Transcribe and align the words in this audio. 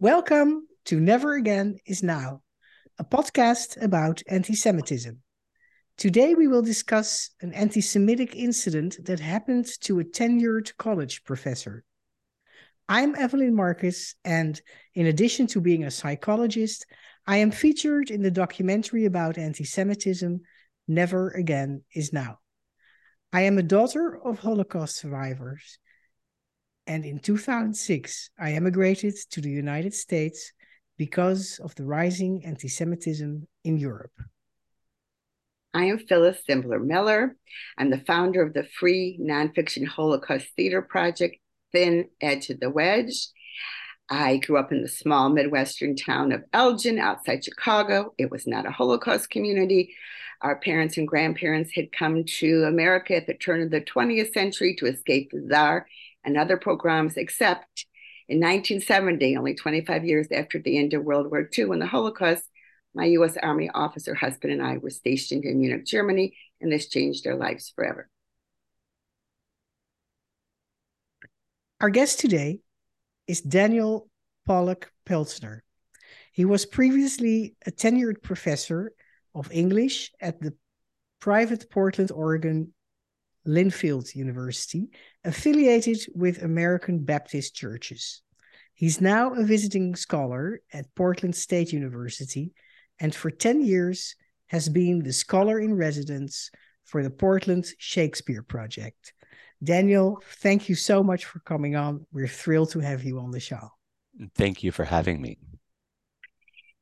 Welcome 0.00 0.66
to 0.86 0.98
Never 0.98 1.34
Again 1.34 1.78
is 1.86 2.02
Now, 2.02 2.42
a 2.98 3.04
podcast 3.04 3.80
about 3.80 4.22
anti 4.28 4.56
Semitism. 4.56 5.22
Today 5.96 6.34
we 6.34 6.48
will 6.48 6.62
discuss 6.62 7.30
an 7.40 7.52
anti 7.52 7.80
Semitic 7.80 8.34
incident 8.34 8.96
that 9.04 9.20
happened 9.20 9.66
to 9.82 10.00
a 10.00 10.04
tenured 10.04 10.76
college 10.78 11.22
professor. 11.22 11.84
I'm 12.88 13.14
Evelyn 13.14 13.54
Markus, 13.54 14.16
and 14.24 14.60
in 14.94 15.06
addition 15.06 15.46
to 15.48 15.60
being 15.60 15.84
a 15.84 15.92
psychologist, 15.92 16.86
I 17.24 17.36
am 17.36 17.52
featured 17.52 18.10
in 18.10 18.20
the 18.20 18.32
documentary 18.32 19.04
about 19.04 19.38
anti 19.38 19.62
Semitism, 19.62 20.40
Never 20.88 21.30
Again 21.30 21.84
is 21.94 22.12
Now. 22.12 22.40
I 23.32 23.42
am 23.42 23.58
a 23.58 23.62
daughter 23.62 24.20
of 24.20 24.40
Holocaust 24.40 24.96
survivors 24.96 25.78
and 26.86 27.04
in 27.04 27.18
2006, 27.18 28.30
I 28.38 28.52
emigrated 28.52 29.14
to 29.30 29.40
the 29.40 29.50
United 29.50 29.94
States 29.94 30.52
because 30.98 31.60
of 31.62 31.74
the 31.74 31.84
rising 31.84 32.44
anti 32.44 32.68
Semitism 32.68 33.46
in 33.64 33.76
Europe. 33.78 34.12
I 35.72 35.86
am 35.86 35.98
Phyllis 35.98 36.44
Zimbler 36.46 36.78
Miller. 36.78 37.36
I'm 37.78 37.90
the 37.90 37.98
founder 37.98 38.42
of 38.42 38.54
the 38.54 38.64
free 38.78 39.18
nonfiction 39.20 39.86
Holocaust 39.86 40.46
theater 40.56 40.82
project, 40.82 41.36
Thin 41.72 42.10
Edge 42.20 42.50
of 42.50 42.60
the 42.60 42.70
Wedge. 42.70 43.28
I 44.08 44.36
grew 44.36 44.58
up 44.58 44.70
in 44.70 44.82
the 44.82 44.88
small 44.88 45.30
Midwestern 45.30 45.96
town 45.96 46.30
of 46.30 46.44
Elgin 46.52 46.98
outside 46.98 47.44
Chicago. 47.44 48.14
It 48.18 48.30
was 48.30 48.46
not 48.46 48.66
a 48.66 48.70
Holocaust 48.70 49.30
community. 49.30 49.94
Our 50.42 50.56
parents 50.60 50.98
and 50.98 51.08
grandparents 51.08 51.72
had 51.74 51.90
come 51.90 52.24
to 52.38 52.64
America 52.64 53.16
at 53.16 53.26
the 53.26 53.34
turn 53.34 53.62
of 53.62 53.70
the 53.70 53.80
20th 53.80 54.32
century 54.34 54.76
to 54.78 54.86
escape 54.86 55.30
the 55.32 55.48
Tsar 55.48 55.86
and 56.24 56.36
other 56.36 56.56
pogroms, 56.56 57.16
except 57.16 57.86
in 58.28 58.38
1970, 58.38 59.36
only 59.36 59.54
25 59.54 60.04
years 60.04 60.28
after 60.32 60.58
the 60.58 60.78
end 60.78 60.94
of 60.94 61.04
World 61.04 61.30
War 61.30 61.48
II 61.56 61.64
and 61.64 61.82
the 61.82 61.86
Holocaust, 61.86 62.44
my 62.94 63.04
US 63.06 63.36
Army 63.36 63.70
officer 63.74 64.14
husband 64.14 64.52
and 64.52 64.62
I 64.62 64.78
were 64.78 64.90
stationed 64.90 65.44
in 65.44 65.60
Munich, 65.60 65.84
Germany, 65.84 66.36
and 66.60 66.72
this 66.72 66.88
changed 66.88 67.24
their 67.24 67.36
lives 67.36 67.72
forever. 67.74 68.08
Our 71.80 71.90
guest 71.90 72.20
today 72.20 72.60
is 73.26 73.40
Daniel 73.40 74.08
Pollock 74.46 74.90
Peltzner. 75.06 75.60
He 76.32 76.44
was 76.44 76.64
previously 76.64 77.56
a 77.66 77.70
tenured 77.70 78.22
professor 78.22 78.92
of 79.34 79.52
English 79.52 80.12
at 80.20 80.40
the 80.40 80.54
private 81.20 81.68
Portland, 81.70 82.10
Oregon 82.10 82.72
Linfield 83.46 84.14
University, 84.14 84.90
affiliated 85.24 85.98
with 86.14 86.42
American 86.42 87.04
Baptist 87.04 87.54
churches. 87.54 88.22
He's 88.74 89.00
now 89.00 89.34
a 89.34 89.44
visiting 89.44 89.94
scholar 89.94 90.60
at 90.72 90.92
Portland 90.94 91.36
State 91.36 91.72
University 91.72 92.52
and 93.00 93.14
for 93.14 93.30
10 93.30 93.62
years 93.62 94.14
has 94.46 94.68
been 94.68 95.02
the 95.02 95.12
scholar 95.12 95.58
in 95.58 95.74
residence 95.74 96.50
for 96.84 97.02
the 97.02 97.10
Portland 97.10 97.66
Shakespeare 97.78 98.42
Project. 98.42 99.12
Daniel, 99.62 100.22
thank 100.36 100.68
you 100.68 100.74
so 100.74 101.02
much 101.02 101.24
for 101.24 101.40
coming 101.40 101.76
on. 101.76 102.06
We're 102.12 102.28
thrilled 102.28 102.70
to 102.70 102.80
have 102.80 103.04
you 103.04 103.18
on 103.18 103.30
the 103.30 103.40
show. 103.40 103.70
Thank 104.36 104.62
you 104.62 104.70
for 104.70 104.84
having 104.84 105.20
me. 105.20 105.38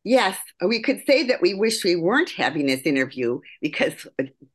Yes, 0.05 0.36
we 0.61 0.83
could 0.83 1.03
say 1.06 1.25
that 1.28 1.41
we 1.41 1.55
wish 1.55 1.84
we 1.84 1.95
weren't 1.95 2.31
having 2.31 2.67
this 2.67 2.81
interview 2.81 3.41
because 3.61 4.06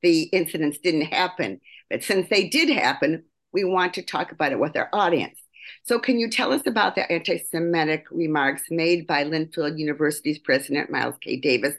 the 0.02 0.24
incidents 0.24 0.80
didn't 0.80 1.04
happen. 1.04 1.62
But 1.90 2.04
since 2.04 2.28
they 2.30 2.50
did 2.50 2.70
happen, 2.70 3.24
we 3.54 3.64
want 3.64 3.94
to 3.94 4.02
talk 4.02 4.32
about 4.32 4.52
it 4.52 4.60
with 4.60 4.76
our 4.76 4.90
audience. 4.92 5.40
So, 5.84 6.00
can 6.00 6.20
you 6.20 6.30
tell 6.30 6.52
us 6.52 6.66
about 6.66 6.96
the 6.96 7.10
anti 7.12 7.38
Semitic 7.38 8.06
remarks 8.12 8.64
made 8.70 9.08
by 9.08 9.24
Linfield 9.24 9.78
University's 9.78 10.40
president, 10.40 10.90
Miles 10.90 11.16
K. 11.22 11.38
Davis? 11.38 11.76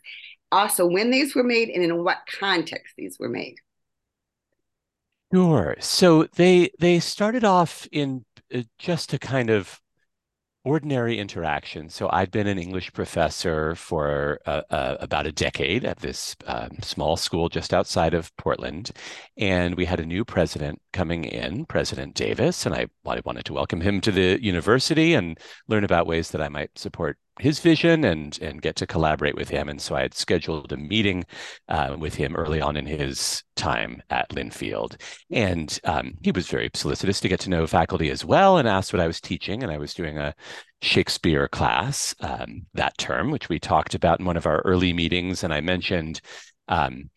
Also, 0.51 0.87
when 0.87 1.11
these 1.11 1.35
were 1.35 1.45
made 1.45 1.69
and 1.69 1.83
in 1.83 2.03
what 2.03 2.19
context 2.39 2.95
these 2.97 3.19
were 3.19 3.29
made? 3.29 3.57
Sure. 5.33 5.77
So 5.81 6.25
they 6.37 6.71
they 6.79 7.01
started 7.01 7.45
off 7.45 7.87
in 7.93 8.25
uh, 8.55 8.63
just 8.79 9.13
a 9.13 9.19
kind 9.19 9.51
of 9.51 9.81
ordinary 10.65 11.19
interaction. 11.19 11.89
So 11.89 12.09
I'd 12.13 12.31
been 12.31 12.47
an 12.47 12.59
English 12.59 12.93
professor 12.93 13.75
for 13.75 14.41
uh, 14.47 14.63
uh, 14.71 14.97
about 15.01 15.27
a 15.27 15.33
decade 15.33 15.85
at 15.85 15.99
this 16.01 16.37
um, 16.47 16.79
small 16.83 17.17
school 17.17 17.49
just 17.49 17.73
outside 17.73 18.15
of 18.15 18.37
Portland, 18.37 18.91
and 19.37 19.77
we 19.77 19.85
had 19.85 20.01
a 20.01 20.07
new 20.07 20.25
president 20.25 20.81
coming 20.93 21.25
in, 21.25 21.65
President 21.67 22.15
Davis, 22.15 22.67
and 22.67 22.75
I, 22.75 22.87
I 23.07 23.21
wanted 23.25 23.45
to 23.47 23.55
welcome 23.55 23.81
him 23.81 24.01
to 24.03 24.13
the 24.13 24.43
university 24.43 25.15
and 25.15 25.39
learn 25.69 25.85
about 25.85 26.07
ways 26.07 26.31
that 26.33 26.43
I 26.43 26.49
might 26.49 26.77
support 26.77 27.19
his 27.41 27.61
vision 27.61 28.05
and 28.05 28.39
and 28.41 28.63
get 28.63 28.77
to 28.77 28.87
collaborate 28.87 29.37
with 29.37 29.49
him. 29.49 29.69
And 29.69 29.81
so 29.81 29.95
I 29.95 30.03
had 30.03 30.15
scheduled 30.15 30.73
a 30.73 30.77
meeting 30.77 31.25
uh, 31.69 31.97
with 31.99 32.15
him 32.15 32.37
early 32.37 32.61
on 32.61 32.77
in 32.77 32.87
his 32.87 33.43
time 33.57 34.03
at 34.11 34.29
Linfield, 34.31 35.01
and 35.31 35.79
um, 35.85 36.15
he 36.23 36.31
was 36.31 36.49
very 36.49 36.71
solicitous 36.75 37.21
to 37.21 37.29
get 37.29 37.41
to 37.41 37.51
know 37.51 37.67
faculty 37.67 38.11
as 38.11 38.25
well, 38.25 38.59
and 38.59 38.69
asked 38.69 38.93
what 38.93 39.03
I 39.03 39.07
was 39.07 39.21
teaching. 39.21 39.63
And 39.63 39.73
I 39.73 39.79
was 39.79 39.95
doing 39.95 40.19
a 40.19 40.35
Shakespeare 40.83 41.49
class 41.49 42.15
um, 42.21 42.67
that 42.75 42.97
term, 42.99 43.31
which 43.31 43.49
we 43.49 43.59
talked 43.59 43.95
about 43.95 44.21
in 44.21 44.27
one 44.27 44.37
of 44.37 44.47
our 44.47 44.61
early 44.61 44.93
meetings, 44.93 45.45
and 45.45 45.53
I 45.53 45.61
mentioned. 45.61 46.21
Um, 46.69 47.11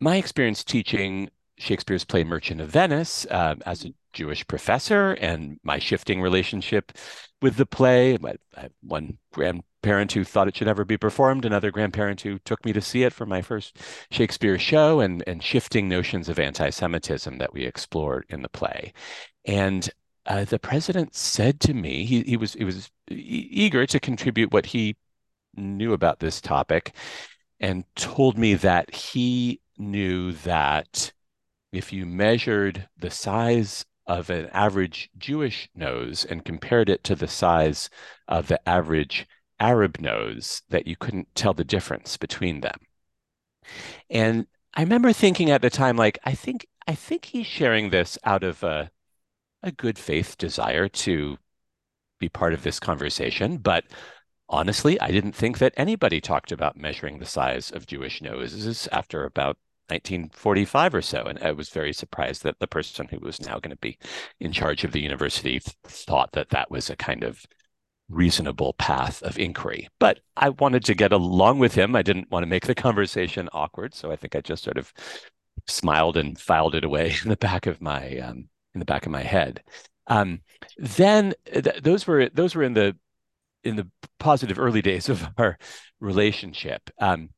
my 0.00 0.16
experience 0.16 0.62
teaching 0.62 1.28
Shakespeare's 1.58 2.04
play 2.04 2.24
Merchant 2.24 2.60
of 2.60 2.68
Venice 2.70 3.26
uh, 3.30 3.56
as 3.66 3.84
a 3.84 3.92
Jewish 4.12 4.46
professor 4.46 5.12
and 5.12 5.58
my 5.62 5.78
shifting 5.78 6.20
relationship 6.20 6.92
with 7.40 7.56
the 7.56 7.66
play. 7.66 8.16
I 8.56 8.60
have 8.60 8.72
one 8.82 9.18
grandparent 9.32 10.12
who 10.12 10.24
thought 10.24 10.48
it 10.48 10.56
should 10.56 10.66
never 10.66 10.84
be 10.84 10.96
performed, 10.96 11.44
another 11.44 11.70
grandparent 11.70 12.20
who 12.22 12.38
took 12.40 12.64
me 12.64 12.72
to 12.72 12.80
see 12.80 13.04
it 13.04 13.12
for 13.12 13.26
my 13.26 13.42
first 13.42 13.78
Shakespeare 14.10 14.58
show, 14.58 15.00
and, 15.00 15.22
and 15.26 15.42
shifting 15.42 15.88
notions 15.88 16.28
of 16.28 16.38
anti 16.38 16.70
Semitism 16.70 17.38
that 17.38 17.52
we 17.52 17.64
explored 17.64 18.26
in 18.28 18.42
the 18.42 18.48
play. 18.48 18.92
And 19.44 19.88
uh, 20.26 20.44
the 20.44 20.58
president 20.58 21.14
said 21.14 21.60
to 21.60 21.74
me, 21.74 22.04
he, 22.04 22.22
he 22.22 22.36
was 22.36 22.54
he 22.54 22.64
was 22.64 22.90
eager 23.10 23.86
to 23.86 24.00
contribute 24.00 24.52
what 24.52 24.66
he 24.66 24.96
knew 25.56 25.92
about 25.92 26.20
this 26.20 26.40
topic, 26.40 26.94
and 27.60 27.84
told 27.96 28.36
me 28.36 28.54
that 28.54 28.94
he 28.94 29.60
knew 29.78 30.32
that 30.32 31.12
if 31.72 31.92
you 31.92 32.06
measured 32.06 32.88
the 32.98 33.10
size 33.10 33.84
of 34.08 34.30
an 34.30 34.48
average 34.52 35.10
Jewish 35.18 35.68
nose 35.74 36.24
and 36.24 36.44
compared 36.44 36.88
it 36.88 37.04
to 37.04 37.14
the 37.14 37.28
size 37.28 37.90
of 38.26 38.48
the 38.48 38.66
average 38.68 39.26
Arab 39.60 40.00
nose, 40.00 40.62
that 40.70 40.86
you 40.86 40.96
couldn't 40.96 41.34
tell 41.34 41.52
the 41.52 41.64
difference 41.64 42.16
between 42.16 42.60
them. 42.60 42.80
And 44.08 44.46
I 44.74 44.82
remember 44.82 45.12
thinking 45.12 45.50
at 45.50 45.62
the 45.62 45.70
time, 45.70 45.96
like, 45.96 46.18
I 46.24 46.32
think 46.32 46.66
I 46.86 46.94
think 46.94 47.26
he's 47.26 47.46
sharing 47.46 47.90
this 47.90 48.16
out 48.24 48.42
of 48.42 48.62
a, 48.62 48.90
a 49.62 49.70
good 49.70 49.98
faith 49.98 50.38
desire 50.38 50.88
to 50.88 51.36
be 52.18 52.28
part 52.28 52.54
of 52.54 52.62
this 52.62 52.80
conversation, 52.80 53.58
but 53.58 53.84
honestly, 54.48 55.00
I 55.00 55.10
didn't 55.10 55.34
think 55.34 55.58
that 55.58 55.74
anybody 55.76 56.20
talked 56.20 56.50
about 56.50 56.76
measuring 56.76 57.18
the 57.18 57.26
size 57.26 57.70
of 57.70 57.86
Jewish 57.86 58.22
noses 58.22 58.88
after 58.90 59.24
about 59.24 59.58
1945 59.88 60.94
or 60.94 61.02
so. 61.02 61.24
And 61.24 61.38
I 61.40 61.52
was 61.52 61.68
very 61.70 61.92
surprised 61.92 62.42
that 62.42 62.58
the 62.58 62.66
person 62.66 63.08
who 63.08 63.18
was 63.20 63.40
now 63.40 63.58
going 63.58 63.70
to 63.70 63.76
be 63.76 63.98
in 64.40 64.52
charge 64.52 64.84
of 64.84 64.92
the 64.92 65.00
university 65.00 65.60
thought 65.84 66.32
that 66.32 66.50
that 66.50 66.70
was 66.70 66.90
a 66.90 66.96
kind 66.96 67.24
of 67.24 67.46
reasonable 68.08 68.74
path 68.74 69.22
of 69.22 69.38
inquiry. 69.38 69.88
But 69.98 70.20
I 70.36 70.50
wanted 70.50 70.84
to 70.86 70.94
get 70.94 71.12
along 71.12 71.58
with 71.58 71.74
him. 71.74 71.94
I 71.94 72.02
didn't 72.02 72.30
want 72.30 72.42
to 72.42 72.48
make 72.48 72.66
the 72.66 72.74
conversation 72.74 73.48
awkward. 73.52 73.94
So 73.94 74.10
I 74.10 74.16
think 74.16 74.34
I 74.34 74.40
just 74.40 74.64
sort 74.64 74.78
of 74.78 74.92
smiled 75.66 76.16
and 76.16 76.38
filed 76.38 76.74
it 76.74 76.84
away 76.84 77.14
in 77.22 77.28
the 77.28 77.36
back 77.36 77.66
of 77.66 77.80
my 77.80 78.18
um, 78.18 78.48
in 78.74 78.78
the 78.78 78.84
back 78.84 79.06
of 79.06 79.12
my 79.12 79.22
head. 79.22 79.62
Um, 80.06 80.40
then 80.78 81.34
th- 81.52 81.82
those 81.82 82.06
were 82.06 82.28
those 82.30 82.54
were 82.54 82.62
in 82.62 82.74
the 82.74 82.96
in 83.64 83.76
the 83.76 83.88
positive 84.18 84.58
early 84.58 84.82
days 84.82 85.08
of 85.08 85.26
our 85.38 85.58
relationship. 86.00 86.90
Um, 86.98 87.30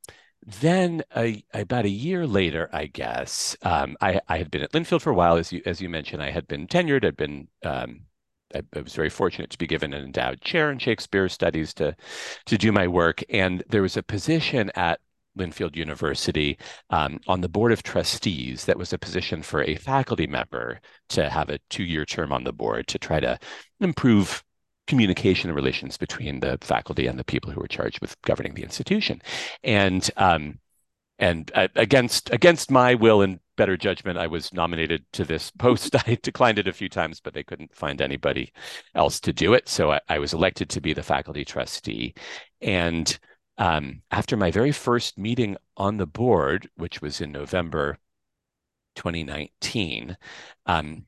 then 0.47 1.03
a, 1.17 1.45
about 1.53 1.85
a 1.85 1.91
year 1.91 2.27
later, 2.27 2.69
I 2.73 2.87
guess, 2.87 3.57
um, 3.63 3.97
I, 4.01 4.21
I, 4.29 4.39
had 4.39 4.51
been 4.51 4.63
at 4.63 4.73
Linfield 4.73 5.03
for 5.03 5.11
a 5.11 5.15
while, 5.15 5.37
as 5.37 5.53
you 5.53 5.61
as 5.67 5.81
you 5.81 5.89
mentioned. 5.89 6.23
I 6.23 6.31
had 6.31 6.49
been 6.49 6.67
tenured. 6.67 7.05
I'd 7.05 7.17
been 7.17 7.49
um, 7.63 8.03
I, 8.55 8.63
I, 8.75 8.81
was 8.81 8.95
very 8.95 9.11
fortunate 9.11 9.51
to 9.51 9.59
be 9.59 9.67
given 9.67 9.93
an 9.93 10.05
endowed 10.05 10.41
chair 10.41 10.71
in 10.71 10.79
Shakespeare 10.79 11.29
studies 11.29 11.75
to 11.75 11.95
to 12.47 12.59
do 12.59 12.73
my 12.73 12.89
work. 12.89 13.23
And 13.29 13.63
there 13.69 13.83
was 13.83 13.97
a 13.97 14.03
position 14.03 14.71
at 14.75 15.01
Linfield 15.39 15.77
University 15.77 16.59
um, 16.91 17.21
on 17.29 17.41
the 17.41 17.49
board 17.49 17.73
of 17.73 17.83
trustees 17.83 18.65
that 18.65 18.79
was 18.79 18.93
a 18.93 18.99
position 18.99 19.43
for 19.43 19.63
a 19.63 19.77
faculty 19.77 20.27
member 20.27 20.81
to 21.11 21.29
have 21.29 21.51
a 21.51 21.59
two 21.69 21.85
year 21.85 22.05
term 22.05 22.33
on 22.33 22.45
the 22.45 22.53
board 22.53 22.89
to 22.89 22.99
try 22.99 23.21
to 23.21 23.39
improve 23.81 24.43
communication 24.91 25.49
and 25.49 25.57
relations 25.57 25.97
between 25.97 26.41
the 26.41 26.59
faculty 26.61 27.07
and 27.07 27.17
the 27.17 27.25
people 27.25 27.49
who 27.51 27.61
were 27.61 27.69
charged 27.69 28.01
with 28.01 28.21
governing 28.23 28.55
the 28.55 28.65
institution. 28.65 29.23
And 29.63 30.11
um, 30.17 30.59
and 31.21 31.53
uh, 31.55 31.69
against 31.77 32.31
against 32.31 32.73
my 32.73 32.97
will 32.97 33.23
and 33.23 33.39
better 33.57 33.77
judgment, 33.77 34.19
I 34.19 34.27
was 34.27 34.53
nominated 34.53 35.05
to 35.13 35.25
this 35.25 35.51
post. 35.59 35.95
I 36.09 36.19
declined 36.21 36.59
it 36.59 36.67
a 36.67 36.73
few 36.73 36.89
times, 36.89 37.21
but 37.21 37.35
they 37.35 37.45
couldn't 37.45 37.75
find 37.75 38.03
anybody 38.03 38.53
else 38.97 39.21
to 39.21 39.33
do 39.33 39.55
it. 39.55 39.69
So 39.69 39.93
I, 39.93 40.01
I 40.09 40.19
was 40.19 40.33
elected 40.35 40.69
to 40.71 40.81
be 40.81 40.93
the 40.93 41.05
faculty 41.05 41.45
trustee. 41.45 42.15
And 42.61 43.17
um, 43.59 44.03
after 44.11 44.37
my 44.37 44.51
very 44.51 44.73
first 44.73 45.19
meeting 45.19 45.57
on 45.77 45.99
the 45.99 46.07
board, 46.07 46.69
which 46.75 47.01
was 47.01 47.21
in 47.21 47.31
November 47.31 47.99
2019, 48.97 50.17
um, 50.67 51.07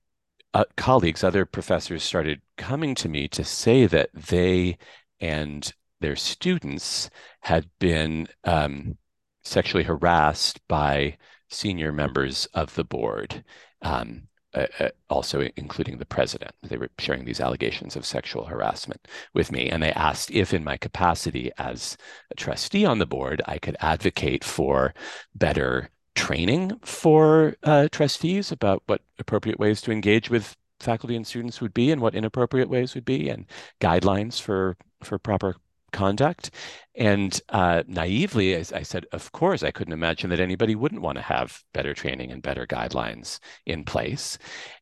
uh, 0.54 0.64
colleagues, 0.76 1.24
other 1.24 1.44
professors 1.46 2.02
started 2.02 2.40
coming 2.56 2.94
to 2.96 3.08
me 3.08 3.28
to 3.28 3.44
say 3.44 3.86
that 3.86 4.10
they 4.14 4.76
and 5.20 5.72
their 6.00 6.16
students 6.16 7.08
had 7.40 7.70
been 7.78 8.26
um, 8.44 8.98
sexually 9.44 9.84
harassed 9.84 10.60
by 10.68 11.16
senior 11.48 11.92
members 11.92 12.46
of 12.54 12.74
the 12.74 12.84
board, 12.84 13.44
um, 13.82 14.22
uh, 14.54 14.66
uh, 14.80 14.88
also 15.08 15.48
including 15.56 15.98
the 15.98 16.04
president. 16.04 16.52
They 16.62 16.76
were 16.76 16.90
sharing 16.98 17.24
these 17.24 17.40
allegations 17.40 17.96
of 17.96 18.04
sexual 18.04 18.44
harassment 18.44 19.06
with 19.32 19.52
me. 19.52 19.70
And 19.70 19.82
they 19.82 19.92
asked 19.92 20.30
if, 20.30 20.52
in 20.52 20.64
my 20.64 20.76
capacity 20.76 21.50
as 21.58 21.96
a 22.30 22.34
trustee 22.34 22.84
on 22.84 22.98
the 22.98 23.06
board, 23.06 23.40
I 23.46 23.58
could 23.58 23.76
advocate 23.80 24.44
for 24.44 24.92
better 25.34 25.90
training 26.14 26.78
for 26.84 27.56
uh, 27.62 27.88
trustees 27.90 28.52
about 28.52 28.82
what 28.86 29.02
appropriate 29.18 29.58
ways 29.58 29.80
to 29.82 29.92
engage 29.92 30.30
with 30.30 30.56
faculty 30.80 31.16
and 31.16 31.26
students 31.26 31.60
would 31.60 31.72
be 31.72 31.90
and 31.90 32.00
what 32.00 32.14
inappropriate 32.14 32.68
ways 32.68 32.94
would 32.94 33.04
be 33.04 33.28
and 33.28 33.46
guidelines 33.80 34.40
for 34.40 34.76
for 35.02 35.18
proper 35.18 35.56
conduct. 35.92 36.50
And 36.94 37.38
uh, 37.50 37.82
naively, 37.86 38.54
as 38.54 38.72
I 38.72 38.82
said, 38.82 39.06
of 39.12 39.30
course, 39.32 39.62
I 39.62 39.70
couldn't 39.70 39.92
imagine 39.92 40.30
that 40.30 40.40
anybody 40.40 40.74
wouldn't 40.74 41.02
want 41.02 41.16
to 41.18 41.22
have 41.22 41.62
better 41.72 41.94
training 41.94 42.32
and 42.32 42.42
better 42.42 42.66
guidelines 42.66 43.38
in 43.66 43.84
place. 43.84 44.38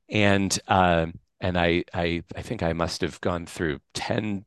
And 0.09 0.59
uh, 0.69 1.06
and 1.41 1.59
I, 1.59 1.85
I 1.94 2.23
I 2.35 2.43
think 2.43 2.62
I 2.62 2.73
must 2.73 3.00
have 3.03 3.21
gone 3.21 3.47
through 3.47 3.81
ten 3.94 4.47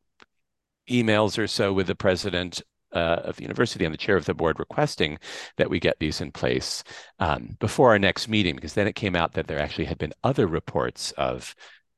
emails 0.90 1.38
or 1.38 1.46
so 1.46 1.72
with 1.72 1.86
the 1.86 1.94
president 1.94 2.62
uh, 2.94 3.20
of 3.24 3.36
the 3.36 3.42
university 3.42 3.84
and 3.84 3.92
the 3.92 3.98
chair 3.98 4.16
of 4.16 4.24
the 4.24 4.34
board 4.34 4.58
requesting 4.58 5.18
that 5.56 5.70
we 5.70 5.80
get 5.80 5.98
these 5.98 6.20
in 6.20 6.30
place 6.32 6.84
um, 7.18 7.56
before 7.60 7.90
our 7.90 7.98
next 7.98 8.28
meeting, 8.28 8.54
because 8.54 8.74
then 8.74 8.86
it 8.86 8.94
came 8.94 9.16
out 9.16 9.32
that 9.32 9.46
there 9.46 9.58
actually 9.58 9.86
had 9.86 9.98
been 9.98 10.12
other 10.22 10.46
reports 10.46 11.12
of 11.12 11.54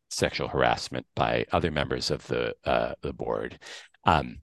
sexual 0.09 0.49
harassment 0.49 1.07
by 1.15 1.45
other 1.53 1.71
members 1.71 2.11
of 2.11 2.27
the 2.27 2.55
uh, 2.65 2.95
the 3.03 3.13
board. 3.13 3.59
Um, 4.05 4.39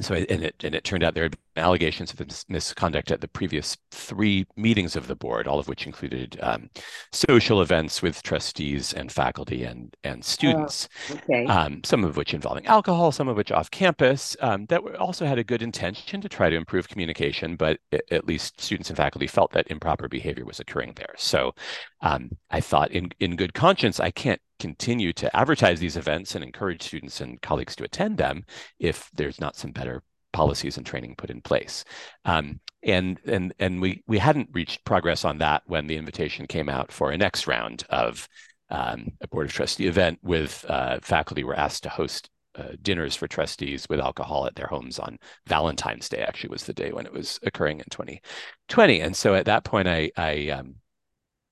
so, 0.00 0.14
and 0.14 0.42
it 0.42 0.56
and 0.64 0.74
it 0.74 0.82
turned 0.82 1.04
out 1.04 1.14
there 1.14 1.22
had 1.24 1.36
been 1.54 1.62
allegations 1.62 2.12
of 2.12 2.20
misconduct 2.48 3.12
at 3.12 3.20
the 3.20 3.28
previous 3.28 3.76
three 3.92 4.44
meetings 4.56 4.96
of 4.96 5.06
the 5.06 5.14
board, 5.14 5.46
all 5.46 5.60
of 5.60 5.68
which 5.68 5.86
included 5.86 6.36
um, 6.42 6.68
social 7.12 7.62
events 7.62 8.02
with 8.02 8.20
trustees 8.24 8.92
and 8.92 9.12
faculty 9.12 9.62
and 9.62 9.96
and 10.02 10.24
students. 10.24 10.88
Oh, 11.10 11.14
okay. 11.14 11.46
Um, 11.46 11.84
some 11.84 12.02
of 12.02 12.16
which 12.16 12.34
involving 12.34 12.66
alcohol, 12.66 13.12
some 13.12 13.28
of 13.28 13.36
which 13.36 13.52
off 13.52 13.70
campus. 13.70 14.36
Um, 14.40 14.66
that 14.66 14.80
also 14.96 15.26
had 15.26 15.38
a 15.38 15.44
good 15.44 15.62
intention 15.62 16.20
to 16.20 16.28
try 16.28 16.50
to 16.50 16.56
improve 16.56 16.88
communication, 16.88 17.54
but 17.54 17.78
it, 17.92 18.02
at 18.10 18.26
least 18.26 18.60
students 18.60 18.90
and 18.90 18.96
faculty 18.96 19.28
felt 19.28 19.52
that 19.52 19.70
improper 19.70 20.08
behavior 20.08 20.44
was 20.44 20.58
occurring 20.58 20.94
there. 20.96 21.14
So, 21.16 21.54
um, 22.00 22.30
I 22.50 22.60
thought, 22.60 22.90
in 22.90 23.10
in 23.20 23.36
good 23.36 23.54
conscience, 23.54 24.00
I 24.00 24.10
can't 24.10 24.40
continue 24.58 25.12
to 25.14 25.34
advertise 25.36 25.80
these 25.80 25.96
events 25.96 26.34
and 26.34 26.44
encourage 26.44 26.82
students 26.82 27.20
and 27.20 27.40
colleagues 27.42 27.76
to 27.76 27.84
attend 27.84 28.18
them 28.18 28.44
if 28.78 29.10
there's 29.14 29.40
not 29.40 29.56
some 29.56 29.72
better 29.72 30.02
policies 30.32 30.76
and 30.76 30.84
training 30.84 31.14
put 31.16 31.30
in 31.30 31.40
place. 31.40 31.84
Um, 32.24 32.60
and 32.82 33.18
and 33.24 33.54
and 33.58 33.80
we 33.80 34.02
we 34.06 34.18
hadn't 34.18 34.50
reached 34.52 34.84
progress 34.84 35.24
on 35.24 35.38
that 35.38 35.62
when 35.66 35.86
the 35.86 35.96
invitation 35.96 36.46
came 36.46 36.68
out 36.68 36.92
for 36.92 37.10
a 37.10 37.16
next 37.16 37.46
round 37.46 37.84
of 37.88 38.28
um, 38.70 39.12
a 39.20 39.28
board 39.28 39.46
of 39.46 39.52
trustee 39.52 39.86
event 39.86 40.18
with 40.22 40.64
uh, 40.68 40.98
faculty 41.00 41.44
were 41.44 41.58
asked 41.58 41.84
to 41.84 41.88
host 41.88 42.28
uh, 42.56 42.72
dinners 42.82 43.16
for 43.16 43.26
trustees 43.26 43.86
with 43.88 44.00
alcohol 44.00 44.46
at 44.46 44.54
their 44.54 44.66
homes 44.66 44.98
on 44.98 45.18
Valentine's 45.46 46.08
Day. 46.08 46.22
Actually, 46.22 46.50
was 46.50 46.64
the 46.64 46.74
day 46.74 46.92
when 46.92 47.06
it 47.06 47.12
was 47.12 47.38
occurring 47.42 47.78
in 47.78 47.86
2020. 47.90 49.00
And 49.00 49.16
so 49.16 49.34
at 49.34 49.46
that 49.46 49.64
point, 49.64 49.88
I 49.88 50.10
I 50.16 50.50
um, 50.50 50.76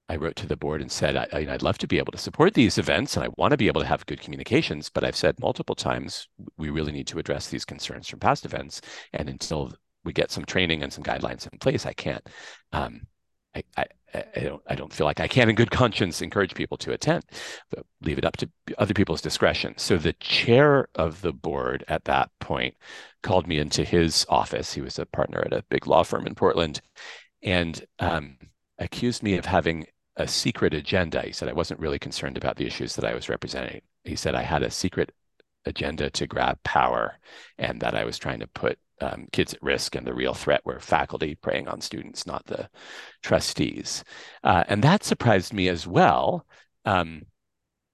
I 0.08 0.16
wrote 0.16 0.37
to 0.37 0.46
the 0.46 0.56
board 0.56 0.81
and 0.81 0.90
said, 0.90 1.16
I, 1.16 1.46
would 1.50 1.62
love 1.62 1.78
to 1.78 1.87
be 1.87 1.99
able 1.99 2.12
to 2.12 2.19
support 2.19 2.54
these 2.54 2.76
events 2.76 3.16
and 3.16 3.25
I 3.25 3.28
want 3.37 3.52
to 3.52 3.56
be 3.56 3.69
able 3.69 3.81
to 3.81 3.87
have 3.87 4.04
good 4.06 4.20
communications, 4.20 4.90
but 4.90 5.04
I've 5.04 5.16
said 5.16 5.40
multiple 5.40 5.75
times, 5.75 6.28
we 6.58 6.70
really 6.70 6.93
need 6.93 7.06
to 7.08 7.19
address 7.19 7.49
these 7.49 7.64
concerns 7.64 8.08
from 8.08 8.19
past 8.19 8.44
events. 8.44 8.81
And 9.12 9.28
until 9.28 9.72
we 10.04 10.12
get 10.12 10.31
some 10.31 10.44
training 10.44 10.82
and 10.82 10.93
some 10.93 11.04
guidelines 11.04 11.50
in 11.50 11.58
place, 11.58 11.87
I 11.87 11.93
can't, 11.93 12.26
um, 12.72 13.02
I, 13.54 13.62
I, 13.76 13.87
I, 14.14 14.40
don't, 14.40 14.62
I 14.69 14.75
don't 14.75 14.93
feel 14.93 15.06
like 15.06 15.20
I 15.20 15.28
can 15.28 15.49
in 15.49 15.54
good 15.54 15.70
conscience 15.70 16.20
encourage 16.20 16.54
people 16.54 16.76
to 16.78 16.93
attend, 16.93 17.25
but 17.70 17.87
leave 18.02 18.19
it 18.19 18.25
up 18.25 18.37
to 18.38 18.50
other 18.78 18.94
people's 18.94 19.22
discretion. 19.22 19.75
So 19.76 19.96
the 19.96 20.14
chair 20.14 20.88
of 20.94 21.20
the 21.20 21.32
board 21.32 21.84
at 21.88 22.04
that 22.04 22.31
point 22.40 22.75
called 23.22 23.46
me 23.46 23.58
into 23.58 23.84
his 23.84 24.26
office. 24.28 24.75
He 24.75 24.81
was 24.81 24.99
a 24.99 25.06
partner 25.06 25.43
at 25.46 25.52
a 25.52 25.64
big 25.70 25.87
law 25.87 26.02
firm 26.02 26.26
in 26.26 26.34
Portland 26.34 26.81
and 27.43 27.84
um, 27.99 28.37
accused 28.78 29.22
me 29.22 29.36
of 29.36 29.46
having 29.46 29.86
a 30.16 30.28
secret 30.28 30.74
agenda. 30.74 31.22
He 31.22 31.32
said 31.32 31.48
I 31.48 31.54
wasn't 31.54 31.80
really 31.80 31.98
concerned 31.98 32.36
about 32.36 32.56
the 32.56 32.66
issues 32.66 32.96
that 32.96 33.04
I 33.04 33.14
was 33.14 33.28
representing. 33.28 33.82
He 34.04 34.16
said 34.16 34.34
I 34.34 34.42
had 34.42 34.62
a 34.62 34.70
secret 34.70 35.12
agenda 35.64 36.10
to 36.10 36.26
grab 36.26 36.62
power 36.64 37.19
and 37.58 37.80
that 37.80 37.94
I 37.94 38.04
was 38.04 38.19
trying 38.19 38.40
to 38.40 38.46
put 38.48 38.78
um, 39.00 39.26
kids 39.32 39.54
at 39.54 39.62
risk 39.62 39.94
and 39.94 40.06
the 40.06 40.14
real 40.14 40.34
threat 40.34 40.64
were 40.64 40.78
faculty 40.78 41.34
preying 41.34 41.69
on 41.69 41.80
students, 41.80 42.26
not 42.26 42.46
the 42.46 42.69
trustees. 43.22 44.04
Uh, 44.44 44.64
and 44.69 44.82
that 44.84 45.04
surprised 45.04 45.52
me 45.52 45.68
as 45.68 45.86
well, 45.86 46.46
um, 46.84 47.22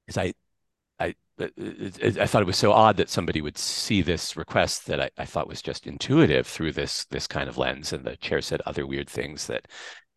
because 0.06 0.19
I, 0.19 0.34
I, 1.00 1.14
I 1.40 2.26
thought 2.26 2.42
it 2.42 2.46
was 2.46 2.56
so 2.56 2.72
odd 2.72 2.96
that 2.96 3.10
somebody 3.10 3.40
would 3.40 3.58
see 3.58 4.02
this 4.02 4.36
request 4.36 4.86
that 4.86 5.00
I, 5.00 5.10
I 5.19 5.24
thought 5.24 5.48
was 5.48 5.62
just 5.62 5.86
intuitive 5.86 6.46
through 6.46 6.72
this 6.72 7.04
this 7.06 7.26
kind 7.26 7.48
of 7.48 7.58
lens. 7.58 7.92
And 7.92 8.04
the 8.04 8.16
chair 8.16 8.40
said 8.40 8.60
other 8.62 8.86
weird 8.86 9.08
things 9.08 9.46
that 9.46 9.69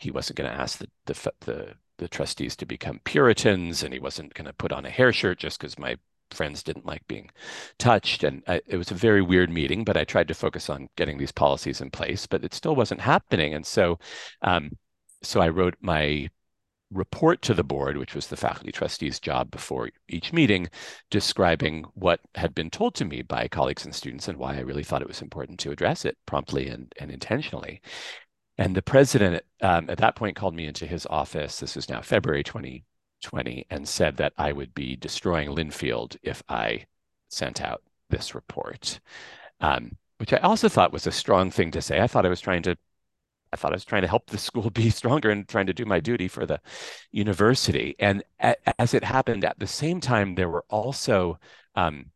he 0.01 0.11
wasn't 0.11 0.37
going 0.37 0.49
to 0.49 0.59
ask 0.59 0.79
the, 0.79 0.87
the 1.05 1.33
the 1.41 1.73
the 1.97 2.07
trustees 2.07 2.55
to 2.57 2.65
become 2.65 2.99
Puritans, 3.03 3.83
and 3.83 3.93
he 3.93 3.99
wasn't 3.99 4.33
going 4.33 4.47
to 4.47 4.53
put 4.53 4.71
on 4.71 4.85
a 4.85 4.89
hair 4.89 5.13
shirt 5.13 5.37
just 5.37 5.59
because 5.59 5.77
my 5.77 5.95
friends 6.31 6.63
didn't 6.63 6.85
like 6.85 7.07
being 7.07 7.29
touched. 7.77 8.23
And 8.23 8.41
I, 8.47 8.61
it 8.65 8.77
was 8.77 8.89
a 8.89 8.95
very 8.95 9.21
weird 9.21 9.51
meeting, 9.51 9.83
but 9.83 9.97
I 9.97 10.03
tried 10.03 10.27
to 10.29 10.33
focus 10.33 10.69
on 10.69 10.89
getting 10.95 11.17
these 11.17 11.31
policies 11.31 11.79
in 11.81 11.91
place, 11.91 12.25
but 12.25 12.43
it 12.43 12.53
still 12.53 12.75
wasn't 12.75 13.01
happening. 13.01 13.53
And 13.53 13.65
so, 13.65 13.99
um, 14.41 14.71
so 15.21 15.41
I 15.41 15.49
wrote 15.49 15.75
my 15.81 16.29
report 16.91 17.41
to 17.43 17.53
the 17.53 17.63
board, 17.63 17.97
which 17.97 18.15
was 18.15 18.27
the 18.27 18.37
faculty 18.37 18.71
trustee's 18.71 19.19
job 19.19 19.49
before 19.51 19.89
each 20.09 20.33
meeting, 20.33 20.67
describing 21.09 21.85
what 21.93 22.19
had 22.35 22.53
been 22.53 22.69
told 22.69 22.95
to 22.95 23.05
me 23.05 23.21
by 23.21 23.47
colleagues 23.47 23.85
and 23.85 23.95
students 23.95 24.27
and 24.27 24.37
why 24.37 24.55
I 24.57 24.61
really 24.61 24.83
thought 24.83 25.01
it 25.01 25.07
was 25.07 25.21
important 25.21 25.59
to 25.61 25.71
address 25.71 26.03
it 26.05 26.17
promptly 26.25 26.67
and, 26.67 26.91
and 26.99 27.11
intentionally. 27.11 27.81
And 28.61 28.75
the 28.75 28.83
president 28.83 29.43
um, 29.61 29.89
at 29.89 29.97
that 29.97 30.15
point 30.15 30.35
called 30.35 30.53
me 30.53 30.67
into 30.67 30.85
his 30.85 31.07
office. 31.07 31.59
This 31.59 31.75
is 31.75 31.89
now 31.89 31.99
February 32.03 32.43
2020, 32.43 33.65
and 33.71 33.87
said 33.87 34.17
that 34.17 34.33
I 34.37 34.51
would 34.51 34.75
be 34.75 34.95
destroying 34.95 35.49
Linfield 35.49 36.15
if 36.21 36.43
I 36.47 36.85
sent 37.27 37.59
out 37.59 37.81
this 38.11 38.35
report, 38.35 38.99
um, 39.61 39.97
which 40.17 40.31
I 40.31 40.37
also 40.37 40.69
thought 40.69 40.93
was 40.93 41.07
a 41.07 41.11
strong 41.11 41.49
thing 41.49 41.71
to 41.71 41.81
say. 41.81 42.01
I 42.01 42.05
thought 42.05 42.23
I 42.27 42.29
was 42.29 42.39
trying 42.39 42.61
to 42.61 42.77
I 43.51 43.55
thought 43.55 43.71
I 43.71 43.75
was 43.75 43.83
trying 43.83 44.03
to 44.03 44.07
help 44.07 44.27
the 44.27 44.37
school 44.37 44.69
be 44.69 44.89
stronger 44.99 45.31
and 45.31 45.47
trying 45.47 45.65
to 45.65 45.73
do 45.73 45.85
my 45.85 45.99
duty 45.99 46.27
for 46.27 46.45
the 46.45 46.61
university. 47.11 47.95
And 47.97 48.23
as 48.39 48.93
it 48.93 49.03
happened, 49.03 49.43
at 49.43 49.57
the 49.57 49.65
same 49.65 49.99
time, 49.99 50.35
there 50.35 50.49
were 50.49 50.65
also 50.69 51.39
um, 51.73 52.11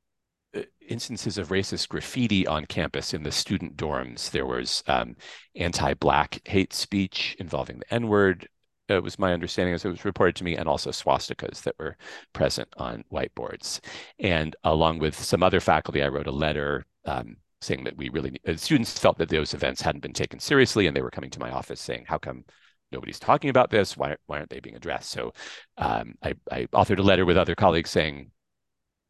instances 0.87 1.37
of 1.37 1.49
racist 1.49 1.89
graffiti 1.89 2.45
on 2.47 2.65
campus 2.65 3.13
in 3.13 3.23
the 3.23 3.31
student 3.31 3.77
dorms. 3.77 4.31
There 4.31 4.45
was 4.45 4.83
um, 4.87 5.15
anti-black 5.55 6.41
hate 6.45 6.73
speech 6.73 7.35
involving 7.39 7.79
the 7.79 7.93
N-word. 7.93 8.47
It 8.87 9.03
was 9.03 9.17
my 9.17 9.33
understanding 9.33 9.73
as 9.73 9.83
it 9.83 9.89
was 9.89 10.05
reported 10.05 10.35
to 10.37 10.43
me, 10.43 10.55
and 10.55 10.67
also 10.69 10.91
swastikas 10.91 11.63
that 11.63 11.75
were 11.79 11.97
present 12.33 12.69
on 12.77 13.03
whiteboards. 13.11 13.79
And 14.19 14.55
along 14.63 14.99
with 14.99 15.15
some 15.21 15.41
other 15.43 15.59
faculty, 15.59 16.03
I 16.03 16.07
wrote 16.09 16.27
a 16.27 16.31
letter 16.31 16.85
um, 17.05 17.37
saying 17.61 17.83
that 17.85 17.97
we 17.97 18.09
really 18.09 18.39
uh, 18.47 18.55
students 18.55 18.97
felt 18.97 19.17
that 19.17 19.29
those 19.29 19.53
events 19.53 19.81
hadn't 19.81 20.01
been 20.01 20.13
taken 20.13 20.39
seriously, 20.39 20.85
and 20.85 20.95
they 20.95 21.01
were 21.01 21.11
coming 21.11 21.31
to 21.31 21.39
my 21.39 21.51
office 21.51 21.81
saying, 21.81 22.05
"How 22.07 22.17
come?" 22.17 22.45
Nobody's 22.91 23.19
talking 23.19 23.49
about 23.49 23.71
this. 23.71 23.97
Why, 23.97 24.15
why 24.27 24.37
aren't 24.37 24.51
they 24.51 24.59
being 24.59 24.75
addressed? 24.75 25.09
So 25.09 25.33
um, 25.75 26.13
I, 26.21 26.35
I 26.51 26.67
authored 26.67 26.99
a 26.99 27.01
letter 27.01 27.25
with 27.25 27.35
other 27.35 27.55
colleagues 27.55 27.89
saying, 27.89 28.29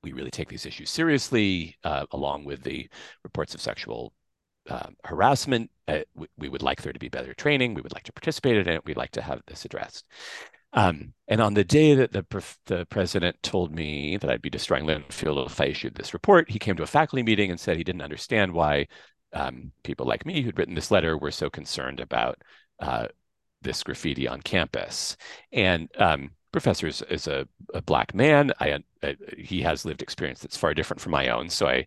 we 0.06 0.14
really 0.14 0.32
take 0.32 0.50
these 0.50 0.68
issues 0.68 0.92
seriously, 0.92 1.76
uh, 1.84 2.06
along 2.12 2.46
with 2.46 2.62
the 2.62 2.88
reports 3.24 3.56
of 3.56 3.62
sexual 3.62 4.14
uh, 4.70 4.90
harassment. 5.04 5.72
Uh, 5.88 6.02
we, 6.14 6.28
we, 6.38 6.48
would 6.48 6.62
like 6.62 6.82
there 6.84 6.94
to 6.94 7.00
be 7.00 7.10
better 7.10 7.34
training. 7.34 7.74
We 7.74 7.82
would 7.82 7.94
like 7.94 8.04
to 8.04 8.14
participate 8.14 8.58
in 8.58 8.68
it. 8.70 8.86
We'd 8.86 8.98
like 8.98 9.12
to 9.12 9.22
have 9.22 9.42
this 9.48 9.66
addressed. 9.66 10.06
Um, 10.74 11.14
and 11.28 11.42
on 11.42 11.56
the 11.56 11.64
day 11.64 11.96
that 11.96 12.12
the, 12.12 12.24
the 12.68 12.86
president 12.86 13.42
told 13.42 13.74
me 13.74 14.18
that 14.18 14.30
I'd 14.30 14.42
be 14.44 14.50
destroying 14.50 14.86
Linfield 14.86 15.48
if 15.48 15.60
I 15.60 15.66
issued 15.66 15.96
this 15.96 16.14
report, 16.14 16.52
he 16.52 16.60
came 16.60 16.76
to 16.76 16.84
a 16.84 16.88
faculty 16.88 17.24
meeting 17.24 17.50
and 17.50 17.60
said 17.60 17.78
he 17.78 17.84
didn't 17.84 18.02
understand 18.02 18.54
why 18.54 18.88
um, 19.34 19.72
people 19.84 20.06
like 20.06 20.26
me 20.26 20.42
who'd 20.42 20.60
written 20.60 20.76
this 20.76 20.92
letter 20.92 21.18
were 21.18 21.32
so 21.32 21.50
concerned 21.50 22.00
about 22.00 22.42
uh, 22.80 23.08
this 23.62 23.82
graffiti 23.82 24.28
on 24.28 24.42
campus. 24.42 25.18
And 25.52 25.90
um, 25.98 26.32
professor 26.56 26.88
is, 26.88 27.02
is 27.10 27.28
a, 27.28 27.46
a, 27.74 27.82
black 27.82 28.14
man. 28.14 28.54
I, 28.62 28.70
I, 28.70 28.80
Uh, 29.12 29.14
he 29.38 29.62
has 29.62 29.86
lived 29.86 30.02
experience 30.02 30.40
that's 30.40 30.58
far 30.58 30.74
different 30.74 31.02
from 31.02 31.12
my 31.12 31.30
own. 31.30 31.50
So 31.50 31.68
I 31.68 31.86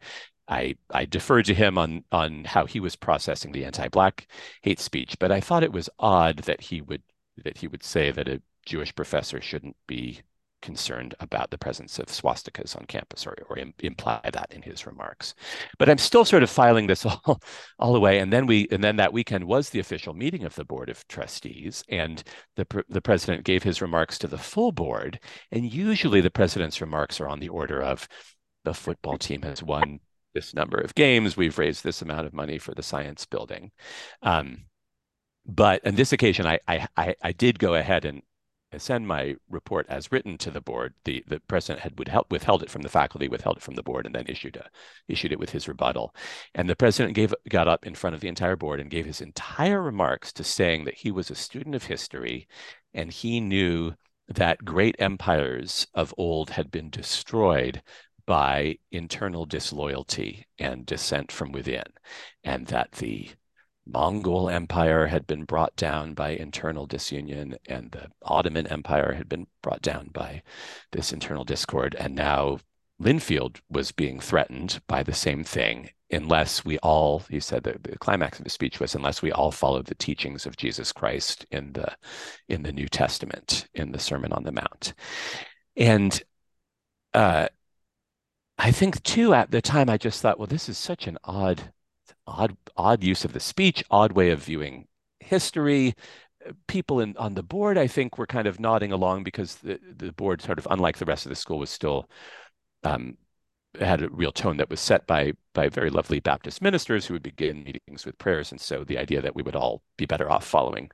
I 0.49 0.77
I 0.93 1.05
deferred 1.05 1.45
to 1.47 1.55
him 1.55 1.79
on 1.79 2.05
on 2.13 2.45
how 2.45 2.67
he 2.67 2.81
was 2.81 2.97
processing 2.97 3.53
the 3.53 3.65
anti-black 3.65 4.27
hate 4.63 4.81
speech. 4.81 5.19
But 5.19 5.33
I 5.33 5.41
thought 5.41 5.63
it 5.65 5.73
was 5.73 5.91
odd 5.99 6.39
that 6.41 6.61
he 6.61 6.81
would 6.81 7.03
that 7.45 7.59
he 7.59 7.69
would 7.69 7.83
say 7.85 8.11
that 8.13 8.29
a 8.29 8.43
Jewish 8.67 8.95
professor 8.95 9.41
shouldn't 9.41 9.77
be 9.87 10.23
concerned 10.63 11.15
about 11.21 11.51
the 11.51 11.59
presence 11.59 11.99
of 11.99 12.07
swastikas 12.07 12.77
on 12.77 12.85
campus 12.87 13.27
or, 13.27 13.37
or 13.49 13.59
Im- 13.59 13.75
imply 13.81 14.21
that 14.33 14.53
in 14.53 14.63
his 14.63 14.87
remarks. 14.87 15.35
But 15.79 15.89
I'm 15.89 15.99
still 15.99 16.25
sort 16.25 16.43
of 16.43 16.51
filing 16.51 16.87
this 16.87 17.05
all, 17.27 17.41
all 17.79 17.93
the 17.93 18.01
way. 18.01 18.19
And 18.19 18.33
then 18.33 18.47
we 18.47 18.69
and 18.71 18.83
then 18.83 18.97
that 18.97 19.13
weekend 19.13 19.45
was 19.45 19.71
the 19.71 19.81
official 19.81 20.15
meeting 20.15 20.45
of 20.45 20.55
the 20.55 20.65
board 20.65 20.89
of 20.89 21.07
trustees, 21.09 21.85
and 21.89 22.23
the 22.57 22.67
the 22.89 23.03
president 23.03 23.45
gave 23.45 23.63
his 23.63 23.83
remarks 23.83 24.19
to 24.19 24.27
the 24.27 24.39
full 24.39 24.73
board. 24.73 25.21
And 25.53 25.73
usually 25.73 26.21
the 26.21 26.31
president's 26.31 26.81
remarks 26.81 27.21
are 27.21 27.29
on 27.29 27.41
the 27.41 27.49
order 27.49 27.83
of 27.83 28.09
the 28.65 28.75
football 28.75 29.19
team 29.19 29.43
has 29.43 29.63
won 29.63 30.01
this 30.35 30.55
number 30.55 30.79
of 30.79 30.95
games, 30.95 31.37
we've 31.37 31.59
raised 31.59 31.83
this 31.83 32.03
amount 32.03 32.27
of 32.27 32.33
money 32.33 32.59
for 32.59 32.75
the 32.75 32.83
science 32.83 33.27
building. 33.27 33.71
Um, 34.23 34.67
but 35.47 35.85
on 35.87 35.95
this 35.95 36.13
occasion, 36.13 36.47
I, 36.47 36.61
I 36.69 37.15
I 37.23 37.33
did 37.33 37.59
go 37.59 37.75
ahead 37.75 38.05
and 38.05 38.23
send 38.77 39.07
my 39.07 39.37
report 39.49 39.87
as 39.89 40.13
written 40.13 40.37
to 40.39 40.51
the 40.51 40.61
board. 40.61 40.95
The 41.05 41.25
the 41.27 41.41
president 41.41 41.81
had 41.81 41.99
withheld, 41.99 42.27
withheld 42.31 42.63
it 42.63 42.71
from 42.71 42.83
the 42.83 42.89
faculty, 42.89 43.29
withheld 43.29 43.57
it 43.57 43.63
from 43.63 43.75
the 43.75 43.83
board, 43.83 44.05
and 44.07 44.15
then 44.15 44.27
issued 44.29 44.57
a 44.57 44.69
issued 45.09 45.33
it 45.33 45.39
with 45.39 45.51
his 45.51 45.69
rebuttal. 45.69 46.15
And 46.55 46.69
the 46.69 46.77
president 46.77 47.15
gave 47.15 47.35
got 47.49 47.69
up 47.69 47.87
in 47.87 47.95
front 47.95 48.15
of 48.15 48.21
the 48.21 48.29
entire 48.29 48.57
board 48.57 48.81
and 48.81 48.91
gave 48.91 49.07
his 49.07 49.21
entire 49.21 49.81
remarks 49.83 50.33
to 50.35 50.45
saying 50.45 50.85
that 50.85 50.95
he 50.95 51.11
was 51.11 51.31
a 51.31 51.35
student 51.35 51.75
of 51.75 51.85
history, 51.85 52.47
and 52.93 53.13
he 53.13 53.41
knew 53.41 53.95
that 54.29 54.65
great 54.65 54.97
empires 54.99 55.87
of 55.95 56.15
old 56.19 56.51
had 56.51 56.71
been 56.71 56.91
destroyed 56.91 57.83
by 58.27 58.77
internal 58.93 59.47
disloyalty 59.47 60.47
and 60.59 60.85
dissent 60.85 61.33
from 61.33 61.51
within, 61.53 61.85
and 62.45 62.67
that 62.67 62.93
the 62.93 63.31
Mongol 63.91 64.51
Empire 64.51 65.07
had 65.07 65.27
been 65.27 65.45
brought 65.45 65.75
down 65.77 66.15
by 66.15 66.31
internal 66.31 66.87
disunion, 66.87 67.57
and 67.67 67.91
the 67.91 68.09
Ottoman 68.23 68.67
Empire 68.67 69.15
had 69.15 69.29
been 69.29 69.47
brought 69.63 69.83
down 69.83 70.11
by 70.13 70.43
this 70.93 71.13
internal 71.13 71.45
discord. 71.45 71.97
And 71.99 72.15
now 72.15 72.59
Linfield 73.01 73.61
was 73.71 73.93
being 73.93 74.21
threatened 74.21 74.81
by 74.87 75.03
the 75.03 75.15
same 75.15 75.43
thing, 75.43 75.91
unless 76.11 76.65
we 76.65 76.79
all, 76.79 77.21
he 77.31 77.41
said 77.41 77.63
that 77.65 77.83
the 77.85 77.99
climax 77.99 78.39
of 78.39 78.45
his 78.45 78.53
speech 78.53 78.79
was, 78.79 78.95
unless 78.95 79.23
we 79.23 79.33
all 79.33 79.51
followed 79.51 79.87
the 79.87 79.95
teachings 79.95 80.45
of 80.47 80.57
Jesus 80.57 80.93
Christ 80.93 81.47
in 81.51 81.73
the 81.73 81.97
in 82.49 82.63
the 82.63 82.73
New 82.73 82.89
Testament, 82.89 83.69
in 83.75 83.93
the 83.93 83.99
Sermon 83.99 84.33
on 84.33 84.45
the 84.45 84.53
Mount. 84.53 84.95
And 85.77 86.23
uh, 87.15 87.49
I 88.59 88.73
think 88.73 89.03
too 89.03 89.33
at 89.33 89.51
the 89.51 89.63
time 89.63 89.89
I 89.89 89.97
just 89.97 90.21
thought, 90.21 90.39
well, 90.39 90.47
this 90.47 90.69
is 90.69 90.77
such 90.77 91.07
an 91.07 91.17
odd 91.25 91.73
odd 92.29 92.57
odd 92.77 93.03
use 93.03 93.25
of 93.25 93.33
the 93.33 93.41
speech, 93.41 93.83
odd 93.91 94.13
way 94.13 94.31
of 94.31 94.45
viewing 94.45 94.87
history. 95.21 95.95
People 96.67 97.01
in 97.01 97.17
on 97.17 97.35
the 97.35 97.43
board, 97.43 97.77
I 97.77 97.87
think, 97.87 98.19
were 98.19 98.27
kind 98.27 98.47
of 98.47 98.61
nodding 98.61 98.93
along 98.93 99.25
because 99.25 99.57
the, 99.57 99.79
the 99.97 100.13
board, 100.13 100.41
sort 100.43 100.59
of 100.59 100.69
unlike 100.71 100.99
the 100.99 101.05
rest 101.05 101.27
of 101.27 101.31
the 101.31 101.37
school, 101.37 101.59
was 101.59 101.71
still 101.71 102.09
um, 102.85 103.17
had 103.79 104.03
a 104.03 104.09
real 104.11 104.33
tone 104.33 104.57
that 104.59 104.71
was 104.71 104.81
set 104.81 105.07
by 105.07 105.33
by 105.55 105.69
very 105.69 105.91
lovely 105.91 106.21
Baptist 106.21 106.63
ministers 106.63 107.07
who 107.07 107.15
would 107.15 107.23
begin 107.23 107.65
meetings 107.65 108.07
with 108.07 108.19
prayers, 108.19 108.51
and 108.51 108.61
so 108.61 108.85
the 108.85 108.99
idea 108.99 109.21
that 109.21 109.35
we 109.35 109.43
would 109.43 109.57
all 109.57 109.83
be 109.97 110.07
better 110.07 110.31
off 110.31 110.47
following 110.47 110.91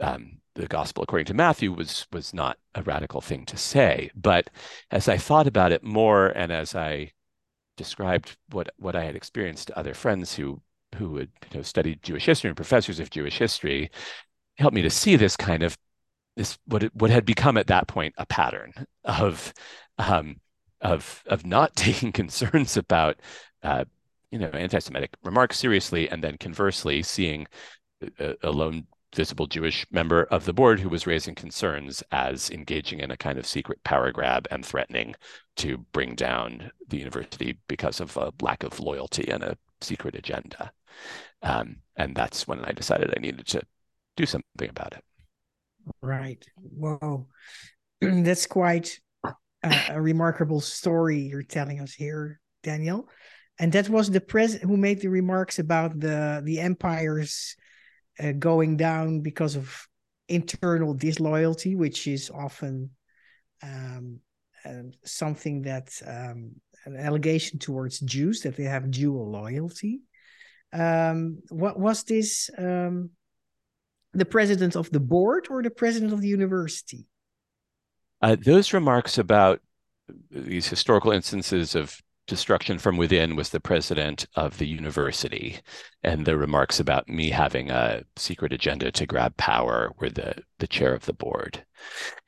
um, 0.00 0.38
the 0.54 0.66
gospel 0.66 1.02
according 1.02 1.26
to 1.26 1.34
Matthew 1.34 1.72
was 1.72 2.06
was 2.12 2.34
not 2.34 2.58
a 2.74 2.82
radical 2.82 3.20
thing 3.20 3.46
to 3.46 3.56
say. 3.56 4.10
But 4.14 4.50
as 4.90 5.08
I 5.08 5.18
thought 5.18 5.46
about 5.46 5.72
it 5.72 5.84
more, 5.84 6.28
and 6.28 6.50
as 6.52 6.74
I 6.74 7.12
described 7.80 8.36
what 8.50 8.68
what 8.76 8.94
I 8.94 9.04
had 9.04 9.16
experienced 9.16 9.68
to 9.68 9.78
other 9.78 9.94
friends 9.94 10.34
who 10.34 10.60
who 10.96 11.16
had 11.16 11.30
you 11.50 11.58
know, 11.58 11.62
studied 11.62 12.02
Jewish 12.02 12.26
history 12.26 12.48
and 12.50 12.56
professors 12.56 13.00
of 13.00 13.08
Jewish 13.08 13.38
history, 13.38 13.90
helped 14.58 14.74
me 14.74 14.82
to 14.82 14.90
see 14.90 15.16
this 15.16 15.34
kind 15.34 15.62
of 15.62 15.78
this 16.36 16.58
what 16.66 16.82
it, 16.82 16.94
what 16.94 17.10
had 17.10 17.24
become 17.24 17.56
at 17.56 17.68
that 17.68 17.88
point 17.88 18.14
a 18.18 18.26
pattern 18.26 18.74
of 19.04 19.54
um, 19.96 20.36
of 20.82 21.22
of 21.26 21.46
not 21.46 21.74
taking 21.86 22.12
concerns 22.12 22.76
about 22.76 23.16
uh, 23.62 23.84
you 24.30 24.38
know 24.38 24.48
anti-Semitic 24.48 25.14
remarks 25.24 25.58
seriously, 25.58 26.10
and 26.10 26.22
then 26.22 26.36
conversely 26.36 27.02
seeing 27.02 27.46
a, 28.18 28.34
a 28.42 28.50
lone 28.50 28.86
visible 29.14 29.46
Jewish 29.46 29.86
member 29.90 30.24
of 30.24 30.44
the 30.44 30.52
board 30.52 30.80
who 30.80 30.88
was 30.88 31.06
raising 31.06 31.34
concerns 31.34 32.02
as 32.12 32.50
engaging 32.50 33.00
in 33.00 33.10
a 33.10 33.16
kind 33.16 33.38
of 33.38 33.46
secret 33.46 33.82
power 33.84 34.12
grab 34.12 34.46
and 34.50 34.64
threatening 34.64 35.14
to 35.56 35.78
bring 35.92 36.14
down 36.14 36.70
the 36.88 36.98
university 36.98 37.58
because 37.68 38.00
of 38.00 38.16
a 38.16 38.32
lack 38.40 38.62
of 38.62 38.78
loyalty 38.80 39.28
and 39.28 39.42
a 39.42 39.58
secret 39.80 40.14
agenda. 40.14 40.72
Um, 41.42 41.76
and 41.96 42.14
that's 42.14 42.46
when 42.46 42.64
I 42.64 42.72
decided 42.72 43.12
I 43.16 43.20
needed 43.20 43.46
to 43.48 43.62
do 44.16 44.26
something 44.26 44.68
about 44.68 44.94
it. 44.94 45.04
Right. 46.02 46.44
Wow. 46.56 47.26
that's 48.00 48.46
quite 48.46 49.00
a, 49.24 49.34
a 49.90 50.00
remarkable 50.00 50.60
story 50.60 51.18
you're 51.18 51.42
telling 51.42 51.80
us 51.80 51.92
here, 51.92 52.40
Daniel. 52.62 53.08
And 53.58 53.72
that 53.72 53.88
was 53.88 54.10
the 54.10 54.20
president 54.20 54.70
who 54.70 54.76
made 54.76 55.00
the 55.00 55.08
remarks 55.08 55.58
about 55.58 55.98
the 56.00 56.40
the 56.42 56.60
empire's 56.60 57.56
uh, 58.22 58.32
going 58.32 58.76
down 58.76 59.20
because 59.20 59.56
of 59.56 59.88
internal 60.28 60.94
disloyalty, 60.94 61.74
which 61.74 62.06
is 62.06 62.30
often 62.30 62.90
um, 63.62 64.20
uh, 64.64 64.82
something 65.04 65.62
that 65.62 65.90
um, 66.06 66.52
an 66.84 66.96
allegation 66.96 67.58
towards 67.58 68.00
Jews 68.00 68.42
that 68.42 68.56
they 68.56 68.64
have 68.64 68.90
dual 68.90 69.30
loyalty. 69.30 70.00
Um, 70.72 71.42
what 71.48 71.78
was 71.78 72.04
this? 72.04 72.50
Um, 72.56 73.10
the 74.12 74.24
president 74.24 74.76
of 74.76 74.90
the 74.90 75.00
board 75.00 75.46
or 75.50 75.62
the 75.62 75.70
president 75.70 76.12
of 76.12 76.20
the 76.20 76.28
university? 76.28 77.06
Uh, 78.20 78.36
those 78.44 78.72
remarks 78.72 79.18
about 79.18 79.60
these 80.30 80.66
historical 80.68 81.12
instances 81.12 81.74
of 81.74 82.00
destruction 82.30 82.78
from 82.78 82.96
within 82.96 83.34
was 83.34 83.50
the 83.50 83.58
president 83.58 84.24
of 84.36 84.56
the 84.58 84.66
university. 84.66 85.58
And 86.04 86.24
the 86.24 86.38
remarks 86.38 86.78
about 86.78 87.08
me 87.08 87.30
having 87.30 87.70
a 87.70 88.04
secret 88.16 88.52
agenda 88.52 88.92
to 88.92 89.04
grab 89.04 89.36
power 89.36 89.92
were 89.98 90.08
the, 90.08 90.36
the 90.60 90.68
chair 90.68 90.94
of 90.94 91.06
the 91.06 91.12
board. 91.12 91.66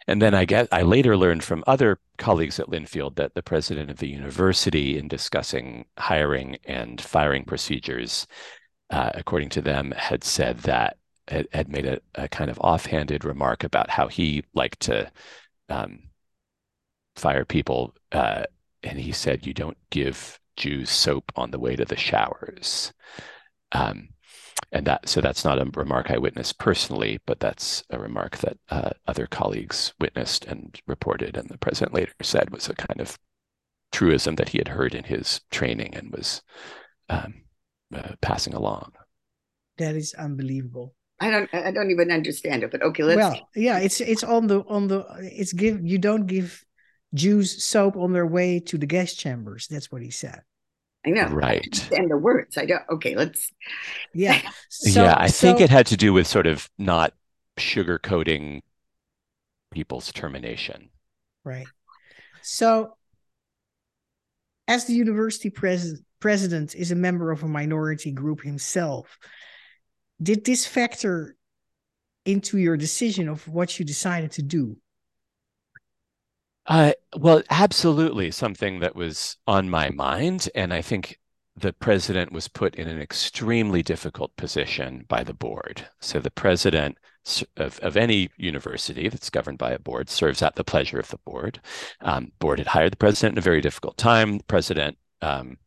And 0.08 0.20
then 0.20 0.34
I 0.34 0.44
get 0.44 0.66
I 0.72 0.82
later 0.82 1.16
learned 1.16 1.44
from 1.44 1.62
other 1.68 2.00
colleagues 2.18 2.58
at 2.58 2.66
Linfield 2.66 3.14
that 3.16 3.34
the 3.34 3.42
president 3.42 3.90
of 3.90 3.98
the 3.98 4.08
university, 4.08 4.98
in 4.98 5.06
discussing 5.06 5.86
hiring 5.96 6.56
and 6.64 7.00
firing 7.00 7.44
procedures, 7.44 8.26
uh, 8.90 9.10
according 9.14 9.50
to 9.50 9.62
them, 9.62 9.94
had 9.96 10.24
said 10.24 10.58
that 10.58 10.96
had, 11.28 11.68
made 11.68 11.86
a, 11.86 12.00
a, 12.16 12.28
kind 12.28 12.50
of 12.50 12.58
offhanded 12.58 13.24
remark 13.24 13.62
about 13.62 13.88
how 13.88 14.08
he 14.08 14.42
liked 14.54 14.80
to 14.80 15.08
um, 15.68 16.00
fire 17.14 17.44
people 17.44 17.94
uh, 18.10 18.42
and 18.82 18.98
he 18.98 19.12
said, 19.12 19.46
"You 19.46 19.54
don't 19.54 19.78
give 19.90 20.38
Jews 20.56 20.90
soap 20.90 21.32
on 21.36 21.50
the 21.50 21.58
way 21.58 21.76
to 21.76 21.84
the 21.84 21.96
showers." 21.96 22.92
Um, 23.72 24.10
and 24.72 24.86
that 24.86 25.08
so 25.08 25.20
that's 25.20 25.44
not 25.44 25.60
a 25.60 25.70
remark 25.74 26.10
I 26.10 26.18
witnessed 26.18 26.58
personally, 26.58 27.20
but 27.26 27.40
that's 27.40 27.84
a 27.90 27.98
remark 27.98 28.38
that 28.38 28.58
uh, 28.70 28.90
other 29.06 29.26
colleagues 29.26 29.92
witnessed 30.00 30.44
and 30.46 30.80
reported, 30.86 31.36
and 31.36 31.48
the 31.48 31.58
president 31.58 31.94
later 31.94 32.12
said 32.22 32.50
was 32.50 32.68
a 32.68 32.74
kind 32.74 33.00
of 33.00 33.18
truism 33.92 34.36
that 34.36 34.50
he 34.50 34.58
had 34.58 34.68
heard 34.68 34.94
in 34.94 35.04
his 35.04 35.40
training 35.50 35.94
and 35.94 36.10
was 36.10 36.42
um, 37.10 37.42
uh, 37.94 38.14
passing 38.22 38.54
along. 38.54 38.92
That 39.78 39.96
is 39.96 40.14
unbelievable. 40.14 40.94
I 41.20 41.30
don't 41.30 41.54
I 41.54 41.70
don't 41.70 41.90
even 41.90 42.10
understand 42.10 42.64
it, 42.64 42.70
but 42.70 42.82
okay, 42.82 43.04
let's 43.04 43.18
Well, 43.18 43.48
yeah, 43.54 43.78
it's 43.78 44.00
it's 44.00 44.24
on 44.24 44.48
the 44.48 44.60
on 44.66 44.88
the 44.88 45.06
it's 45.20 45.52
give 45.52 45.84
you 45.84 45.98
don't 45.98 46.26
give 46.26 46.64
Jews 47.14 47.62
soap 47.62 47.96
on 47.96 48.12
their 48.12 48.26
way 48.26 48.60
to 48.60 48.78
the 48.78 48.86
guest 48.86 49.18
chambers. 49.18 49.66
That's 49.68 49.92
what 49.92 50.02
he 50.02 50.10
said. 50.10 50.42
I 51.06 51.10
know. 51.10 51.26
Right. 51.26 51.88
And 51.96 52.10
the 52.10 52.16
words. 52.16 52.56
I 52.56 52.66
don't 52.66 52.82
okay, 52.90 53.14
let's 53.16 53.50
Yeah. 54.14 54.40
So, 54.68 55.04
yeah, 55.04 55.14
I 55.18 55.28
so, 55.28 55.46
think 55.46 55.60
it 55.60 55.70
had 55.70 55.86
to 55.86 55.96
do 55.96 56.12
with 56.12 56.26
sort 56.26 56.46
of 56.46 56.68
not 56.78 57.12
sugarcoating 57.58 58.62
people's 59.70 60.10
termination. 60.12 60.90
Right. 61.44 61.66
So 62.42 62.96
as 64.66 64.86
the 64.86 64.94
university 64.94 65.50
pres- 65.50 66.00
president 66.20 66.74
is 66.74 66.90
a 66.90 66.96
member 66.96 67.30
of 67.30 67.42
a 67.42 67.48
minority 67.48 68.12
group 68.12 68.42
himself, 68.42 69.18
did 70.22 70.44
this 70.44 70.66
factor 70.66 71.36
into 72.24 72.58
your 72.58 72.76
decision 72.76 73.28
of 73.28 73.46
what 73.48 73.78
you 73.78 73.84
decided 73.84 74.32
to 74.32 74.42
do? 74.42 74.76
Uh, 76.66 76.92
well, 77.16 77.42
absolutely 77.50 78.30
something 78.30 78.80
that 78.80 78.94
was 78.94 79.36
on 79.46 79.68
my 79.68 79.90
mind. 79.90 80.48
And 80.54 80.72
I 80.72 80.82
think 80.82 81.18
the 81.56 81.72
president 81.72 82.32
was 82.32 82.48
put 82.48 82.74
in 82.76 82.88
an 82.88 83.00
extremely 83.00 83.82
difficult 83.82 84.34
position 84.36 85.04
by 85.08 85.24
the 85.24 85.34
board. 85.34 85.86
So 86.00 86.18
the 86.20 86.30
president 86.30 86.98
of, 87.56 87.78
of 87.80 87.96
any 87.96 88.30
university 88.36 89.08
that's 89.08 89.30
governed 89.30 89.58
by 89.58 89.72
a 89.72 89.78
board 89.78 90.08
serves 90.08 90.42
at 90.42 90.54
the 90.56 90.64
pleasure 90.64 90.98
of 90.98 91.08
the 91.08 91.18
board. 91.18 91.60
Um, 92.00 92.32
board 92.38 92.58
had 92.58 92.68
hired 92.68 92.92
the 92.92 92.96
president 92.96 93.34
in 93.34 93.38
a 93.38 93.42
very 93.42 93.60
difficult 93.60 93.96
time. 93.96 94.38
The 94.38 94.44
president 94.44 94.98
um, 95.20 95.58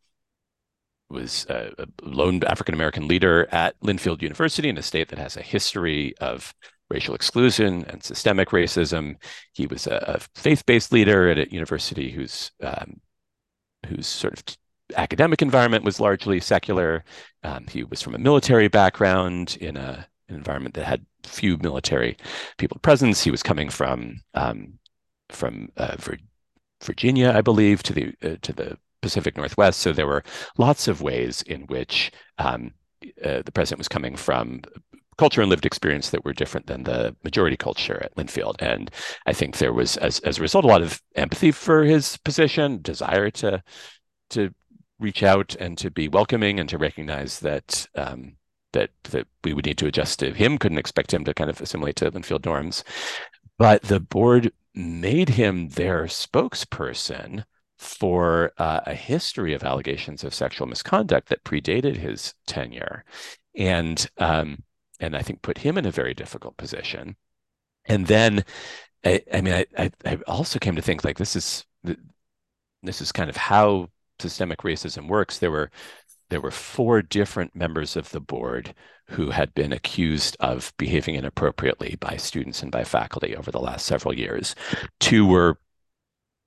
was 1.08 1.46
a, 1.48 1.72
a 1.78 1.86
lone 2.02 2.42
African 2.44 2.74
American 2.74 3.06
leader 3.06 3.48
at 3.52 3.78
Linfield 3.80 4.22
University 4.22 4.68
in 4.68 4.78
a 4.78 4.82
state 4.82 5.08
that 5.08 5.18
has 5.18 5.36
a 5.36 5.42
history 5.42 6.14
of 6.18 6.54
racial 6.90 7.14
exclusion 7.14 7.84
and 7.88 8.02
systemic 8.02 8.50
racism. 8.50 9.16
He 9.52 9.66
was 9.66 9.86
a, 9.86 9.96
a 10.16 10.40
faith-based 10.40 10.92
leader 10.92 11.28
at 11.28 11.38
a 11.38 11.52
university 11.52 12.10
whose 12.10 12.50
um, 12.62 13.00
whose 13.86 14.06
sort 14.06 14.38
of 14.38 14.56
academic 14.96 15.42
environment 15.42 15.84
was 15.84 16.00
largely 16.00 16.40
secular. 16.40 17.04
Um, 17.42 17.66
he 17.68 17.84
was 17.84 18.02
from 18.02 18.14
a 18.14 18.18
military 18.18 18.68
background 18.68 19.56
in 19.60 19.76
a, 19.76 20.06
an 20.28 20.34
environment 20.36 20.74
that 20.74 20.86
had 20.86 21.04
few 21.24 21.56
military 21.58 22.16
people 22.58 22.78
presence. 22.82 23.22
He 23.22 23.30
was 23.30 23.42
coming 23.42 23.68
from 23.68 24.20
um, 24.34 24.78
from 25.30 25.70
uh, 25.76 25.96
Virginia, 26.82 27.32
I 27.34 27.40
believe, 27.40 27.82
to 27.84 27.92
the 27.92 28.14
uh, 28.22 28.36
to 28.42 28.52
the 28.52 28.78
Pacific 29.02 29.36
Northwest. 29.36 29.80
So 29.80 29.92
there 29.92 30.06
were 30.06 30.24
lots 30.58 30.88
of 30.88 31.02
ways 31.02 31.42
in 31.42 31.62
which 31.62 32.12
um, 32.38 32.72
uh, 33.24 33.42
the 33.44 33.52
president 33.52 33.78
was 33.78 33.88
coming 33.88 34.16
from 34.16 34.62
culture 35.18 35.40
and 35.40 35.50
lived 35.50 35.66
experience 35.66 36.10
that 36.10 36.24
were 36.24 36.32
different 36.32 36.66
than 36.66 36.82
the 36.82 37.16
majority 37.24 37.56
culture 37.56 38.02
at 38.02 38.14
Linfield. 38.16 38.56
And 38.60 38.90
I 39.26 39.32
think 39.32 39.56
there 39.56 39.72
was, 39.72 39.96
as, 39.96 40.20
as 40.20 40.38
a 40.38 40.42
result, 40.42 40.64
a 40.64 40.68
lot 40.68 40.82
of 40.82 41.00
empathy 41.14 41.52
for 41.52 41.84
his 41.84 42.16
position, 42.18 42.80
desire 42.82 43.30
to 43.30 43.62
to 44.30 44.52
reach 44.98 45.22
out 45.22 45.54
and 45.60 45.76
to 45.78 45.90
be 45.90 46.08
welcoming 46.08 46.58
and 46.58 46.68
to 46.68 46.78
recognize 46.78 47.40
that 47.40 47.86
um, 47.94 48.36
that 48.72 48.90
that 49.04 49.26
we 49.44 49.52
would 49.52 49.66
need 49.66 49.78
to 49.78 49.86
adjust 49.86 50.18
to 50.20 50.32
him. 50.32 50.58
Couldn't 50.58 50.78
expect 50.78 51.12
him 51.12 51.24
to 51.24 51.34
kind 51.34 51.50
of 51.50 51.60
assimilate 51.60 51.96
to 51.96 52.10
Linfield 52.10 52.44
norms, 52.44 52.84
but 53.58 53.82
the 53.82 54.00
board 54.00 54.52
made 54.74 55.30
him 55.30 55.68
their 55.70 56.04
spokesperson 56.04 57.44
for 57.78 58.52
uh, 58.58 58.80
a 58.86 58.94
history 58.94 59.54
of 59.54 59.64
allegations 59.64 60.24
of 60.24 60.34
sexual 60.34 60.66
misconduct 60.66 61.28
that 61.28 61.44
predated 61.44 61.96
his 61.96 62.34
tenure, 62.46 63.04
and 63.54 64.10
um, 64.18 64.62
and 65.00 65.16
I 65.16 65.22
think 65.22 65.42
put 65.42 65.58
him 65.58 65.78
in 65.78 65.86
a 65.86 65.90
very 65.90 66.14
difficult 66.14 66.56
position. 66.56 67.16
And 67.84 68.06
then, 68.06 68.44
I, 69.04 69.22
I 69.32 69.40
mean, 69.40 69.64
I, 69.78 69.90
I 70.04 70.18
also 70.26 70.58
came 70.58 70.76
to 70.76 70.82
think 70.82 71.04
like 71.04 71.18
this 71.18 71.36
is 71.36 71.64
this 72.82 73.00
is 73.00 73.12
kind 73.12 73.30
of 73.30 73.36
how 73.36 73.90
systemic 74.18 74.60
racism 74.60 75.08
works. 75.08 75.38
There 75.38 75.50
were 75.50 75.70
there 76.28 76.40
were 76.40 76.50
four 76.50 77.02
different 77.02 77.54
members 77.54 77.96
of 77.96 78.10
the 78.10 78.20
board 78.20 78.74
who 79.10 79.30
had 79.30 79.54
been 79.54 79.72
accused 79.72 80.36
of 80.40 80.72
behaving 80.76 81.14
inappropriately 81.14 81.96
by 82.00 82.16
students 82.16 82.62
and 82.62 82.72
by 82.72 82.82
faculty 82.82 83.36
over 83.36 83.52
the 83.52 83.60
last 83.60 83.86
several 83.86 84.12
years. 84.12 84.54
Two 84.98 85.26
were 85.26 85.58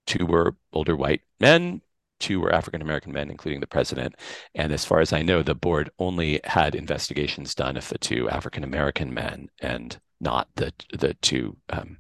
two 0.05 0.25
were 0.25 0.55
older 0.73 0.95
white 0.95 1.21
men, 1.39 1.81
two 2.19 2.39
were 2.39 2.53
African 2.53 2.81
American 2.81 3.11
men, 3.13 3.29
including 3.29 3.59
the 3.59 3.67
president. 3.67 4.15
And 4.55 4.71
as 4.71 4.85
far 4.85 4.99
as 4.99 5.13
I 5.13 5.21
know, 5.21 5.43
the 5.43 5.55
board 5.55 5.89
only 5.99 6.39
had 6.43 6.75
investigations 6.75 7.55
done 7.55 7.77
of 7.77 7.89
the 7.89 7.97
two 7.97 8.29
African 8.29 8.63
American 8.63 9.13
men 9.13 9.49
and 9.59 9.99
not 10.19 10.49
the 10.55 10.73
the 10.93 11.13
two 11.15 11.57
um, 11.69 11.97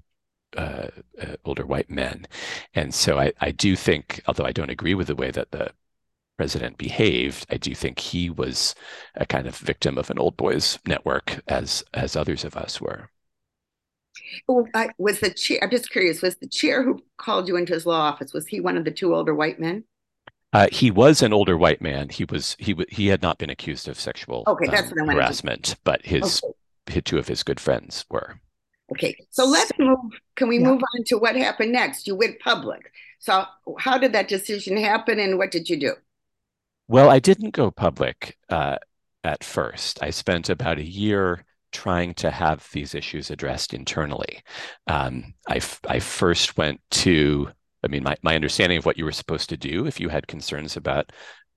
uh, 0.57 0.87
uh, 1.21 1.35
older 1.45 1.65
white 1.65 1.89
men. 1.89 2.25
And 2.73 2.93
so 2.93 3.19
I, 3.19 3.33
I 3.39 3.51
do 3.51 3.75
think, 3.75 4.21
although 4.27 4.45
I 4.45 4.51
don't 4.51 4.71
agree 4.71 4.95
with 4.95 5.07
the 5.07 5.15
way 5.15 5.31
that 5.31 5.51
the 5.51 5.71
president 6.37 6.77
behaved, 6.77 7.45
I 7.49 7.57
do 7.57 7.75
think 7.75 7.99
he 7.99 8.29
was 8.29 8.75
a 9.15 9.25
kind 9.25 9.47
of 9.47 9.57
victim 9.57 9.97
of 9.97 10.09
an 10.09 10.19
old 10.19 10.37
boys 10.37 10.79
network, 10.87 11.41
as 11.47 11.83
as 11.93 12.15
others 12.15 12.43
of 12.43 12.55
us 12.57 12.81
were. 12.81 13.09
Well, 14.47 14.67
I, 14.73 14.89
was 14.97 15.19
the 15.19 15.29
chair? 15.31 15.59
I'm 15.61 15.69
just 15.69 15.91
curious. 15.91 16.21
Was 16.21 16.37
the 16.37 16.47
chair 16.47 16.83
who 16.83 17.03
called 17.17 17.47
you 17.47 17.55
into 17.55 17.73
his 17.73 17.85
law 17.85 18.01
office? 18.01 18.33
Was 18.33 18.47
he 18.47 18.59
one 18.59 18.77
of 18.77 18.85
the 18.85 18.91
two 18.91 19.15
older 19.15 19.35
white 19.35 19.59
men? 19.59 19.83
Uh, 20.51 20.67
he 20.71 20.89
was 20.89 21.21
an 21.21 21.33
older 21.33 21.57
white 21.57 21.81
man. 21.81 22.09
He 22.09 22.25
was 22.25 22.55
he 22.59 22.75
he 22.89 23.07
had 23.07 23.21
not 23.21 23.37
been 23.37 23.49
accused 23.49 23.87
of 23.87 23.99
sexual 23.99 24.43
okay, 24.47 24.67
that's 24.67 24.91
um, 24.91 25.07
harassment, 25.07 25.63
to... 25.63 25.77
but 25.83 26.05
his, 26.05 26.41
okay. 26.43 26.93
his 26.93 27.03
two 27.03 27.17
of 27.17 27.27
his 27.27 27.43
good 27.43 27.59
friends 27.59 28.05
were. 28.09 28.39
Okay, 28.91 29.15
so 29.29 29.45
let's 29.45 29.71
move. 29.77 29.99
Can 30.35 30.47
we 30.47 30.57
yeah. 30.57 30.65
move 30.65 30.81
on 30.95 31.03
to 31.05 31.17
what 31.17 31.35
happened 31.35 31.71
next? 31.71 32.07
You 32.07 32.15
went 32.15 32.39
public. 32.39 32.91
So 33.19 33.45
how 33.77 33.97
did 33.97 34.13
that 34.13 34.27
decision 34.27 34.77
happen, 34.77 35.19
and 35.19 35.37
what 35.37 35.51
did 35.51 35.69
you 35.69 35.77
do? 35.77 35.93
Well, 36.87 37.11
I 37.11 37.19
didn't 37.19 37.51
go 37.51 37.69
public 37.69 38.37
uh, 38.49 38.77
at 39.23 39.43
first. 39.43 40.01
I 40.01 40.09
spent 40.09 40.49
about 40.49 40.79
a 40.79 40.83
year 40.83 41.45
trying 41.71 42.15
to 42.15 42.31
have 42.31 42.67
these 42.71 42.95
issues 42.95 43.29
addressed 43.29 43.75
internally. 43.75 44.41
Um, 44.87 45.35
I, 45.47 45.61
I 45.87 45.99
first 45.99 46.57
went 46.57 46.81
to, 46.91 47.49
I 47.83 47.87
mean, 47.87 48.03
my, 48.03 48.15
my 48.21 48.35
understanding 48.35 48.77
of 48.77 48.85
what 48.85 48.97
you 48.97 49.05
were 49.05 49.11
supposed 49.11 49.49
to 49.49 49.57
do 49.57 49.85
if 49.85 49.99
you 49.99 50.09
had 50.09 50.27
concerns 50.27 50.75
about 50.75 51.11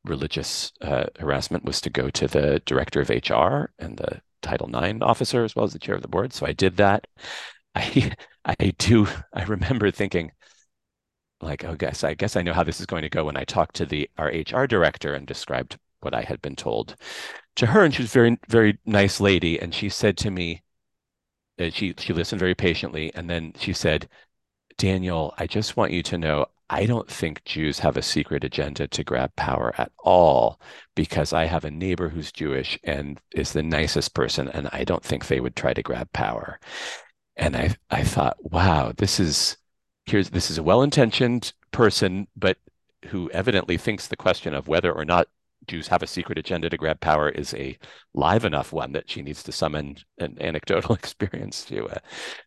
religious 0.05 0.73
uh, 0.81 1.05
harassment 1.19 1.65
was 1.65 1.81
to 1.81 1.91
go 1.91 2.11
to 2.11 2.27
the 2.29 2.61
director 2.67 3.01
of 3.01 3.11
HR 3.11 3.73
and 3.79 3.97
the 3.97 4.21
Title 4.43 4.69
IX 4.75 5.03
officer 5.03 5.45
as 5.45 5.55
well 5.55 5.65
as 5.65 5.73
the 5.73 5.79
chair 5.79 5.95
of 5.95 6.03
the 6.03 6.09
board. 6.09 6.33
So 6.33 6.47
I 6.47 6.53
did 6.53 6.77
that. 6.77 7.07
I 7.75 8.13
I 8.45 8.75
do 8.79 9.07
I 9.33 9.45
remember 9.45 9.91
thinking 9.91 10.33
like, 11.41 11.65
oh 11.65 11.75
guess 11.75 12.05
I 12.05 12.15
guess 12.15 12.37
I 12.37 12.43
know 12.43 12.53
how 12.53 12.63
this 12.63 12.81
is 12.81 12.87
going 12.87 13.03
to 13.03 13.09
go 13.09 13.25
when 13.25 13.37
I 13.37 13.45
talked 13.45 13.77
to 13.77 13.87
the 13.87 14.09
our 14.19 14.29
HR 14.29 14.67
director 14.67 15.15
and 15.15 15.27
described 15.27 15.79
what 16.01 16.15
I 16.15 16.23
had 16.23 16.41
been 16.43 16.57
told 16.57 16.97
to 17.57 17.67
her, 17.67 17.85
and 17.85 17.95
she 17.95 18.03
was 18.03 18.13
very, 18.13 18.39
very 18.49 18.79
nice 18.87 19.21
lady, 19.21 19.61
and 19.61 19.75
she 19.75 19.89
said 19.89 20.17
to 20.19 20.31
me, 20.31 20.63
uh, 21.59 21.71
she 21.71 21.95
she 21.99 22.13
listened 22.13 22.41
very 22.41 22.55
patiently, 22.55 23.13
and 23.15 23.29
then 23.31 23.53
she 23.59 23.73
said, 23.73 24.09
Daniel, 24.77 25.35
I 25.39 25.47
just 25.47 25.77
want 25.77 25.93
you 25.93 26.03
to 26.05 26.19
know 26.19 26.47
I 26.71 26.87
don't 26.87 27.09
think 27.11 27.45
Jews 27.45 27.81
have 27.81 27.99
a 27.99 28.03
secret 28.03 28.45
agenda 28.45 28.89
to 28.89 29.05
grab 29.05 29.37
power 29.37 29.75
at 29.77 29.93
all 29.99 30.59
because 30.95 31.35
I 31.35 31.45
have 31.45 31.67
a 31.67 31.71
neighbor 31.71 32.09
who's 32.09 32.33
Jewish 32.33 32.79
and 32.83 33.21
is 33.33 33.53
the 33.53 33.63
nicest 33.63 34.15
person, 34.15 34.49
and 34.49 34.71
I 34.73 34.85
don't 34.85 35.05
think 35.05 35.27
they 35.27 35.41
would 35.41 35.55
try 35.55 35.75
to 35.75 35.83
grab 35.83 36.11
power. 36.15 36.59
And 37.37 37.57
I 37.57 37.77
I 37.91 38.03
thought, 38.05 38.37
wow, 38.41 38.93
this 38.97 39.21
is 39.21 39.59
here's 40.07 40.31
this 40.31 40.51
is 40.51 40.59
a 40.59 40.63
well-intentioned 40.63 41.53
person, 41.73 42.27
but 42.37 42.59
who 43.07 43.31
evidently 43.33 43.77
thinks 43.77 44.07
the 44.09 44.17
question 44.17 44.55
of 44.55 44.69
whether 44.69 44.93
or 44.93 45.05
not 45.05 45.29
Jews 45.67 45.89
have 45.89 46.03
a 46.03 46.07
secret 46.07 46.39
agenda 46.39 46.69
to 46.69 46.77
grab 46.77 47.01
power 47.01 47.29
is 47.29 47.55
a 47.55 47.79
live 48.15 48.45
enough 48.45 48.73
one 48.73 48.93
that 48.93 49.09
she 49.09 49.23
needs 49.23 49.43
to 49.45 49.53
summon 49.53 49.97
an 50.19 50.37
anecdotal 50.41 50.95
experience 50.95 51.65
to 51.67 51.89
uh, 51.89 51.99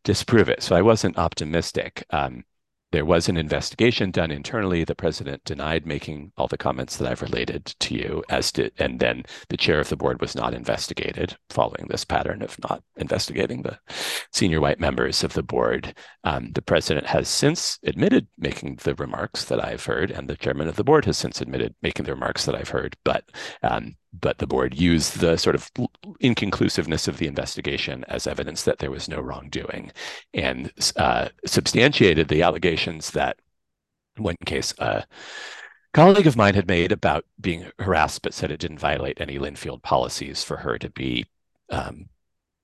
disprove 0.03 0.49
it. 0.49 0.61
So 0.61 0.75
I 0.75 0.81
wasn't 0.81 1.17
optimistic. 1.17 2.05
Um, 2.09 2.43
there 2.95 3.03
was 3.03 3.27
an 3.27 3.35
investigation 3.35 4.09
done 4.09 4.31
internally. 4.31 4.85
The 4.85 4.95
president 4.95 5.43
denied 5.43 5.85
making 5.85 6.31
all 6.37 6.47
the 6.47 6.57
comments 6.57 6.95
that 6.95 7.11
I've 7.11 7.21
related 7.21 7.65
to 7.65 7.93
you, 7.93 8.23
as 8.29 8.53
and 8.77 9.01
then 9.01 9.23
the 9.49 9.57
chair 9.57 9.81
of 9.81 9.89
the 9.89 9.97
board 9.97 10.21
was 10.21 10.33
not 10.33 10.53
investigated, 10.53 11.35
following 11.49 11.87
this 11.89 12.05
pattern 12.05 12.41
of 12.41 12.57
not 12.69 12.83
investigating 12.95 13.63
the 13.63 13.77
senior 14.31 14.61
white 14.61 14.79
members 14.79 15.25
of 15.25 15.33
the 15.33 15.43
board. 15.43 15.93
Um, 16.23 16.53
the 16.53 16.61
president 16.61 17.05
has 17.07 17.27
since 17.27 17.79
admitted 17.83 18.27
making 18.37 18.79
the 18.85 18.95
remarks 18.95 19.43
that 19.43 19.61
I've 19.61 19.83
heard, 19.83 20.09
and 20.09 20.29
the 20.29 20.37
chairman 20.37 20.69
of 20.69 20.77
the 20.77 20.85
board 20.85 21.03
has 21.03 21.17
since 21.17 21.41
admitted 21.41 21.75
making 21.81 22.05
the 22.05 22.13
remarks 22.13 22.45
that 22.45 22.55
I've 22.55 22.69
heard. 22.69 22.95
But 23.03 23.25
um, 23.61 23.97
but 24.21 24.37
the 24.37 24.47
board 24.47 24.79
used 24.79 25.19
the 25.19 25.37
sort 25.37 25.55
of 25.55 25.69
inconclusiveness 26.19 27.07
of 27.07 27.17
the 27.17 27.27
investigation 27.27 28.05
as 28.07 28.27
evidence 28.27 28.63
that 28.63 28.79
there 28.79 28.91
was 28.91 29.09
no 29.09 29.19
wrongdoing 29.19 29.91
and 30.33 30.71
uh, 30.95 31.29
substantiated 31.45 32.27
the 32.27 32.43
allegations 32.85 33.11
that 33.11 33.37
one 34.17 34.35
case 34.45 34.73
a 34.79 35.05
colleague 35.93 36.27
of 36.27 36.37
mine 36.37 36.55
had 36.55 36.67
made 36.67 36.91
about 36.91 37.25
being 37.39 37.69
harassed 37.79 38.21
but 38.21 38.33
said 38.33 38.51
it 38.51 38.59
didn't 38.59 38.79
violate 38.79 39.19
any 39.19 39.37
linfield 39.37 39.81
policies 39.81 40.43
for 40.43 40.57
her 40.57 40.77
to 40.77 40.89
be 40.89 41.25
um, 41.69 42.07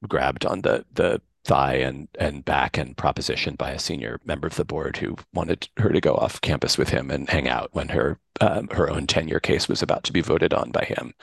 grabbed 0.07 0.45
on 0.45 0.62
the 0.62 0.86
the 0.93 1.21
thigh 1.43 1.75
and 1.75 2.07
and 2.19 2.45
back 2.45 2.77
and 2.77 2.95
propositioned 2.95 3.57
by 3.57 3.71
a 3.71 3.79
senior 3.79 4.19
member 4.23 4.47
of 4.47 4.55
the 4.55 4.65
board 4.65 4.97
who 4.97 5.15
wanted 5.34 5.67
her 5.77 5.89
to 5.89 5.99
go 5.99 6.13
off 6.13 6.39
campus 6.41 6.77
with 6.77 6.89
him 6.89 7.10
and 7.10 7.29
hang 7.29 7.47
out 7.47 7.69
when 7.73 7.89
her 7.89 8.19
um, 8.41 8.67
her 8.69 8.89
own 8.89 9.07
tenure 9.07 9.39
case 9.39 9.67
was 9.67 9.81
about 9.81 10.03
to 10.03 10.13
be 10.13 10.21
voted 10.21 10.53
on 10.53 10.71
by 10.71 10.86
him. 10.86 11.13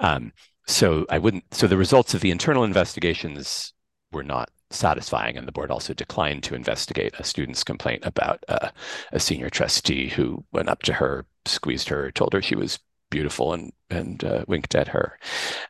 Um, 0.00 0.32
so 0.66 1.06
I 1.08 1.18
wouldn't. 1.18 1.44
So 1.54 1.66
the 1.66 1.76
results 1.76 2.14
of 2.14 2.20
the 2.20 2.30
internal 2.32 2.64
investigations 2.64 3.72
were 4.12 4.24
not 4.24 4.50
satisfying, 4.70 5.36
and 5.36 5.46
the 5.46 5.52
board 5.52 5.70
also 5.70 5.92
declined 5.94 6.42
to 6.44 6.54
investigate 6.54 7.14
a 7.18 7.24
student's 7.24 7.64
complaint 7.64 8.04
about 8.04 8.44
uh, 8.48 8.70
a 9.12 9.20
senior 9.20 9.50
trustee 9.50 10.08
who 10.08 10.44
went 10.52 10.68
up 10.68 10.82
to 10.82 10.94
her, 10.94 11.26
squeezed 11.46 11.88
her, 11.88 12.10
told 12.10 12.32
her 12.32 12.42
she 12.42 12.56
was 12.56 12.78
beautiful, 13.10 13.52
and 13.52 13.72
and 13.90 14.24
uh, 14.24 14.44
winked 14.46 14.74
at 14.74 14.88
her. 14.88 15.18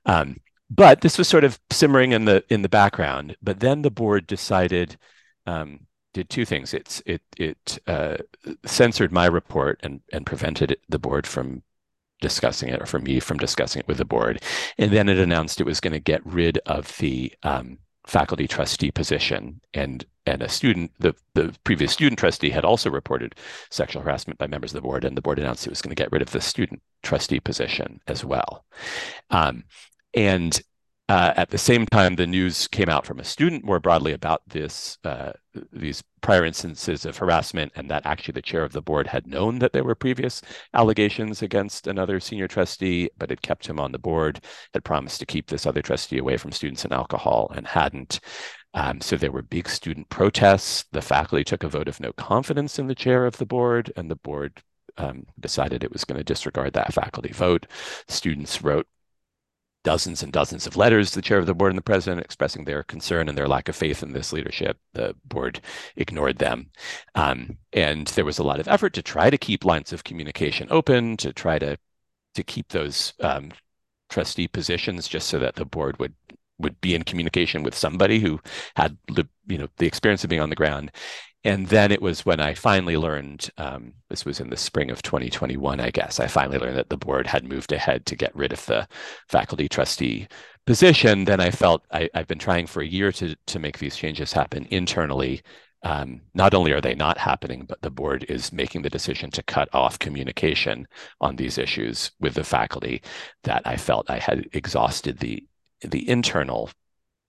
Um, 0.07 0.41
but 0.71 1.01
this 1.01 1.19
was 1.19 1.29
sort 1.29 1.45
of 1.45 1.59
simmering 1.71 2.13
in 2.13 2.27
the 2.27 2.45
in 2.49 2.63
the 2.63 2.69
background. 2.69 3.37
But 3.43 3.61
then 3.61 3.83
the 3.83 3.91
board 3.91 4.27
decided 4.27 4.97
um, 5.47 5.87
did 6.15 6.31
two 6.31 6.45
things. 6.45 6.75
It's 6.75 7.03
it 7.07 7.23
it 7.37 7.79
uh, 7.87 8.19
censored 8.65 9.13
my 9.13 9.27
report 9.27 9.81
and 9.83 10.01
and 10.13 10.27
prevented 10.27 10.77
the 10.89 10.99
board 10.99 11.27
from 11.27 11.63
discussing 12.21 12.69
it 12.69 12.83
or 12.83 12.87
for 12.87 12.99
me 12.99 13.19
from 13.19 13.39
discussing 13.39 13.81
it 13.81 13.89
with 13.89 13.99
the 13.99 14.05
board. 14.05 14.43
And 14.79 14.93
then 14.93 15.09
it 15.09 15.19
announced 15.19 15.61
it 15.61 15.67
was 15.67 15.81
going 15.81 15.95
to 15.95 16.01
get 16.01 16.25
rid 16.25 16.59
of 16.67 16.97
the 16.99 17.33
um, 17.43 17.79
faculty 18.11 18.49
trustee 18.49 18.91
position. 18.91 19.61
And 19.73 20.05
and 20.27 20.43
a 20.43 20.49
student 20.49 20.91
the 20.99 21.15
the 21.35 21.55
previous 21.65 21.93
student 21.93 22.19
trustee 22.19 22.51
had 22.51 22.65
also 22.65 22.91
reported 22.91 23.37
sexual 23.71 24.03
harassment 24.03 24.39
by 24.39 24.49
members 24.49 24.73
of 24.73 24.75
the 24.75 24.81
board 24.83 25.05
and 25.05 25.17
the 25.17 25.23
board 25.23 25.39
announced 25.39 25.67
it 25.67 25.71
was 25.71 25.81
going 25.81 25.95
to 25.95 26.03
get 26.03 26.11
rid 26.11 26.21
of 26.21 26.33
the 26.33 26.41
student 26.41 26.83
trustee 27.03 27.41
position 27.41 28.01
as 28.09 28.25
well. 28.25 28.65
Um, 29.31 29.65
and 30.13 30.61
uh, 31.11 31.35
at 31.37 31.51
the 31.51 31.59
same 31.59 31.87
time, 31.87 32.15
the 32.15 32.27
news 32.27 32.69
came 32.69 32.89
out 32.89 33.05
from 33.05 33.19
a 33.19 33.25
student 33.25 33.65
more 33.65 33.81
broadly 33.81 34.13
about 34.13 34.43
this 34.47 34.97
uh, 35.03 35.33
these 35.73 36.05
prior 36.21 36.45
instances 36.45 37.05
of 37.05 37.17
harassment, 37.17 37.73
and 37.75 37.91
that 37.91 38.07
actually 38.07 38.31
the 38.31 38.41
chair 38.41 38.63
of 38.63 38.73
the 38.73 38.81
board 38.81 39.09
had 39.09 39.27
known 39.27 39.59
that 39.59 39.73
there 39.73 39.83
were 39.83 39.97
previous 39.97 40.41
allegations 40.73 41.43
against 41.43 41.89
another 41.89 42.21
senior 42.21 42.47
trustee, 42.47 43.11
but 43.19 43.29
had 43.29 43.43
kept 43.43 43.67
him 43.67 43.81
on 43.81 43.91
the 43.91 43.99
board, 43.99 44.41
had 44.73 44.85
promised 44.85 45.19
to 45.19 45.27
keep 45.27 45.49
this 45.49 45.67
other 45.67 45.83
trustee 45.83 46.19
away 46.19 46.37
from 46.37 46.53
students 46.53 46.85
and 46.85 46.93
alcohol, 46.93 47.51
and 47.57 47.67
hadn't. 47.67 48.21
Um, 48.75 49.01
so 49.01 49.17
there 49.17 49.33
were 49.33 49.43
big 49.43 49.69
student 49.69 50.11
protests. 50.11 50.85
The 50.93 51.03
faculty 51.03 51.43
took 51.43 51.65
a 51.65 51.69
vote 51.69 51.89
of 51.89 51.99
no 51.99 52.13
confidence 52.13 52.79
in 52.79 52.87
the 52.87 52.95
chair 52.95 53.27
of 53.27 53.37
the 53.39 53.47
board, 53.47 53.93
and 53.97 54.09
the 54.09 54.15
board 54.15 54.63
um, 54.97 55.27
decided 55.41 55.83
it 55.83 55.93
was 55.93 56.05
going 56.05 56.19
to 56.19 56.25
disregard 56.25 56.75
that 56.75 56.95
faculty 56.95 57.33
vote. 57.33 57.67
Students 58.07 58.63
wrote 58.63 58.87
dozens 59.83 60.23
and 60.23 60.33
dozens 60.33 60.67
of 60.67 60.77
letters 60.77 61.11
to 61.11 61.17
the 61.17 61.23
chair 61.23 61.39
of 61.39 61.47
the 61.47 61.55
board 61.55 61.71
and 61.71 61.79
the 61.79 61.83
president 61.83 62.23
expressing 62.23 62.65
their 62.65 62.83
concern 62.83 63.29
and 63.29 63.37
their 63.37 63.49
lack 63.49 63.69
of 63.69 63.77
faith 63.77 64.03
in 64.03 64.13
this 64.13 64.33
leadership. 64.33 64.77
The 64.93 65.15
board 65.25 65.61
ignored 65.97 66.39
them. 66.39 66.71
Um, 67.15 67.59
and 67.73 68.07
there 68.09 68.25
was 68.25 68.39
a 68.39 68.45
lot 68.45 68.61
of 68.61 68.69
effort 68.69 68.93
to 68.95 69.03
try 69.03 69.31
to 69.31 69.39
keep 69.39 69.65
lines 69.65 69.93
of 69.93 70.05
communication 70.05 70.69
open, 70.71 71.17
to 71.19 71.33
try 71.33 71.59
to 71.59 71.77
to 72.35 72.45
keep 72.45 72.69
those 72.69 73.13
um, 73.21 73.51
trustee 74.09 74.47
positions 74.47 75.09
just 75.09 75.29
so 75.29 75.39
that 75.39 75.57
the 75.57 75.65
board 75.65 75.99
would 75.99 76.15
would 76.59 76.81
be 76.81 76.95
in 76.95 77.03
communication 77.03 77.63
with 77.63 77.75
somebody 77.75 78.21
who 78.21 78.39
had 78.77 78.97
the 79.09 79.27
you 79.47 79.59
know 79.59 79.69
the 79.79 79.87
experience 79.87 80.23
of 80.23 80.31
being 80.31 80.43
on 80.43 80.51
the 80.51 80.57
ground 80.57 80.91
and 81.45 81.69
then 81.69 81.91
it 81.91 82.03
was 82.03 82.27
when 82.27 82.39
I 82.39 82.53
finally 82.53 82.99
learned, 82.99 83.49
um, 83.57 83.95
this 84.11 84.27
was 84.27 84.41
in 84.41 84.51
the 84.51 84.57
spring 84.59 84.91
of 84.91 85.01
2021, 85.03 85.81
I 85.81 85.91
guess, 85.91 86.21
I 86.21 86.27
finally 86.27 86.59
learned 86.59 86.77
that 86.77 86.91
the 86.91 86.99
board 86.99 87.27
had 87.27 87.45
moved 87.45 87.73
ahead 87.73 88.05
to 88.07 88.17
get 88.17 88.35
rid 88.37 88.53
of 88.53 88.65
the 88.67 88.87
faculty 89.29 89.67
trustee 89.67 90.29
position. 90.67 91.25
Then 91.25 91.41
I 91.41 91.51
felt 91.51 91.87
I, 91.91 92.11
have 92.15 92.27
been 92.27 92.39
trying 92.39 92.67
for 92.67 92.83
a 92.83 92.87
year 92.87 93.11
to, 93.13 93.35
to 93.47 93.59
make 93.59 93.79
these 93.79 93.97
changes 93.97 94.33
happen 94.33 94.67
internally. 94.71 95.41
Um, 95.83 96.21
not 96.35 96.53
only 96.53 96.73
are 96.73 96.81
they 96.83 96.95
not 96.95 97.17
happening, 97.17 97.65
but 97.67 97.81
the 97.81 97.91
board 97.91 98.27
is 98.29 98.53
making 98.53 98.83
the 98.83 98.91
decision 98.91 99.31
to 99.31 99.43
cut 99.43 99.71
off 99.73 99.99
communication 99.99 100.87
on 101.23 101.37
these 101.37 101.57
issues 101.57 102.13
with 102.21 102.35
the 102.35 102.45
faculty 102.45 103.01
that 103.45 103.63
I 103.65 103.77
felt 103.79 104.11
I 104.11 104.19
had 104.19 104.47
exhausted 104.53 105.19
the 105.19 105.43
the 105.81 106.07
internal 106.11 106.69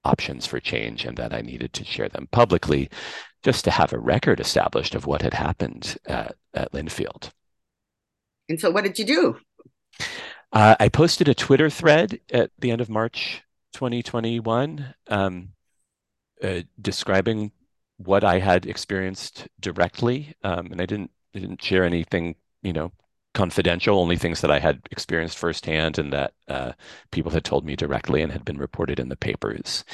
options 0.04 0.46
for 0.46 0.60
change 0.60 1.06
and 1.06 1.18
that 1.18 1.34
I 1.34 1.42
needed 1.42 1.72
to 1.74 1.86
share 1.86 2.10
them 2.10 2.28
publicly 2.32 2.90
just 3.44 3.64
to 3.66 3.72
have 3.72 3.94
a 3.94 4.00
record 4.00 4.40
established 4.40 4.96
of 4.96 5.06
what 5.06 5.22
had 5.22 5.34
happened 5.34 5.98
at, 6.06 6.36
at 6.54 6.72
Linfield. 6.72 7.32
And 8.50 8.60
so, 8.60 8.70
what 8.70 8.84
did 8.84 9.00
you 9.00 9.06
do? 9.06 9.38
Uh, 10.52 10.76
I 10.80 10.90
posted 10.90 11.28
a 11.28 11.34
Twitter 11.34 11.70
thread 11.70 12.20
at 12.32 12.52
the 12.60 12.72
end 12.72 12.82
of 12.82 12.90
March 12.90 13.42
2021 13.74 14.94
um, 15.08 15.50
uh, 16.44 16.62
describing 16.82 17.52
what 17.98 18.24
I 18.24 18.40
had 18.40 18.66
experienced 18.66 19.48
directly, 19.60 20.34
um, 20.44 20.68
and 20.72 20.82
I 20.82 20.86
didn't 20.86 21.12
I 21.36 21.40
didn't 21.40 21.64
share 21.64 21.86
anything, 21.86 22.36
you 22.62 22.74
know, 22.74 22.92
confidential. 23.34 24.00
Only 24.00 24.18
things 24.18 24.42
that 24.42 24.52
I 24.52 24.60
had 24.60 24.82
experienced 24.92 25.38
firsthand 25.38 25.98
and 25.98 26.12
that 26.12 26.34
uh, 26.48 26.74
people 27.12 27.32
had 27.32 27.46
told 27.46 27.66
me 27.66 27.76
directly 27.76 28.22
and 28.22 28.32
had 28.32 28.44
been 28.44 28.58
reported 28.58 29.00
in 29.00 29.10
the 29.10 29.16
papers. 29.16 29.86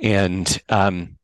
And 0.00 0.60
um, 0.68 1.18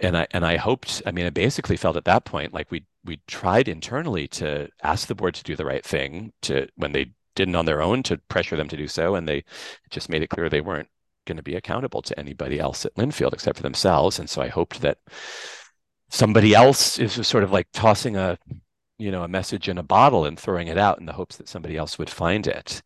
and 0.00 0.16
I 0.16 0.26
and 0.30 0.44
I 0.44 0.56
hoped. 0.56 1.02
I 1.06 1.12
mean, 1.12 1.26
I 1.26 1.30
basically 1.30 1.76
felt 1.76 1.96
at 1.96 2.04
that 2.06 2.24
point 2.24 2.52
like 2.54 2.70
we 2.70 2.84
we 3.04 3.20
tried 3.26 3.68
internally 3.68 4.28
to 4.28 4.68
ask 4.82 5.08
the 5.08 5.14
board 5.14 5.34
to 5.34 5.44
do 5.44 5.56
the 5.56 5.64
right 5.64 5.84
thing 5.84 6.32
to 6.42 6.68
when 6.76 6.92
they 6.92 7.12
didn't 7.36 7.56
on 7.56 7.66
their 7.66 7.82
own 7.82 8.02
to 8.04 8.18
pressure 8.28 8.56
them 8.56 8.68
to 8.68 8.76
do 8.76 8.88
so, 8.88 9.14
and 9.14 9.28
they 9.28 9.44
just 9.90 10.08
made 10.08 10.22
it 10.22 10.28
clear 10.30 10.48
they 10.48 10.60
weren't 10.60 10.88
going 11.26 11.36
to 11.36 11.42
be 11.42 11.54
accountable 11.54 12.02
to 12.02 12.18
anybody 12.18 12.58
else 12.58 12.84
at 12.84 12.94
Linfield 12.96 13.32
except 13.32 13.56
for 13.56 13.62
themselves. 13.62 14.18
And 14.18 14.28
so 14.28 14.42
I 14.42 14.48
hoped 14.48 14.80
that 14.80 14.98
somebody 16.10 16.54
else 16.54 16.98
is 16.98 17.26
sort 17.26 17.44
of 17.44 17.52
like 17.52 17.68
tossing 17.72 18.16
a 18.16 18.38
you 18.98 19.10
know 19.10 19.22
a 19.22 19.28
message 19.28 19.68
in 19.68 19.78
a 19.78 19.82
bottle 19.82 20.26
and 20.26 20.38
throwing 20.38 20.68
it 20.68 20.78
out 20.78 20.98
in 20.98 21.06
the 21.06 21.12
hopes 21.12 21.36
that 21.36 21.48
somebody 21.48 21.76
else 21.76 21.98
would 21.98 22.10
find 22.10 22.46
it 22.46 22.82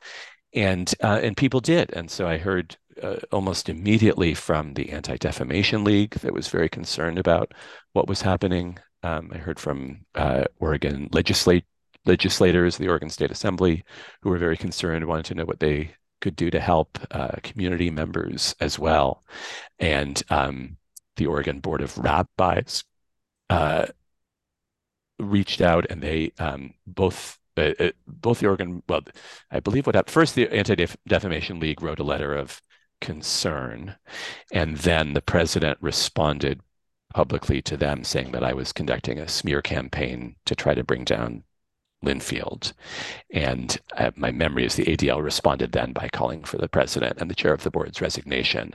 and 0.55 0.95
uh, 1.03 1.21
and 1.23 1.37
people 1.37 1.61
did 1.61 1.93
and 1.93 2.11
so 2.11 2.27
i 2.29 2.39
heard 2.39 2.77
uh, 3.03 3.17
almost 3.33 3.69
immediately 3.69 4.35
from 4.35 4.75
the 4.75 4.91
Anti 4.91 5.17
Defamation 5.17 5.85
League 5.85 6.15
that 6.21 6.33
was 6.33 6.49
very 6.49 6.69
concerned 6.69 7.19
about 7.19 7.53
what 7.93 8.09
was 8.09 8.23
happening. 8.23 8.79
Um, 9.03 9.31
I 9.33 9.39
heard 9.39 9.61
from 9.61 10.05
uh, 10.15 10.45
Oregon 10.59 11.09
legislate 11.13 11.65
legislators, 12.07 12.77
the 12.77 12.89
Oregon 12.89 13.11
State 13.11 13.31
Assembly, 13.31 13.85
who 14.21 14.31
were 14.31 14.39
very 14.39 14.57
concerned, 14.57 15.07
wanted 15.07 15.27
to 15.27 15.35
know 15.35 15.45
what 15.45 15.61
they 15.61 15.95
could 16.21 16.37
do 16.37 16.51
to 16.51 16.61
help 16.61 16.99
uh, 17.11 17.37
community 17.43 17.91
members 17.91 18.55
as 18.61 18.79
well, 18.79 19.23
and 19.79 20.23
um, 20.31 20.77
the 21.17 21.27
Oregon 21.27 21.61
Board 21.61 21.83
of 21.83 21.97
Rabbis 21.99 22.85
uh, 23.51 23.87
reached 25.19 25.61
out, 25.61 25.87
and 25.91 26.03
they 26.03 26.33
um, 26.39 26.75
both 26.87 27.39
uh, 27.57 27.73
uh, 27.79 27.91
both 28.07 28.41
the 28.41 28.47
Oregon, 28.47 28.83
well, 28.89 29.03
I 29.51 29.61
believe 29.61 29.87
what 29.87 29.95
happened 29.95 30.13
first, 30.13 30.35
the 30.35 30.49
Anti 30.49 30.87
Defamation 31.07 31.61
League 31.61 31.83
wrote 31.83 32.01
a 32.01 32.05
letter 32.05 32.35
of 32.35 32.61
concern. 33.05 33.97
And 34.51 34.79
then 34.79 35.13
the 35.13 35.21
president 35.21 35.77
responded 35.83 36.63
publicly 37.13 37.61
to 37.63 37.77
them 37.77 38.03
saying 38.03 38.33
that 38.33 38.43
I 38.43 38.55
was 38.55 38.73
conducting 38.73 39.19
a 39.19 39.29
smear 39.29 39.61
campaign 39.61 40.37
to 40.47 40.57
try 40.57 40.75
to 40.75 40.83
bring 40.83 41.05
down 41.05 41.45
Linfield. 42.03 42.73
And 43.31 43.79
uh, 43.97 44.11
my 44.17 44.33
memory 44.33 44.65
is 44.65 44.75
the 44.75 44.87
ADL 44.87 45.23
responded 45.23 45.73
then 45.73 45.93
by 45.93 46.09
calling 46.09 46.45
for 46.45 46.57
the 46.57 46.69
president 46.69 47.19
and 47.21 47.31
the 47.31 47.35
chair 47.35 47.53
of 47.53 47.63
the 47.63 47.71
board's 47.71 48.01
resignation. 48.01 48.75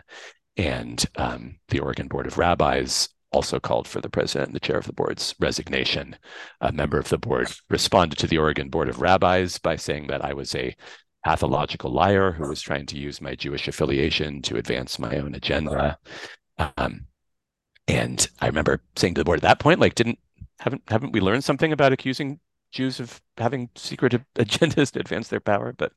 And 0.57 1.03
um, 1.15 1.57
the 1.69 1.79
Oregon 1.79 2.07
Board 2.07 2.27
of 2.27 2.37
Rabbis 2.37 3.09
also 3.31 3.59
called 3.59 3.87
for 3.87 3.99
the 3.99 4.09
president 4.09 4.49
and 4.49 4.55
the 4.55 4.59
chair 4.59 4.77
of 4.77 4.85
the 4.85 4.93
board's 4.93 5.33
resignation. 5.39 6.15
A 6.61 6.71
member 6.71 6.99
of 6.99 7.09
the 7.09 7.17
board 7.17 7.51
responded 7.69 8.19
to 8.19 8.27
the 8.27 8.37
Oregon 8.37 8.69
Board 8.69 8.89
of 8.89 9.01
Rabbis 9.01 9.57
by 9.57 9.75
saying 9.75 10.07
that 10.07 10.23
I 10.23 10.33
was 10.33 10.53
a 10.53 10.75
pathological 11.23 11.91
liar 11.91 12.31
who 12.31 12.47
was 12.47 12.61
trying 12.61 12.85
to 12.87 12.97
use 12.97 13.21
my 13.21 13.35
Jewish 13.35 13.67
affiliation 13.67 14.41
to 14.43 14.57
advance 14.57 14.99
my 14.99 15.17
own 15.17 15.35
agenda. 15.35 15.97
Um, 16.57 17.07
and 17.87 18.27
I 18.39 18.47
remember 18.47 18.81
saying 18.95 19.15
to 19.15 19.21
the 19.21 19.25
board 19.25 19.39
at 19.39 19.43
that 19.43 19.59
point, 19.59 19.79
like, 19.79 19.95
didn't 19.95 20.19
haven't 20.59 20.83
haven't 20.87 21.13
we 21.13 21.21
learned 21.21 21.43
something 21.43 21.71
about 21.71 21.93
accusing 21.93 22.39
Jews 22.71 22.99
of 22.99 23.21
having 23.37 23.69
secret 23.75 24.13
agendas 24.35 24.91
to 24.91 24.99
advance 24.99 25.27
their 25.27 25.39
power? 25.39 25.73
But 25.73 25.93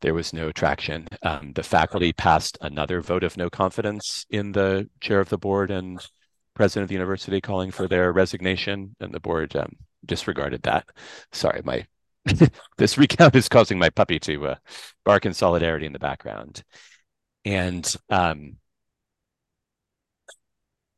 there 0.00 0.14
was 0.14 0.32
no 0.32 0.52
traction. 0.52 1.08
Um, 1.22 1.52
the 1.54 1.62
faculty 1.62 2.12
passed 2.12 2.58
another 2.60 3.00
vote 3.00 3.24
of 3.24 3.36
no 3.36 3.48
confidence 3.48 4.26
in 4.30 4.52
the 4.52 4.88
chair 5.00 5.20
of 5.20 5.30
the 5.30 5.38
board 5.38 5.70
and 5.70 6.04
president 6.54 6.84
of 6.84 6.88
the 6.88 6.94
university, 6.94 7.40
calling 7.40 7.70
for 7.70 7.88
their 7.88 8.12
resignation, 8.12 8.94
and 9.00 9.12
the 9.12 9.20
board 9.20 9.56
um, 9.56 9.76
disregarded 10.04 10.62
that. 10.62 10.86
Sorry, 11.32 11.62
my 11.64 11.86
this 12.78 12.98
recount 12.98 13.34
is 13.36 13.48
causing 13.48 13.78
my 13.78 13.90
puppy 13.90 14.18
to 14.20 14.48
uh, 14.48 14.54
bark 15.04 15.26
in 15.26 15.34
solidarity 15.34 15.86
in 15.86 15.92
the 15.92 15.98
background, 15.98 16.64
and 17.44 17.94
um, 18.10 18.56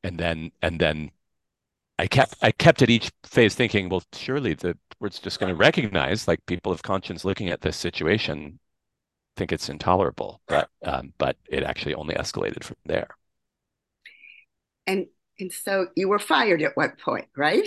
and 0.02 0.18
then 0.18 0.52
and 0.62 0.80
then 0.80 1.10
I 1.98 2.06
kept 2.06 2.34
I 2.42 2.52
kept 2.52 2.82
at 2.82 2.90
each 2.90 3.10
phase 3.24 3.54
thinking, 3.54 3.88
well, 3.88 4.02
surely 4.12 4.54
the 4.54 4.76
board's 5.00 5.18
just 5.18 5.40
going 5.40 5.50
to 5.50 5.56
recognize, 5.56 6.28
like 6.28 6.44
people 6.46 6.72
of 6.72 6.82
conscience 6.82 7.24
looking 7.24 7.48
at 7.48 7.62
this 7.62 7.76
situation, 7.76 8.58
think 9.36 9.52
it's 9.52 9.68
intolerable, 9.68 10.40
but 10.46 10.68
um, 10.84 11.12
but 11.18 11.36
it 11.48 11.62
actually 11.62 11.94
only 11.94 12.14
escalated 12.14 12.64
from 12.64 12.76
there. 12.84 13.08
And 14.86 15.06
and 15.38 15.52
so 15.52 15.88
you 15.96 16.08
were 16.08 16.18
fired 16.18 16.62
at 16.62 16.76
what 16.76 16.98
point, 16.98 17.26
right? 17.36 17.66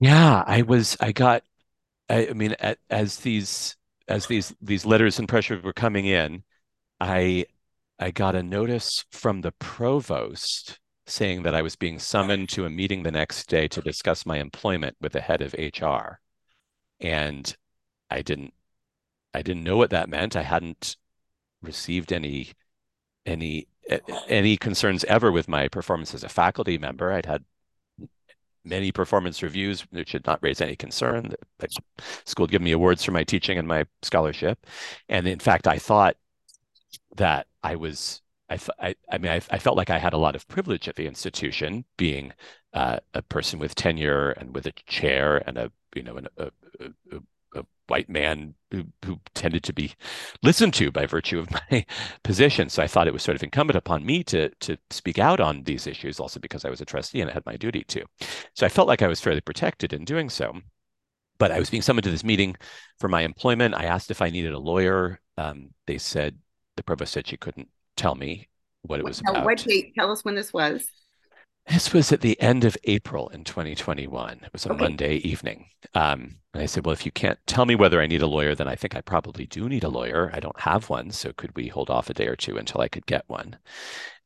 Yeah, 0.00 0.44
I 0.46 0.62
was. 0.62 0.96
I 1.00 1.12
got 1.12 1.42
I, 2.08 2.28
I 2.28 2.32
mean, 2.32 2.54
as 2.90 3.18
these 3.18 3.76
as 4.08 4.26
these 4.26 4.54
these 4.60 4.86
letters 4.86 5.18
and 5.18 5.28
pressures 5.28 5.62
were 5.62 5.72
coming 5.72 6.06
in, 6.06 6.44
I 7.00 7.46
I 7.98 8.10
got 8.12 8.34
a 8.36 8.42
notice 8.42 9.04
from 9.12 9.42
the 9.42 9.52
provost 9.52 10.80
saying 11.06 11.42
that 11.44 11.54
I 11.54 11.62
was 11.62 11.76
being 11.76 11.98
summoned 11.98 12.48
to 12.50 12.66
a 12.66 12.70
meeting 12.70 13.02
the 13.02 13.10
next 13.12 13.48
day 13.48 13.68
to 13.68 13.80
discuss 13.82 14.26
my 14.26 14.38
employment 14.38 14.96
with 15.00 15.12
the 15.12 15.20
head 15.22 15.42
of 15.42 15.54
HR, 15.54 16.20
and 17.00 17.56
I 18.10 18.22
didn't 18.22 18.54
I 19.34 19.42
didn't 19.42 19.64
know 19.64 19.76
what 19.76 19.90
that 19.90 20.08
meant. 20.08 20.36
I 20.36 20.42
hadn't 20.42 20.96
received 21.62 22.12
any 22.12 22.52
any 23.26 23.68
any 24.28 24.56
concerns 24.56 25.04
ever 25.04 25.32
with 25.32 25.48
my 25.48 25.68
performance 25.68 26.14
as 26.14 26.24
a 26.24 26.28
faculty 26.28 26.78
member. 26.78 27.12
I'd 27.12 27.26
had 27.26 27.44
many 28.68 28.92
performance 28.92 29.42
reviews 29.42 29.82
which 29.90 30.10
should 30.10 30.26
not 30.26 30.38
raise 30.42 30.60
any 30.60 30.76
concern. 30.76 31.32
The 31.58 31.68
school 32.24 32.46
give 32.46 32.62
me 32.62 32.72
awards 32.72 33.04
for 33.04 33.12
my 33.12 33.24
teaching 33.24 33.58
and 33.58 33.66
my 33.66 33.86
scholarship. 34.02 34.66
And 35.08 35.26
in 35.26 35.38
fact, 35.38 35.66
I 35.66 35.78
thought 35.78 36.16
that 37.16 37.46
I 37.62 37.76
was, 37.76 38.22
I, 38.50 38.58
I, 38.78 38.94
I 39.10 39.18
mean, 39.18 39.32
I, 39.32 39.40
I, 39.50 39.58
felt 39.58 39.76
like 39.76 39.90
I 39.90 39.98
had 39.98 40.12
a 40.12 40.18
lot 40.18 40.36
of 40.36 40.46
privilege 40.48 40.88
at 40.88 40.96
the 40.96 41.06
institution, 41.06 41.84
being 41.96 42.32
uh, 42.72 42.98
a 43.14 43.22
person 43.22 43.58
with 43.58 43.74
tenure 43.74 44.30
and 44.30 44.54
with 44.54 44.66
a 44.66 44.72
chair 44.86 45.42
and 45.46 45.58
a, 45.58 45.72
you 45.94 46.02
know, 46.02 46.16
an, 46.16 46.28
a, 46.36 46.50
a, 47.12 47.18
white 47.88 48.08
man 48.08 48.54
who, 48.70 48.84
who 49.04 49.18
tended 49.34 49.64
to 49.64 49.72
be 49.72 49.94
listened 50.42 50.74
to 50.74 50.90
by 50.92 51.06
virtue 51.06 51.38
of 51.38 51.50
my 51.70 51.84
position. 52.22 52.68
So 52.68 52.82
I 52.82 52.86
thought 52.86 53.08
it 53.08 53.12
was 53.12 53.22
sort 53.22 53.36
of 53.36 53.42
incumbent 53.42 53.76
upon 53.76 54.06
me 54.06 54.22
to 54.24 54.50
to 54.60 54.78
speak 54.90 55.18
out 55.18 55.40
on 55.40 55.64
these 55.64 55.86
issues, 55.86 56.20
also 56.20 56.40
because 56.40 56.64
I 56.64 56.70
was 56.70 56.80
a 56.80 56.84
trustee 56.84 57.20
and 57.20 57.30
I 57.30 57.34
had 57.34 57.46
my 57.46 57.56
duty 57.56 57.84
to. 57.88 58.04
So 58.54 58.66
I 58.66 58.68
felt 58.68 58.88
like 58.88 59.02
I 59.02 59.08
was 59.08 59.20
fairly 59.20 59.40
protected 59.40 59.92
in 59.92 60.04
doing 60.04 60.30
so. 60.30 60.54
But 61.38 61.52
I 61.52 61.58
was 61.58 61.70
being 61.70 61.82
summoned 61.82 62.04
to 62.04 62.10
this 62.10 62.24
meeting 62.24 62.56
for 62.98 63.08
my 63.08 63.22
employment. 63.22 63.74
I 63.74 63.84
asked 63.84 64.10
if 64.10 64.20
I 64.20 64.30
needed 64.30 64.52
a 64.52 64.58
lawyer. 64.58 65.20
Um, 65.36 65.70
they 65.86 65.98
said 65.98 66.36
the 66.76 66.82
provost 66.82 67.12
said 67.12 67.28
she 67.28 67.36
couldn't 67.36 67.68
tell 67.96 68.16
me 68.16 68.48
what 68.82 68.98
it 68.98 69.04
was 69.04 69.20
about. 69.20 69.44
What 69.44 69.58
date? 69.58 69.94
Tell 69.94 70.10
us 70.10 70.24
when 70.24 70.34
this 70.34 70.52
was. 70.52 70.84
This 71.68 71.92
was 71.92 72.12
at 72.12 72.22
the 72.22 72.40
end 72.40 72.64
of 72.64 72.78
April 72.84 73.28
in 73.28 73.44
2021. 73.44 74.40
It 74.42 74.52
was 74.52 74.64
a 74.64 74.72
okay. 74.72 74.80
Monday 74.80 75.16
evening. 75.16 75.66
Um, 75.94 76.36
and 76.54 76.62
I 76.62 76.66
said, 76.66 76.86
Well, 76.86 76.94
if 76.94 77.04
you 77.04 77.12
can't 77.12 77.38
tell 77.46 77.66
me 77.66 77.74
whether 77.74 78.00
I 78.00 78.06
need 78.06 78.22
a 78.22 78.26
lawyer, 78.26 78.54
then 78.54 78.68
I 78.68 78.74
think 78.74 78.96
I 78.96 79.02
probably 79.02 79.44
do 79.44 79.68
need 79.68 79.84
a 79.84 79.90
lawyer. 79.90 80.30
I 80.32 80.40
don't 80.40 80.60
have 80.60 80.88
one. 80.88 81.10
So 81.10 81.32
could 81.32 81.54
we 81.54 81.68
hold 81.68 81.90
off 81.90 82.08
a 82.08 82.14
day 82.14 82.26
or 82.26 82.36
two 82.36 82.56
until 82.56 82.80
I 82.80 82.88
could 82.88 83.04
get 83.04 83.24
one? 83.26 83.58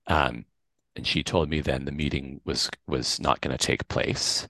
Um, 0.06 0.44
and 0.96 1.06
she 1.06 1.22
told 1.22 1.48
me 1.48 1.60
then 1.60 1.84
the 1.84 1.92
meeting 1.92 2.40
was 2.44 2.70
was 2.86 3.20
not 3.20 3.40
going 3.40 3.56
to 3.56 3.66
take 3.66 3.88
place. 3.88 4.46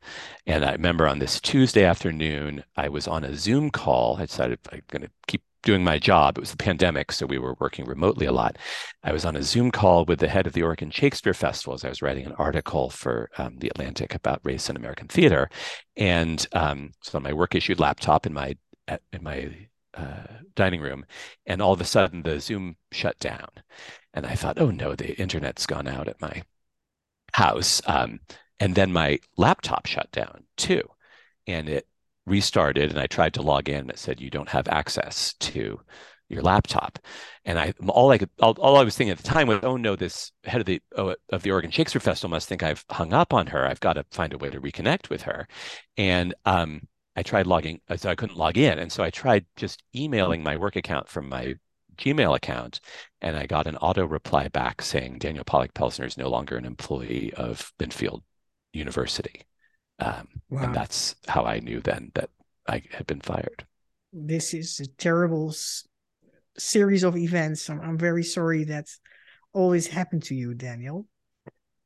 And 0.46 0.64
I 0.64 0.72
remember 0.72 1.07
on 1.07 1.18
this 1.18 1.40
Tuesday 1.40 1.85
afternoon, 1.85 2.64
I 2.76 2.88
was 2.88 3.07
on 3.07 3.24
a 3.24 3.37
Zoom 3.37 3.70
call. 3.70 4.16
I 4.18 4.26
decided 4.26 4.59
I'm 4.72 4.83
going 4.88 5.02
to 5.02 5.11
keep 5.26 5.42
doing 5.62 5.85
my 5.85 5.98
job. 5.98 6.37
It 6.37 6.40
was 6.40 6.50
the 6.50 6.57
pandemic, 6.57 7.12
so 7.12 7.26
we 7.26 7.38
were 7.38 7.57
working 7.61 7.85
remotely 7.85 8.26
a 8.26 8.33
lot. 8.33 8.59
I 9.05 9.12
was 9.12 9.24
on 9.24 9.37
a 9.37 9.42
Zoom 9.42 9.70
call 9.70 10.05
with 10.05 10.18
the 10.18 10.28
head 10.28 10.46
of 10.46 10.52
the 10.52 10.62
Oregon 10.62 10.90
Shakespeare 10.90 11.35
Festival 11.35 11.74
as 11.74 11.85
I 11.85 11.88
was 11.88 12.02
writing 12.02 12.26
an 12.26 12.33
article 12.33 12.90
for 12.90 13.31
um, 13.38 13.57
the 13.59 13.68
Atlantic 13.68 14.14
about 14.14 14.40
race 14.42 14.68
in 14.68 14.76
American 14.76 15.09
theater, 15.09 15.48
and 15.96 16.46
um, 16.52 16.92
so 17.02 17.18
on 17.18 17.22
my 17.22 17.33
work 17.33 17.55
issued 17.55 17.81
laptop 17.81 18.26
in 18.26 18.33
my 18.33 18.57
in 19.12 19.22
my 19.22 19.50
uh, 19.94 20.26
dining 20.57 20.81
room, 20.81 21.05
and 21.46 21.62
all 21.62 21.72
of 21.72 21.81
a 21.81 21.85
sudden 21.85 22.22
the 22.22 22.40
Zoom 22.40 22.76
shut 22.90 23.18
down, 23.18 23.48
and 24.14 24.27
I 24.27 24.35
thought, 24.35 24.61
oh 24.61 24.70
no, 24.70 24.94
the 24.94 25.18
internet's 25.20 25.66
gone 25.66 25.88
out 25.88 26.09
at 26.09 26.20
my 26.20 26.42
house, 27.33 27.81
um, 27.87 28.20
and 28.61 28.75
then 28.75 28.92
my 28.92 29.18
laptop 29.37 29.87
shut 29.87 30.11
down 30.12 30.44
too, 30.57 30.83
and 31.46 31.68
it 31.68 31.87
restarted 32.27 32.90
and 32.90 33.01
I 33.01 33.07
tried 33.07 33.35
to 33.35 33.42
log 33.42 33.68
in 33.68 33.79
and 33.79 33.90
it 33.90 33.98
said 33.98 34.20
you 34.20 34.31
don't 34.31 34.48
have 34.48 34.68
access 34.68 35.35
to 35.40 35.81
your 36.29 36.42
laptop. 36.42 36.98
And 37.44 37.59
I 37.59 37.75
all 37.88 38.11
I 38.11 38.18
could 38.18 38.31
all, 38.40 38.53
all 38.59 38.77
I 38.77 38.85
was 38.85 38.96
thinking 38.96 39.12
at 39.12 39.18
the 39.18 39.29
time 39.29 39.48
was, 39.48 39.61
oh 39.62 39.77
no, 39.77 39.96
this 39.96 40.33
head 40.44 40.61
of 40.61 40.66
the 40.66 40.81
oh, 40.96 41.14
of 41.31 41.42
the 41.42 41.51
Oregon 41.51 41.70
Shakespeare 41.70 42.01
Festival 42.01 42.31
must 42.31 42.48
think 42.48 42.62
I've 42.62 42.85
hung 42.90 43.12
up 43.12 43.33
on 43.35 43.48
her. 43.48 43.66
I've 43.66 43.81
got 43.81 43.94
to 43.94 44.05
find 44.11 44.33
a 44.33 44.38
way 44.38 44.51
to 44.51 44.61
reconnect 44.61 45.11
with 45.11 45.22
her. 45.22 45.46
And 45.96 46.35
um, 46.44 46.83
I 47.16 47.22
tried 47.22 47.46
logging, 47.46 47.81
so 47.96 48.11
I 48.11 48.14
couldn't 48.14 48.38
log 48.38 48.57
in. 48.57 48.79
And 48.79 48.90
so 48.90 49.03
I 49.03 49.11
tried 49.11 49.44
just 49.57 49.83
emailing 49.94 50.42
my 50.42 50.57
work 50.57 50.77
account 50.77 51.09
from 51.09 51.29
my 51.29 51.55
Gmail 52.02 52.36
account, 52.36 52.80
and 53.20 53.36
I 53.36 53.46
got 53.46 53.66
an 53.66 53.76
auto 53.76 54.04
reply 54.04 54.48
back 54.48 54.82
saying 54.82 55.18
Daniel 55.18 55.44
Pollack-Pelzner 55.44 56.06
is 56.06 56.18
no 56.18 56.28
longer 56.28 56.56
an 56.56 56.64
employee 56.64 57.32
of 57.34 57.72
Linfield 57.78 58.22
University. 58.72 59.42
Um, 59.98 60.28
wow. 60.50 60.64
And 60.64 60.74
that's 60.74 61.14
how 61.28 61.44
I 61.44 61.60
knew 61.60 61.80
then 61.80 62.10
that 62.14 62.30
I 62.68 62.82
had 62.90 63.06
been 63.06 63.20
fired. 63.20 63.64
This 64.12 64.52
is 64.52 64.80
a 64.80 64.86
terrible 64.86 65.50
s- 65.50 65.86
series 66.58 67.04
of 67.04 67.16
events. 67.16 67.70
I'm, 67.70 67.80
I'm 67.80 67.98
very 67.98 68.24
sorry 68.24 68.64
that 68.64 68.88
always 69.52 69.86
happened 69.86 70.24
to 70.24 70.34
you, 70.34 70.54
Daniel. 70.54 71.06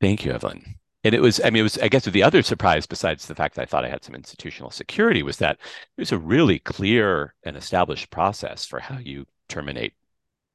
Thank 0.01 0.25
you, 0.25 0.33
Evelyn. 0.33 0.77
And 1.05 1.15
it 1.15 1.21
was, 1.21 1.41
I 1.45 1.51
mean, 1.51 1.61
it 1.61 1.63
was, 1.63 1.79
I 1.79 1.89
guess, 1.89 2.05
the 2.05 2.23
other 2.23 2.43
surprise, 2.43 2.87
besides 2.87 3.27
the 3.27 3.35
fact 3.35 3.55
that 3.55 3.63
I 3.63 3.67
thought 3.67 3.85
I 3.85 3.91
had 3.91 4.03
some 4.03 4.15
institutional 4.15 4.71
security, 4.71 5.23
was 5.23 5.37
that 5.37 5.59
there's 5.97 6.11
a 6.11 6.19
really 6.19 6.59
clear 6.59 7.35
and 7.45 7.57
established 7.57 8.11
process 8.11 8.65
for 8.65 8.81
how 8.81 8.99
you 8.99 9.27
terminate 9.49 9.95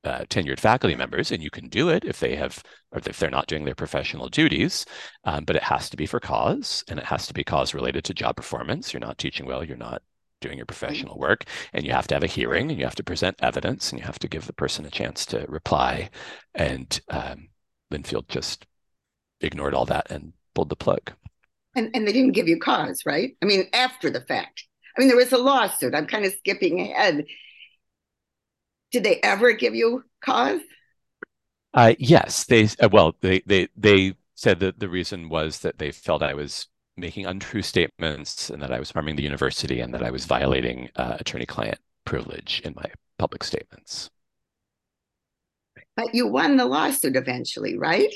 uh, 0.04 0.26
tenured 0.30 0.60
faculty 0.60 0.96
members, 0.96 1.32
and 1.32 1.44
you 1.44 1.50
can 1.50 1.68
do 1.68 1.90
it 1.90 2.04
if 2.06 2.20
they 2.20 2.36
have 2.36 2.64
or 2.92 3.02
if 3.06 3.20
they're 3.20 3.30
not 3.30 3.48
doing 3.48 3.66
their 3.66 3.76
professional 3.76 4.30
duties. 4.30 4.86
Um, 5.24 5.46
but 5.46 5.56
it 5.56 5.64
has 5.64 5.90
to 5.90 5.98
be 5.98 6.06
for 6.06 6.20
cause, 6.20 6.84
and 6.88 7.00
it 7.00 7.06
has 7.06 7.28
to 7.28 7.34
be 7.34 7.44
cause 7.44 7.74
related 7.74 8.04
to 8.06 8.14
job 8.14 8.36
performance. 8.36 8.94
You're 8.94 9.00
not 9.00 9.18
teaching 9.18 9.46
well. 9.46 9.64
You're 9.64 9.78
not 9.78 10.02
doing 10.40 10.58
your 10.58 10.66
professional 10.66 11.20
work, 11.20 11.46
and 11.74 11.86
you 11.86 11.92
have 11.92 12.08
to 12.08 12.16
have 12.16 12.24
a 12.24 12.28
hearing, 12.28 12.72
and 12.72 12.80
you 12.80 12.86
have 12.86 12.96
to 12.96 13.04
present 13.04 13.38
evidence, 13.40 13.92
and 13.92 14.00
you 14.00 14.06
have 14.06 14.20
to 14.20 14.28
give 14.28 14.48
the 14.48 14.54
person 14.54 14.86
a 14.86 14.90
chance 14.90 15.26
to 15.28 15.46
reply. 15.48 16.10
And 16.56 17.00
um, 17.10 17.50
Linfield 17.94 18.28
just 18.28 18.66
ignored 19.40 19.76
all 19.76 19.86
that 19.86 20.10
and 20.10 20.34
pulled 20.56 20.70
the 20.70 20.76
plug. 20.76 21.12
And 21.76 21.92
and 21.94 22.08
they 22.08 22.12
didn't 22.12 22.34
give 22.34 22.48
you 22.48 22.60
cause, 22.60 23.04
right? 23.06 23.36
I 23.42 23.46
mean, 23.46 23.68
after 23.74 24.10
the 24.10 24.22
fact. 24.22 24.66
I 24.98 25.00
mean, 25.00 25.08
there 25.08 25.16
was 25.16 25.32
a 25.32 25.38
lawsuit. 25.38 25.96
I'm 25.96 26.06
kind 26.06 26.26
of 26.26 26.34
skipping 26.34 26.82
ahead 26.82 27.24
did 28.91 29.04
they 29.04 29.19
ever 29.21 29.54
give 29.54 29.75
you 29.75 30.04
cause? 30.23 30.62
Uh, 31.73 31.93
yes, 31.97 32.45
they 32.45 32.67
uh, 32.82 32.89
well 32.91 33.15
they 33.21 33.41
they 33.45 33.67
they 33.77 34.13
said 34.36 34.60
that 34.60 34.80
the 34.80 34.89
reason 34.89 35.30
was 35.30 35.60
that 35.60 35.77
they 35.77 35.91
felt 35.91 36.21
I 36.21 36.34
was 36.34 36.67
making 36.97 37.25
untrue 37.25 37.62
statements 37.62 38.49
and 38.49 38.62
that 38.62 38.71
I 38.71 38.80
was 38.80 38.91
harming 38.91 39.15
the 39.15 39.23
university 39.23 39.80
and 39.80 39.93
that 39.93 40.04
I 40.04 40.12
was 40.12 40.25
violating 40.25 40.89
uh, 40.97 41.17
attorney-client 41.19 41.80
privilege 42.06 42.62
in 42.65 42.73
my 42.75 42.86
public 43.17 43.43
statements. 43.43 44.10
But 45.95 46.13
you 46.13 46.27
won 46.27 46.58
the 46.58 46.65
lawsuit 46.65 47.15
eventually, 47.15 47.77
right? 47.77 48.13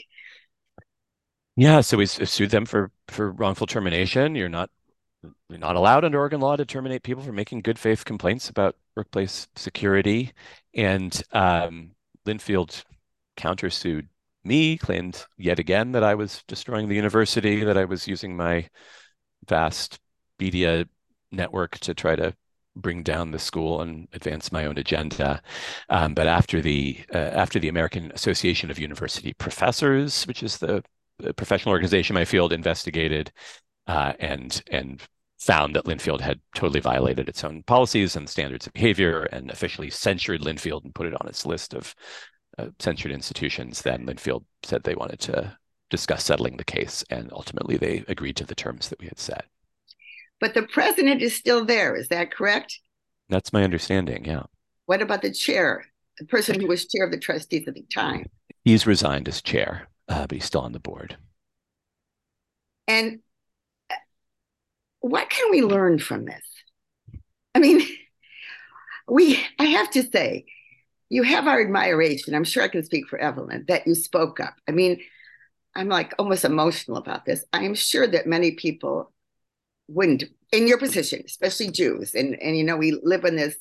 Yeah, 1.55 1.81
so 1.81 1.97
we 1.97 2.05
sued 2.05 2.49
them 2.49 2.65
for 2.65 2.91
for 3.07 3.31
wrongful 3.31 3.67
termination. 3.67 4.35
You're 4.35 4.49
not 4.49 4.69
you're 5.49 5.59
not 5.59 5.75
allowed 5.75 6.05
under 6.05 6.19
Oregon 6.19 6.41
law 6.41 6.55
to 6.55 6.65
terminate 6.65 7.03
people 7.03 7.23
for 7.23 7.31
making 7.31 7.61
good 7.61 7.79
faith 7.79 8.05
complaints 8.05 8.49
about 8.49 8.75
workplace 8.95 9.47
security. 9.55 10.33
And 10.73 11.21
um, 11.31 11.91
Linfield 12.25 12.83
countersued 13.37 14.07
me, 14.43 14.77
claimed 14.77 15.25
yet 15.37 15.59
again 15.59 15.91
that 15.93 16.03
I 16.03 16.15
was 16.15 16.43
destroying 16.47 16.87
the 16.87 16.95
university, 16.95 17.63
that 17.63 17.77
I 17.77 17.85
was 17.85 18.07
using 18.07 18.35
my 18.35 18.69
vast 19.47 19.99
media 20.39 20.85
network 21.31 21.79
to 21.79 21.93
try 21.93 22.15
to 22.15 22.33
bring 22.75 23.03
down 23.03 23.31
the 23.31 23.39
school 23.39 23.81
and 23.81 24.07
advance 24.13 24.51
my 24.51 24.65
own 24.65 24.77
agenda. 24.77 25.41
Um, 25.89 26.13
but 26.13 26.27
after 26.27 26.61
the 26.61 26.99
uh, 27.13 27.17
after 27.17 27.59
the 27.59 27.69
American 27.69 28.11
Association 28.11 28.69
of 28.69 28.79
University 28.79 29.33
Professors, 29.33 30.25
which 30.27 30.43
is 30.43 30.57
the, 30.57 30.83
professional 31.37 31.71
organization 31.71 32.13
my 32.13 32.25
field 32.25 32.51
investigated 32.51 33.31
uh, 33.87 34.11
and 34.19 34.61
and 34.69 35.01
found 35.39 35.75
that 35.75 35.85
Linfield 35.85 36.21
had 36.21 36.39
totally 36.55 36.79
violated 36.79 37.27
its 37.27 37.43
own 37.43 37.63
policies 37.63 38.15
and 38.15 38.29
standards 38.29 38.67
of 38.67 38.73
behavior 38.73 39.23
and 39.31 39.51
officially 39.51 39.89
censured 39.89 40.41
Linfield 40.41 40.83
and 40.83 40.95
put 40.95 41.07
it 41.07 41.19
on 41.19 41.27
its 41.27 41.45
list 41.45 41.73
of 41.73 41.93
uh, 42.57 42.67
censured 42.79 43.11
institutions, 43.11 43.81
then 43.81 44.05
Linfield 44.05 44.45
said 44.63 44.83
they 44.83 44.95
wanted 44.95 45.19
to 45.19 45.57
discuss 45.89 46.23
settling 46.23 46.57
the 46.57 46.63
case. 46.63 47.03
And 47.09 47.31
ultimately, 47.31 47.77
they 47.77 48.03
agreed 48.07 48.37
to 48.37 48.45
the 48.45 48.55
terms 48.55 48.89
that 48.89 48.99
we 48.99 49.07
had 49.07 49.19
set. 49.19 49.45
But 50.39 50.53
the 50.53 50.63
president 50.63 51.21
is 51.21 51.35
still 51.35 51.65
there. 51.65 51.95
Is 51.95 52.07
that 52.09 52.31
correct? 52.31 52.79
That's 53.29 53.53
my 53.53 53.63
understanding. 53.63 54.25
Yeah. 54.25 54.43
What 54.85 55.01
about 55.01 55.21
the 55.21 55.31
chair, 55.31 55.85
the 56.19 56.25
person 56.25 56.59
who 56.59 56.67
was 56.67 56.87
chair 56.87 57.05
of 57.05 57.11
the 57.11 57.19
trustees 57.19 57.67
at 57.67 57.73
the 57.73 57.85
time? 57.93 58.25
He's 58.63 58.87
resigned 58.87 59.27
as 59.27 59.41
chair, 59.41 59.87
uh, 60.07 60.27
but 60.27 60.31
he's 60.31 60.45
still 60.45 60.61
on 60.61 60.73
the 60.73 60.79
board. 60.79 61.17
And 62.87 63.19
what 65.05 65.29
can 65.29 65.51
we 65.51 65.61
learn 65.61 65.99
from 65.99 66.25
this? 66.25 66.41
I 67.53 67.59
mean, 67.59 67.81
we, 69.07 69.39
I 69.59 69.65
have 69.65 69.91
to 69.91 70.01
say, 70.01 70.45
you 71.09 71.21
have 71.21 71.47
our 71.47 71.61
admiration. 71.61 72.33
I'm 72.33 72.43
sure 72.43 72.63
I 72.63 72.69
can 72.69 72.83
speak 72.83 73.07
for 73.07 73.19
Evelyn 73.19 73.65
that 73.67 73.85
you 73.85 73.93
spoke 73.93 74.39
up. 74.39 74.55
I 74.67 74.71
mean, 74.71 74.99
I'm 75.75 75.89
like 75.89 76.15
almost 76.17 76.43
emotional 76.43 76.97
about 76.97 77.23
this. 77.23 77.45
I 77.53 77.65
am 77.65 77.75
sure 77.75 78.07
that 78.07 78.25
many 78.25 78.53
people 78.53 79.13
wouldn't, 79.87 80.23
in 80.51 80.67
your 80.67 80.79
position, 80.79 81.21
especially 81.23 81.69
Jews, 81.69 82.15
and 82.15 82.41
and 82.41 82.57
you 82.57 82.63
know 82.63 82.77
we 82.77 82.99
live 83.03 83.25
in 83.25 83.35
this 83.35 83.55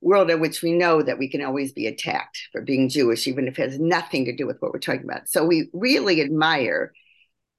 world 0.00 0.30
in 0.30 0.40
which 0.40 0.62
we 0.62 0.72
know 0.72 1.00
that 1.00 1.18
we 1.18 1.28
can 1.28 1.44
always 1.44 1.72
be 1.72 1.86
attacked 1.86 2.48
for 2.50 2.60
being 2.60 2.88
Jewish, 2.88 3.28
even 3.28 3.46
if 3.46 3.56
it 3.60 3.70
has 3.70 3.78
nothing 3.78 4.24
to 4.24 4.34
do 4.34 4.48
with 4.48 4.60
what 4.60 4.72
we're 4.72 4.80
talking 4.80 5.04
about. 5.04 5.28
So 5.28 5.44
we 5.44 5.70
really 5.72 6.20
admire. 6.20 6.92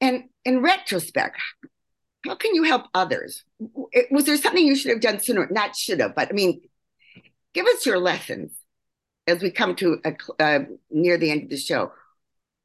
And 0.01 0.25
in 0.43 0.61
retrospect, 0.61 1.37
how 2.25 2.35
can 2.35 2.55
you 2.55 2.63
help 2.63 2.85
others? 2.93 3.43
Was 4.11 4.25
there 4.25 4.37
something 4.37 4.65
you 4.65 4.75
should 4.75 4.91
have 4.91 5.01
done 5.01 5.19
sooner? 5.19 5.47
Not 5.51 5.75
should 5.75 5.99
have, 5.99 6.15
but 6.15 6.29
I 6.29 6.33
mean, 6.33 6.61
give 7.53 7.65
us 7.65 7.85
your 7.85 7.99
lessons 7.99 8.51
as 9.27 9.41
we 9.41 9.51
come 9.51 9.75
to 9.75 9.99
a, 10.05 10.15
uh, 10.41 10.59
near 10.89 11.17
the 11.17 11.31
end 11.31 11.43
of 11.43 11.49
the 11.49 11.57
show. 11.57 11.91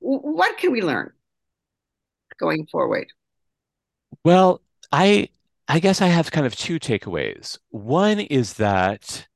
What 0.00 0.58
can 0.58 0.72
we 0.72 0.82
learn 0.82 1.12
going 2.38 2.66
forward? 2.66 3.08
Well, 4.24 4.60
I 4.92 5.28
I 5.66 5.80
guess 5.80 6.00
I 6.00 6.06
have 6.06 6.30
kind 6.30 6.46
of 6.46 6.56
two 6.56 6.78
takeaways. 6.78 7.58
One 7.70 8.20
is 8.20 8.54
that 8.54 9.26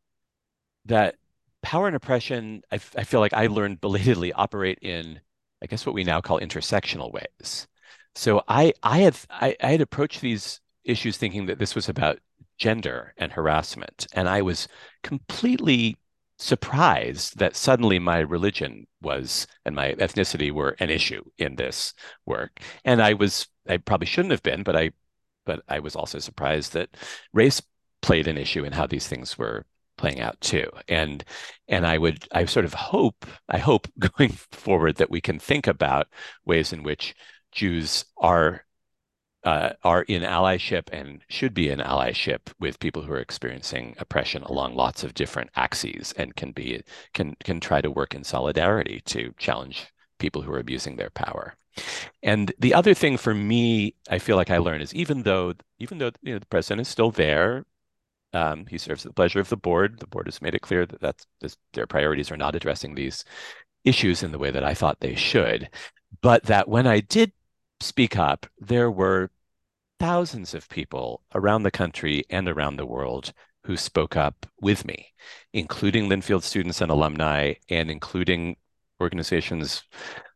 that 0.87 1.17
power 1.63 1.87
and 1.87 1.97
oppression, 1.97 2.63
I, 2.71 2.77
I 2.97 3.05
feel 3.05 3.21
like 3.21 3.35
I 3.35 3.47
learned 3.47 3.81
belatedly 3.81 4.33
operate 4.33 4.79
in, 4.83 5.21
I 5.63 5.67
guess 5.67 5.87
what 5.87 5.95
we 5.95 6.05
now 6.05 6.21
call 6.21 6.41
intersectional 6.41 7.13
ways. 7.13 7.69
So 8.15 8.43
I 8.49 8.73
I 8.83 8.99
had 9.01 9.17
I, 9.31 9.57
I 9.63 9.71
had 9.73 9.81
approached 9.81 10.21
these 10.21 10.61
issues 10.85 11.17
thinking 11.17 11.47
that 11.47 11.59
this 11.59 11.75
was 11.75 11.89
about 11.89 12.19
gender 12.59 13.15
and 13.17 13.33
harassment, 13.33 14.07
and 14.13 14.29
I 14.29 14.43
was 14.43 14.69
completely 15.03 15.97
surprised 16.39 17.39
that 17.39 17.55
suddenly 17.57 17.99
my 17.99 18.19
religion 18.19 18.87
was 19.01 19.47
and 19.65 19.77
my 19.77 19.95
ethnicity 19.95 20.51
were 20.51 20.75
an 20.81 20.91
issue 20.91 21.23
in 21.39 21.55
this 21.57 21.95
work. 22.27 22.61
And 22.85 23.01
I 23.03 23.15
was 23.15 23.47
I 23.69 23.77
probably 23.79 24.07
shouldn't 24.07 24.33
have 24.33 24.43
been, 24.43 24.63
but 24.63 24.77
I 24.77 24.91
but 25.47 25.63
I 25.69 25.79
was 25.81 25.97
also 25.97 26.19
surprised 26.19 26.73
that 26.75 26.91
race 27.33 27.63
played 28.03 28.27
an 28.29 28.39
issue 28.39 28.65
in 28.65 28.73
how 28.73 28.87
these 28.87 29.07
things 29.09 29.39
were 29.39 29.65
playing 29.97 30.21
out 30.21 30.41
too. 30.41 30.69
And 30.89 31.25
and 31.69 31.87
I 31.87 31.99
would 31.99 32.27
I 32.33 32.45
sort 32.47 32.65
of 32.65 32.75
hope 32.75 33.25
I 33.49 33.59
hope 33.59 33.89
going 34.17 34.31
forward 34.33 34.97
that 34.97 35.11
we 35.11 35.21
can 35.21 35.39
think 35.39 35.67
about 35.67 36.09
ways 36.45 36.73
in 36.73 36.83
which 36.83 37.15
Jews 37.53 38.05
are 38.17 38.65
uh, 39.45 39.71
are 39.83 40.03
in 40.03 40.23
allyship 40.23 40.89
and 40.93 41.21
should 41.29 41.53
be 41.53 41.69
in 41.69 41.81
allyship 41.81 42.41
with 42.61 42.79
people 42.79 43.03
who 43.03 43.13
are 43.13 43.19
experiencing 43.19 43.97
oppression 43.99 44.43
along 44.45 44.77
lots 44.77 45.03
of 45.03 45.15
different 45.15 45.51
axes 45.57 46.13
and 46.17 46.37
can 46.37 46.53
be 46.53 46.83
can 47.13 47.37
can 47.45 47.61
try 47.61 47.81
to 47.81 47.91
work 47.91 48.15
in 48.15 48.25
solidarity 48.25 49.03
to 49.05 49.35
challenge 49.39 49.87
people 50.19 50.43
who 50.43 50.53
are 50.53 50.61
abusing 50.61 50.97
their 50.97 51.11
power. 51.11 51.55
And 52.23 52.53
the 52.59 52.75
other 52.75 52.95
thing 52.95 53.17
for 53.17 53.35
me, 53.35 53.95
I 54.09 54.19
feel 54.19 54.37
like 54.37 54.51
I 54.51 54.59
learned 54.59 54.83
is 54.83 54.95
even 54.95 55.23
though 55.25 55.55
even 55.79 55.99
though 55.99 56.13
you 56.23 56.35
know, 56.35 56.39
the 56.39 56.47
president 56.47 56.83
is 56.83 56.89
still 56.89 57.11
there, 57.11 57.65
um, 58.33 58.67
he 58.67 58.79
serves 58.79 59.03
the 59.03 59.13
pleasure 59.13 59.41
of 59.41 59.49
the 59.49 59.57
board. 59.57 59.99
The 59.99 60.07
board 60.07 60.27
has 60.27 60.41
made 60.41 60.55
it 60.55 60.63
clear 60.63 60.87
that 60.87 61.01
that's, 61.01 61.27
this, 61.41 61.57
their 61.75 61.87
priorities 61.87 62.31
are 62.31 62.37
not 62.37 62.55
addressing 62.55 62.95
these 62.95 63.25
issues 63.85 64.23
in 64.23 64.33
the 64.33 64.39
way 64.39 64.51
that 64.51 64.65
I 64.65 64.75
thought 64.75 65.01
they 65.01 65.15
should. 65.15 65.69
But 66.23 66.45
that 66.45 66.69
when 66.69 66.87
I 66.87 67.01
did 67.01 67.33
speak 67.83 68.17
up, 68.17 68.47
there 68.59 68.91
were 68.91 69.31
thousands 69.99 70.55
of 70.55 70.69
people 70.69 71.23
around 71.35 71.63
the 71.63 71.71
country 71.71 72.25
and 72.31 72.49
around 72.49 72.77
the 72.77 72.87
world 72.87 73.33
who 73.65 73.77
spoke 73.77 74.17
up 74.17 74.47
with 74.61 74.85
me, 74.85 75.09
including 75.53 76.09
Linfield 76.09 76.43
students 76.43 76.81
and 76.81 76.91
alumni, 76.91 77.55
and 77.69 77.91
including 77.91 78.57
organizations 79.01 79.83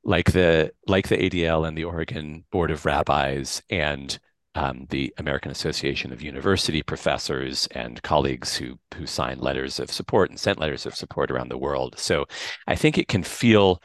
like 0.04 0.32
the 0.32 0.72
like 0.86 1.08
the 1.08 1.16
ADL 1.16 1.66
and 1.66 1.76
the 1.76 1.84
Oregon 1.84 2.44
Board 2.52 2.70
of 2.70 2.84
Rabbis 2.84 3.62
and 3.70 4.18
um, 4.54 4.86
the 4.90 5.12
American 5.18 5.50
Association 5.50 6.12
of 6.12 6.22
University 6.22 6.82
Professors 6.82 7.66
and 7.72 8.02
colleagues 8.02 8.56
who 8.56 8.78
who 8.94 9.06
signed 9.06 9.40
letters 9.40 9.80
of 9.80 9.90
support 9.90 10.30
and 10.30 10.38
sent 10.38 10.58
letters 10.60 10.86
of 10.86 10.94
support 10.94 11.30
around 11.30 11.50
the 11.50 11.58
world. 11.58 11.98
So 11.98 12.26
I 12.66 12.76
think 12.76 12.96
it 12.96 13.08
can 13.08 13.22
feel 13.22 13.82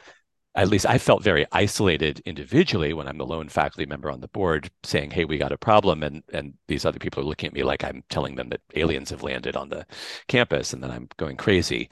at 0.54 0.68
least 0.68 0.84
I 0.84 0.98
felt 0.98 1.22
very 1.22 1.46
isolated 1.50 2.20
individually 2.26 2.92
when 2.92 3.08
I'm 3.08 3.16
the 3.16 3.24
lone 3.24 3.48
faculty 3.48 3.86
member 3.86 4.10
on 4.10 4.20
the 4.20 4.28
board 4.28 4.70
saying, 4.82 5.10
hey, 5.10 5.24
we 5.24 5.38
got 5.38 5.52
a 5.52 5.56
problem. 5.56 6.02
And, 6.02 6.22
and 6.30 6.54
these 6.68 6.84
other 6.84 6.98
people 6.98 7.22
are 7.22 7.26
looking 7.26 7.46
at 7.46 7.54
me 7.54 7.62
like 7.62 7.82
I'm 7.84 8.04
telling 8.10 8.34
them 8.34 8.50
that 8.50 8.60
aliens 8.74 9.10
have 9.10 9.22
landed 9.22 9.56
on 9.56 9.70
the 9.70 9.86
campus 10.28 10.74
and 10.74 10.82
that 10.82 10.90
I'm 10.90 11.08
going 11.16 11.38
crazy. 11.38 11.88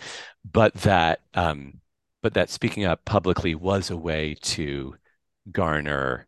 But 0.50 0.74
that, 0.74 1.20
um, 1.32 1.80
but 2.22 2.34
that 2.34 2.50
speaking 2.50 2.84
up 2.84 3.02
publicly 3.06 3.54
was 3.54 3.88
a 3.88 3.96
way 3.96 4.36
to 4.42 4.94
garner, 5.50 6.26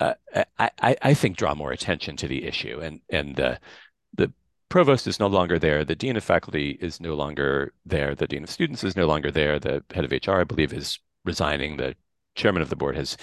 uh, 0.00 0.14
I, 0.58 0.70
I, 0.80 0.96
I 1.00 1.14
think, 1.14 1.36
draw 1.36 1.54
more 1.54 1.70
attention 1.70 2.16
to 2.16 2.28
the 2.28 2.44
issue. 2.44 2.80
And, 2.80 3.00
and 3.08 3.36
the, 3.36 3.60
the 4.14 4.32
provost 4.70 5.06
is 5.06 5.20
no 5.20 5.26
longer 5.26 5.58
there. 5.58 5.84
The 5.84 5.94
dean 5.94 6.16
of 6.16 6.24
faculty 6.24 6.78
is 6.80 7.00
no 7.00 7.14
longer 7.14 7.74
there. 7.84 8.14
The 8.14 8.26
dean 8.26 8.44
of 8.44 8.50
students 8.50 8.82
is 8.82 8.96
no 8.96 9.06
longer 9.06 9.30
there. 9.30 9.58
The 9.58 9.84
head 9.92 10.04
of 10.04 10.12
HR, 10.12 10.40
I 10.40 10.44
believe, 10.44 10.72
is 10.72 10.98
resigning. 11.24 11.76
The 11.76 11.94
chairman 12.34 12.62
of 12.62 12.70
the 12.70 12.76
board 12.76 12.96
has 12.96 13.18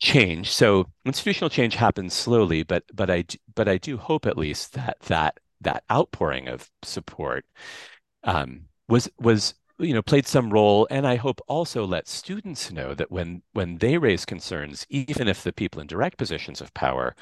changed. 0.00 0.50
So 0.52 0.86
institutional 1.04 1.50
change 1.50 1.76
happens 1.76 2.14
slowly, 2.14 2.64
but 2.64 2.84
but 2.92 3.10
I 3.10 3.24
but 3.54 3.68
I 3.68 3.78
do 3.78 3.96
hope 3.96 4.26
at 4.26 4.36
least 4.36 4.72
that 4.72 4.98
that 5.02 5.38
that 5.60 5.84
outpouring 5.90 6.48
of 6.48 6.68
support 6.82 7.44
um, 8.24 8.62
was 8.88 9.08
was 9.18 9.54
you 9.78 9.94
know 9.94 10.02
played 10.02 10.26
some 10.26 10.50
role 10.50 10.86
and 10.90 11.06
i 11.06 11.16
hope 11.16 11.38
also 11.48 11.84
let 11.86 12.08
students 12.08 12.72
know 12.72 12.94
that 12.94 13.10
when 13.10 13.42
when 13.52 13.76
they 13.76 13.98
raise 13.98 14.24
concerns 14.24 14.86
even 14.88 15.28
if 15.28 15.42
the 15.42 15.52
people 15.52 15.82
in 15.82 15.86
direct 15.86 16.16
positions 16.16 16.62
of 16.62 16.72
power 16.72 17.14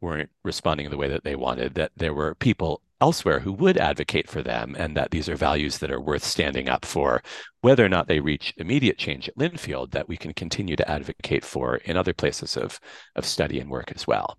weren't 0.00 0.30
responding 0.44 0.88
the 0.88 0.96
way 0.96 1.08
that 1.08 1.24
they 1.24 1.34
wanted 1.34 1.74
that 1.74 1.90
there 1.96 2.14
were 2.14 2.36
people 2.36 2.80
elsewhere 3.00 3.40
who 3.40 3.52
would 3.52 3.76
advocate 3.76 4.28
for 4.28 4.42
them 4.42 4.74
and 4.78 4.96
that 4.96 5.10
these 5.10 5.28
are 5.28 5.36
values 5.36 5.78
that 5.78 5.90
are 5.90 6.00
worth 6.00 6.24
standing 6.24 6.68
up 6.68 6.84
for 6.84 7.22
whether 7.60 7.84
or 7.84 7.88
not 7.88 8.08
they 8.08 8.20
reach 8.20 8.54
immediate 8.56 8.98
change 8.98 9.28
at 9.28 9.36
linfield 9.36 9.90
that 9.90 10.08
we 10.08 10.16
can 10.16 10.32
continue 10.32 10.76
to 10.76 10.90
advocate 10.90 11.44
for 11.44 11.76
in 11.76 11.96
other 11.96 12.14
places 12.14 12.56
of, 12.56 12.80
of 13.14 13.24
study 13.24 13.60
and 13.60 13.70
work 13.70 13.92
as 13.94 14.06
well. 14.06 14.38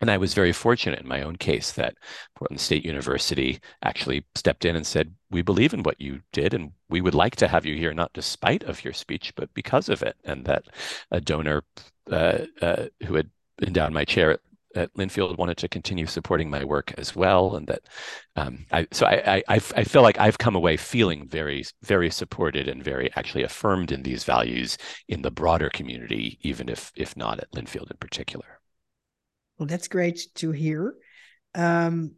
And 0.00 0.10
i 0.10 0.18
was 0.18 0.34
very 0.34 0.52
fortunate 0.52 1.00
in 1.00 1.08
my 1.08 1.22
own 1.22 1.36
case 1.36 1.72
that 1.72 1.96
portland 2.34 2.60
state 2.60 2.84
university 2.84 3.60
actually 3.82 4.26
stepped 4.34 4.64
in 4.64 4.76
and 4.76 4.86
said 4.86 5.14
we 5.30 5.42
believe 5.42 5.72
in 5.74 5.82
what 5.82 6.00
you 6.00 6.20
did 6.32 6.54
and 6.54 6.72
we 6.88 7.00
would 7.00 7.14
like 7.14 7.36
to 7.36 7.48
have 7.48 7.66
you 7.66 7.76
here 7.76 7.92
not 7.92 8.12
despite 8.12 8.62
of 8.64 8.84
your 8.84 8.92
speech 8.92 9.32
but 9.36 9.52
because 9.54 9.88
of 9.88 10.02
it. 10.02 10.16
And 10.24 10.44
that 10.46 10.64
a 11.10 11.20
donor 11.20 11.64
uh, 12.10 12.38
uh, 12.60 12.86
who 13.06 13.14
had 13.14 13.30
endowed 13.62 13.92
my 13.92 14.04
chair 14.04 14.32
at 14.32 14.40
that 14.76 14.94
Linfield 14.94 15.38
wanted 15.38 15.56
to 15.56 15.68
continue 15.68 16.06
supporting 16.06 16.50
my 16.50 16.62
work 16.62 16.92
as 16.98 17.16
well, 17.16 17.56
and 17.56 17.66
that 17.66 17.80
um, 18.36 18.66
I 18.70 18.86
so 18.92 19.06
I, 19.06 19.42
I 19.48 19.54
I 19.54 19.84
feel 19.84 20.02
like 20.02 20.20
I've 20.20 20.38
come 20.38 20.54
away 20.54 20.76
feeling 20.76 21.26
very 21.26 21.64
very 21.82 22.10
supported 22.10 22.68
and 22.68 22.84
very 22.84 23.10
actually 23.16 23.42
affirmed 23.42 23.90
in 23.90 24.02
these 24.02 24.24
values 24.24 24.76
in 25.08 25.22
the 25.22 25.30
broader 25.30 25.70
community, 25.70 26.38
even 26.42 26.68
if 26.68 26.92
if 26.94 27.16
not 27.16 27.40
at 27.40 27.50
Linfield 27.52 27.90
in 27.90 27.96
particular. 27.98 28.60
Well, 29.58 29.66
that's 29.66 29.88
great 29.88 30.20
to 30.36 30.52
hear. 30.52 30.94
Um, 31.54 32.12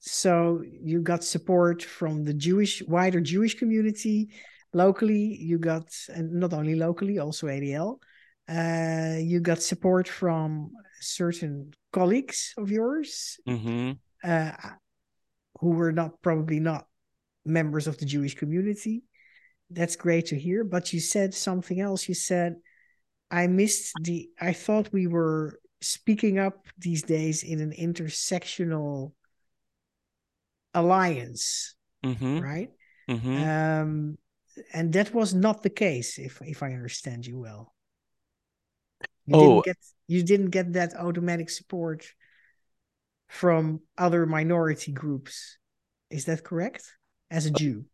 so 0.00 0.62
you 0.62 1.00
got 1.00 1.24
support 1.24 1.82
from 1.82 2.24
the 2.24 2.34
Jewish 2.34 2.82
wider 2.82 3.20
Jewish 3.20 3.54
community 3.58 4.28
locally. 4.74 5.36
You 5.40 5.58
got 5.58 5.88
and 6.14 6.34
not 6.34 6.52
only 6.52 6.74
locally, 6.74 7.18
also 7.18 7.46
ADL. 7.46 7.98
Uh, 8.46 9.18
you 9.20 9.40
got 9.40 9.62
support 9.62 10.06
from 10.08 10.72
certain 11.00 11.72
colleagues 11.92 12.54
of 12.56 12.70
yours 12.70 13.38
mm-hmm. 13.48 13.92
uh, 14.22 14.52
who 15.60 15.70
were 15.70 15.92
not 15.92 16.20
probably 16.22 16.60
not 16.60 16.86
members 17.44 17.86
of 17.86 17.98
the 17.98 18.06
Jewish 18.06 18.34
community. 18.34 19.02
That's 19.70 19.96
great 19.96 20.26
to 20.26 20.38
hear. 20.38 20.64
But 20.64 20.92
you 20.92 21.00
said 21.00 21.34
something 21.34 21.80
else. 21.80 22.08
You 22.08 22.14
said, 22.14 22.56
I 23.30 23.46
missed 23.46 23.92
the, 24.02 24.30
I 24.40 24.52
thought 24.52 24.92
we 24.92 25.06
were 25.06 25.58
speaking 25.80 26.38
up 26.38 26.66
these 26.78 27.02
days 27.02 27.42
in 27.42 27.60
an 27.60 27.72
intersectional 27.72 29.12
alliance, 30.74 31.74
mm-hmm. 32.04 32.40
right? 32.40 32.70
Mm-hmm. 33.08 33.48
Um, 33.48 34.18
and 34.72 34.92
that 34.92 35.14
was 35.14 35.34
not 35.34 35.62
the 35.62 35.70
case, 35.70 36.18
if 36.18 36.40
if 36.42 36.62
I 36.62 36.72
understand 36.72 37.26
you 37.26 37.38
well. 37.38 37.74
You 39.26 39.36
oh, 39.36 39.40
didn't 39.40 39.64
get 39.66 39.76
you 40.08 40.22
didn't 40.22 40.50
get 40.50 40.72
that 40.72 40.94
automatic 40.94 41.50
support 41.50 42.06
from 43.28 43.80
other 43.96 44.26
minority 44.26 44.90
groups. 44.90 45.58
Is 46.10 46.24
that 46.24 46.42
correct? 46.42 46.94
As 47.30 47.44
a 47.44 47.50
Jew? 47.50 47.84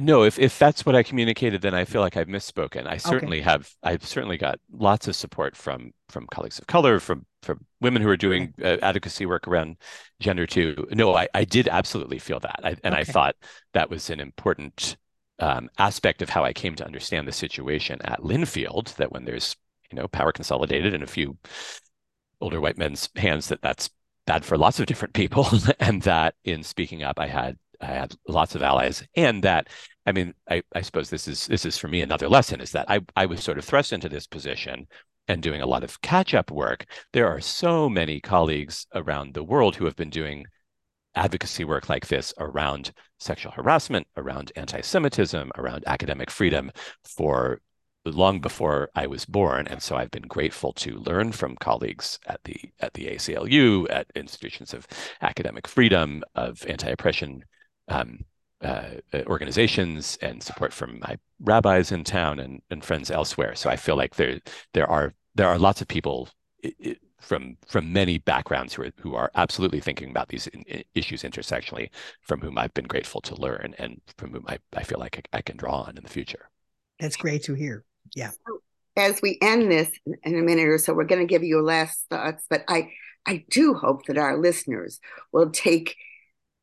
No, 0.00 0.22
if 0.22 0.38
if 0.38 0.56
that's 0.56 0.86
what 0.86 0.94
I 0.94 1.02
communicated, 1.02 1.62
then 1.62 1.74
I 1.74 1.84
feel 1.84 2.00
like 2.00 2.16
I've 2.16 2.28
misspoken. 2.28 2.86
I 2.86 2.96
certainly 2.96 3.40
okay. 3.40 3.50
have. 3.50 3.68
I've 3.82 4.06
certainly 4.06 4.38
got 4.38 4.60
lots 4.70 5.08
of 5.08 5.16
support 5.16 5.56
from 5.56 5.90
from 6.08 6.28
colleagues 6.30 6.60
of 6.60 6.68
color, 6.68 7.00
from 7.00 7.26
from 7.42 7.66
women 7.80 8.02
who 8.02 8.08
are 8.08 8.16
doing 8.16 8.54
uh, 8.62 8.76
advocacy 8.82 9.26
work 9.26 9.48
around 9.48 9.78
gender 10.20 10.46
too. 10.46 10.86
No, 10.92 11.12
I, 11.16 11.26
I 11.34 11.42
did 11.42 11.66
absolutely 11.66 12.20
feel 12.20 12.38
that, 12.38 12.60
I, 12.62 12.76
and 12.84 12.94
okay. 12.94 13.00
I 13.00 13.04
thought 13.04 13.34
that 13.72 13.90
was 13.90 14.10
an 14.10 14.20
important 14.20 14.96
um, 15.40 15.70
aspect 15.76 16.22
of 16.22 16.28
how 16.28 16.44
I 16.44 16.52
came 16.52 16.76
to 16.76 16.86
understand 16.86 17.26
the 17.26 17.32
situation 17.32 18.00
at 18.02 18.20
Linfield. 18.20 18.94
That 18.94 19.10
when 19.10 19.24
there's 19.24 19.56
you 19.94 20.02
know 20.02 20.08
power 20.08 20.32
consolidated 20.32 20.92
in 20.92 21.02
a 21.02 21.06
few 21.06 21.38
older 22.40 22.60
white 22.60 22.76
men's 22.76 23.08
hands 23.16 23.48
that 23.48 23.62
that's 23.62 23.90
bad 24.26 24.44
for 24.44 24.58
lots 24.58 24.80
of 24.80 24.86
different 24.86 25.14
people. 25.14 25.46
And 25.78 26.02
that 26.02 26.34
in 26.44 26.62
speaking 26.62 27.02
up 27.02 27.20
i 27.20 27.28
had 27.28 27.56
i 27.80 27.86
had 27.86 28.14
lots 28.28 28.54
of 28.54 28.62
allies. 28.62 29.06
And 29.14 29.44
that 29.44 29.68
i 30.06 30.12
mean 30.12 30.34
i, 30.50 30.62
I 30.74 30.82
suppose 30.82 31.10
this 31.10 31.28
is 31.28 31.46
this 31.46 31.64
is 31.64 31.78
for 31.78 31.88
me 31.88 32.00
another 32.00 32.28
lesson 32.28 32.60
is 32.60 32.72
that 32.72 32.90
i 32.90 33.00
i 33.14 33.26
was 33.26 33.42
sort 33.44 33.58
of 33.58 33.64
thrust 33.64 33.92
into 33.92 34.08
this 34.08 34.26
position 34.26 34.86
and 35.28 35.42
doing 35.42 35.62
a 35.62 35.66
lot 35.66 35.84
of 35.84 36.00
catch 36.02 36.34
up 36.34 36.50
work. 36.50 36.86
There 37.12 37.28
are 37.28 37.40
so 37.40 37.88
many 37.88 38.20
colleagues 38.20 38.86
around 38.94 39.32
the 39.32 39.44
world 39.44 39.76
who 39.76 39.86
have 39.86 39.96
been 39.96 40.10
doing 40.10 40.44
advocacy 41.14 41.64
work 41.64 41.88
like 41.88 42.08
this 42.08 42.34
around 42.38 42.92
sexual 43.20 43.52
harassment 43.52 44.06
around 44.16 44.52
anti-semitism 44.56 45.50
around 45.56 45.84
academic 45.86 46.30
freedom 46.30 46.70
for 47.04 47.60
long 48.04 48.40
before 48.40 48.90
I 48.94 49.06
was 49.06 49.24
born, 49.24 49.66
and 49.68 49.82
so 49.82 49.96
I've 49.96 50.10
been 50.10 50.22
grateful 50.28 50.72
to 50.74 50.98
learn 50.98 51.32
from 51.32 51.56
colleagues 51.56 52.18
at 52.26 52.42
the 52.44 52.56
at 52.80 52.94
the 52.94 53.06
ACLU, 53.06 53.86
at 53.90 54.06
institutions 54.14 54.74
of 54.74 54.86
academic 55.22 55.66
freedom, 55.66 56.22
of 56.34 56.64
anti-oppression 56.66 57.44
um, 57.88 58.24
uh, 58.62 58.96
organizations, 59.26 60.18
and 60.22 60.42
support 60.42 60.72
from 60.72 61.00
my 61.00 61.18
rabbis 61.40 61.92
in 61.92 62.04
town 62.04 62.38
and, 62.40 62.62
and 62.70 62.84
friends 62.84 63.10
elsewhere. 63.10 63.54
So 63.54 63.70
I 63.70 63.76
feel 63.76 63.96
like 63.96 64.16
there 64.16 64.40
there 64.72 64.90
are 64.90 65.14
there 65.34 65.48
are 65.48 65.58
lots 65.58 65.80
of 65.80 65.88
people 65.88 66.28
from 67.20 67.56
from 67.66 67.92
many 67.92 68.18
backgrounds 68.18 68.74
who 68.74 68.82
are 68.82 68.92
who 68.98 69.14
are 69.14 69.30
absolutely 69.34 69.80
thinking 69.80 70.10
about 70.10 70.28
these 70.28 70.48
issues 70.94 71.22
intersectionally, 71.22 71.90
from 72.20 72.40
whom 72.40 72.58
I've 72.58 72.74
been 72.74 72.86
grateful 72.86 73.20
to 73.22 73.34
learn, 73.34 73.74
and 73.78 74.00
from 74.18 74.32
whom 74.32 74.44
I, 74.46 74.58
I 74.74 74.82
feel 74.82 74.98
like 74.98 75.22
I, 75.32 75.38
I 75.38 75.42
can 75.42 75.56
draw 75.56 75.82
on 75.82 75.96
in 75.96 76.02
the 76.02 76.10
future. 76.10 76.50
That's 77.00 77.16
great 77.16 77.42
to 77.44 77.54
hear. 77.54 77.84
Yeah. 78.14 78.30
So 78.30 78.60
as 78.96 79.20
we 79.22 79.38
end 79.42 79.70
this 79.70 79.90
in 80.04 80.38
a 80.38 80.42
minute 80.42 80.68
or 80.68 80.78
so, 80.78 80.94
we're 80.94 81.04
going 81.04 81.26
to 81.26 81.30
give 81.30 81.42
you 81.42 81.60
last 81.60 82.04
thoughts, 82.10 82.44
but 82.48 82.64
I 82.68 82.92
I 83.26 83.44
do 83.50 83.74
hope 83.74 84.06
that 84.06 84.18
our 84.18 84.36
listeners 84.36 85.00
will 85.32 85.50
take 85.50 85.96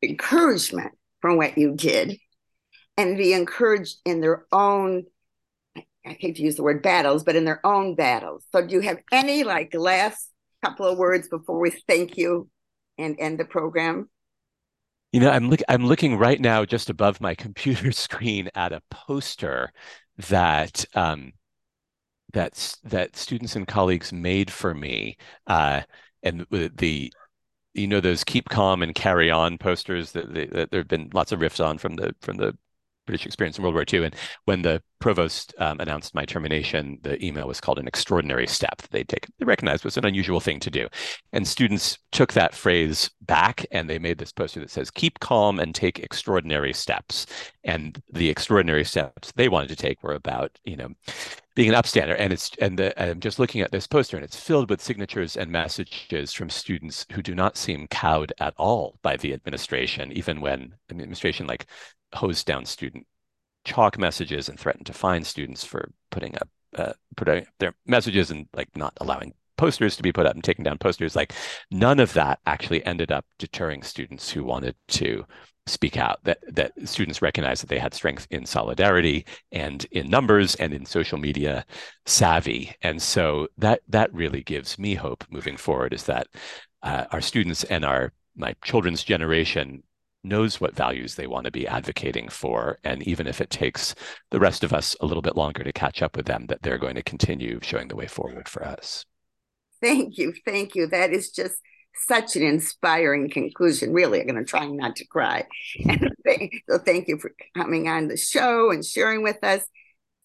encouragement 0.00 0.92
from 1.20 1.36
what 1.36 1.58
you 1.58 1.74
did 1.74 2.18
and 2.96 3.16
be 3.16 3.32
encouraged 3.32 3.96
in 4.04 4.20
their 4.20 4.46
own 4.52 5.04
I 6.04 6.16
hate 6.18 6.36
to 6.36 6.42
use 6.42 6.56
the 6.56 6.64
word 6.64 6.82
battles, 6.82 7.22
but 7.22 7.36
in 7.36 7.44
their 7.44 7.64
own 7.64 7.94
battles. 7.94 8.44
So 8.50 8.66
do 8.66 8.74
you 8.74 8.80
have 8.80 8.98
any 9.12 9.44
like 9.44 9.72
last 9.72 10.30
couple 10.64 10.86
of 10.86 10.98
words 10.98 11.28
before 11.28 11.60
we 11.60 11.70
thank 11.70 12.16
you 12.16 12.48
and 12.98 13.16
end 13.18 13.38
the 13.38 13.44
program? 13.44 14.08
You 15.12 15.20
know, 15.20 15.30
I'm 15.30 15.48
look 15.48 15.60
I'm 15.68 15.86
looking 15.86 16.16
right 16.16 16.40
now 16.40 16.64
just 16.64 16.90
above 16.90 17.20
my 17.20 17.34
computer 17.36 17.92
screen 17.92 18.50
at 18.54 18.72
a 18.72 18.82
poster 18.90 19.72
that 20.18 20.84
um, 20.94 21.32
that 22.32 22.76
that 22.84 23.16
students 23.16 23.56
and 23.56 23.66
colleagues 23.66 24.12
made 24.12 24.50
for 24.50 24.74
me, 24.74 25.16
uh, 25.46 25.82
and 26.22 26.46
the 26.50 27.12
you 27.74 27.86
know 27.86 28.00
those 28.00 28.24
keep 28.24 28.48
calm 28.48 28.82
and 28.82 28.94
carry 28.94 29.30
on 29.30 29.58
posters 29.58 30.12
that, 30.12 30.32
that 30.34 30.70
there 30.70 30.80
have 30.80 30.88
been 30.88 31.10
lots 31.14 31.32
of 31.32 31.40
riffs 31.40 31.64
on 31.64 31.78
from 31.78 31.96
the 31.96 32.14
from 32.20 32.36
the 32.36 32.56
British 33.06 33.26
experience 33.26 33.58
in 33.58 33.62
World 33.62 33.74
War 33.74 33.84
II. 33.90 34.04
And 34.04 34.16
when 34.44 34.62
the 34.62 34.82
provost 35.00 35.54
um, 35.58 35.80
announced 35.80 36.14
my 36.14 36.24
termination, 36.24 36.98
the 37.02 37.22
email 37.24 37.48
was 37.48 37.60
called 37.60 37.78
an 37.78 37.88
extraordinary 37.88 38.46
step 38.46 38.78
that 38.78 38.90
they'd 38.90 39.08
take 39.08 39.26
they 39.38 39.44
recognized 39.44 39.84
was 39.84 39.96
an 39.96 40.06
unusual 40.06 40.40
thing 40.40 40.60
to 40.60 40.70
do. 40.70 40.88
And 41.32 41.46
students 41.46 41.98
took 42.12 42.32
that 42.34 42.54
phrase 42.54 43.10
back 43.22 43.66
and 43.70 43.88
they 43.88 43.98
made 43.98 44.18
this 44.18 44.32
poster 44.32 44.60
that 44.60 44.70
says, 44.70 44.90
keep 44.90 45.18
calm 45.20 45.58
and 45.58 45.74
take 45.74 45.98
extraordinary 45.98 46.72
steps. 46.72 47.26
And 47.64 48.00
the 48.12 48.28
extraordinary 48.28 48.84
steps 48.84 49.32
they 49.32 49.48
wanted 49.48 49.68
to 49.68 49.76
take 49.76 50.02
were 50.02 50.14
about, 50.14 50.58
you 50.64 50.76
know, 50.76 50.90
being 51.54 51.68
an 51.68 51.74
upstander. 51.74 52.16
And 52.18 52.32
it's 52.32 52.50
and 52.60 52.78
the, 52.78 53.02
I'm 53.02 53.20
just 53.20 53.38
looking 53.38 53.60
at 53.60 53.72
this 53.72 53.86
poster 53.86 54.16
and 54.16 54.24
it's 54.24 54.38
filled 54.38 54.70
with 54.70 54.80
signatures 54.80 55.36
and 55.36 55.50
messages 55.50 56.32
from 56.32 56.50
students 56.50 57.06
who 57.12 57.22
do 57.22 57.34
not 57.34 57.56
seem 57.56 57.88
cowed 57.88 58.32
at 58.38 58.54
all 58.56 58.98
by 59.02 59.16
the 59.16 59.32
administration, 59.32 60.12
even 60.12 60.40
when 60.40 60.74
administration 60.90 61.46
like 61.46 61.66
hosed 62.14 62.46
down 62.46 62.64
student 62.64 63.06
chalk 63.64 63.98
messages 63.98 64.48
and 64.48 64.58
threatened 64.58 64.86
to 64.86 64.92
fine 64.92 65.24
students 65.24 65.64
for 65.64 65.90
putting 66.10 66.34
up 66.36 66.48
uh, 66.76 66.92
putting 67.16 67.46
their 67.58 67.74
messages 67.86 68.30
and 68.30 68.48
like 68.54 68.68
not 68.76 68.92
allowing 69.00 69.34
posters 69.56 69.96
to 69.96 70.02
be 70.02 70.12
put 70.12 70.26
up 70.26 70.34
and 70.34 70.42
taking 70.42 70.64
down 70.64 70.78
posters. 70.78 71.14
Like 71.14 71.32
none 71.70 72.00
of 72.00 72.14
that 72.14 72.40
actually 72.46 72.84
ended 72.84 73.12
up 73.12 73.24
deterring 73.38 73.82
students 73.82 74.30
who 74.30 74.42
wanted 74.42 74.74
to 74.88 75.24
speak 75.66 75.96
out 75.96 76.18
that 76.24 76.38
that 76.48 76.72
students 76.88 77.22
recognized 77.22 77.62
that 77.62 77.68
they 77.68 77.78
had 77.78 77.94
strength 77.94 78.26
in 78.30 78.44
solidarity 78.44 79.24
and 79.52 79.84
in 79.92 80.10
numbers 80.10 80.56
and 80.56 80.72
in 80.72 80.84
social 80.84 81.18
media 81.18 81.64
savvy. 82.06 82.74
And 82.82 83.00
so 83.00 83.48
that 83.58 83.82
that 83.88 84.12
really 84.12 84.42
gives 84.42 84.78
me 84.78 84.94
hope 84.94 85.24
moving 85.30 85.56
forward 85.56 85.92
is 85.92 86.04
that 86.04 86.26
uh, 86.82 87.04
our 87.12 87.20
students 87.20 87.62
and 87.64 87.84
our 87.84 88.12
my 88.34 88.54
children's 88.64 89.04
generation 89.04 89.82
knows 90.24 90.60
what 90.60 90.74
values 90.74 91.14
they 91.14 91.26
want 91.26 91.44
to 91.44 91.50
be 91.50 91.66
advocating 91.66 92.28
for. 92.28 92.78
And 92.84 93.02
even 93.02 93.26
if 93.26 93.40
it 93.40 93.50
takes 93.50 93.94
the 94.30 94.40
rest 94.40 94.64
of 94.64 94.72
us 94.72 94.96
a 95.00 95.06
little 95.06 95.22
bit 95.22 95.36
longer 95.36 95.64
to 95.64 95.72
catch 95.72 96.02
up 96.02 96.16
with 96.16 96.26
them, 96.26 96.46
that 96.46 96.62
they're 96.62 96.78
going 96.78 96.94
to 96.94 97.02
continue 97.02 97.58
showing 97.62 97.88
the 97.88 97.96
way 97.96 98.06
forward 98.06 98.48
for 98.48 98.64
us. 98.64 99.04
Thank 99.80 100.18
you. 100.18 100.32
Thank 100.46 100.74
you. 100.74 100.86
That 100.86 101.12
is 101.12 101.30
just 101.30 101.56
such 101.94 102.36
an 102.36 102.42
inspiring 102.42 103.30
conclusion. 103.30 103.92
Really, 103.92 104.20
I'm 104.20 104.26
going 104.26 104.38
to 104.38 104.44
try 104.44 104.66
not 104.66 104.96
to 104.96 105.06
cry. 105.06 105.46
so 105.86 106.78
thank 106.78 107.08
you 107.08 107.18
for 107.18 107.34
coming 107.56 107.88
on 107.88 108.08
the 108.08 108.16
show 108.16 108.70
and 108.70 108.84
sharing 108.84 109.22
with 109.22 109.42
us. 109.42 109.64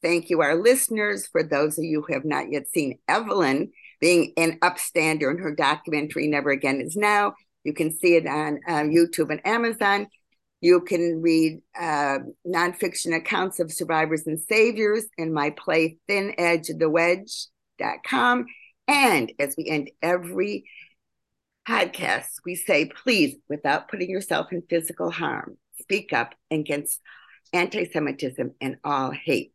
Thank 0.01 0.29
you, 0.29 0.41
our 0.41 0.55
listeners. 0.55 1.27
For 1.27 1.43
those 1.43 1.77
of 1.77 1.83
you 1.83 2.03
who 2.07 2.13
have 2.13 2.25
not 2.25 2.51
yet 2.51 2.67
seen 2.69 2.99
Evelyn 3.07 3.71
being 3.99 4.33
an 4.37 4.59
upstander 4.59 5.31
in 5.31 5.39
her 5.39 5.55
documentary, 5.55 6.27
Never 6.27 6.51
Again 6.51 6.81
Is 6.81 6.95
Now, 6.95 7.33
you 7.67 7.73
can 7.73 7.91
see 7.91 8.15
it 8.15 8.25
on 8.25 8.61
um, 8.65 8.89
YouTube 8.89 9.29
and 9.29 9.45
Amazon. 9.45 10.07
You 10.61 10.79
can 10.79 11.21
read 11.21 11.59
uh, 11.77 12.19
nonfiction 12.47 13.13
accounts 13.13 13.59
of 13.59 13.73
survivors 13.73 14.25
and 14.25 14.39
saviors 14.39 15.03
in 15.17 15.33
my 15.33 15.49
play 15.49 15.97
Thin 16.07 16.33
Edge 16.37 16.69
of 16.69 16.79
the 16.79 16.89
Wedge.com. 16.89 18.45
And 18.87 19.33
as 19.37 19.55
we 19.57 19.67
end 19.67 19.91
every 20.01 20.63
podcast, 21.67 22.29
we 22.45 22.55
say, 22.55 22.85
please, 22.85 23.35
without 23.49 23.89
putting 23.89 24.09
yourself 24.09 24.53
in 24.53 24.63
physical 24.69 25.11
harm, 25.11 25.57
speak 25.81 26.13
up 26.13 26.35
against 26.49 27.01
anti 27.51 27.83
Semitism 27.83 28.51
and 28.61 28.77
all 28.85 29.11
hate. 29.11 29.51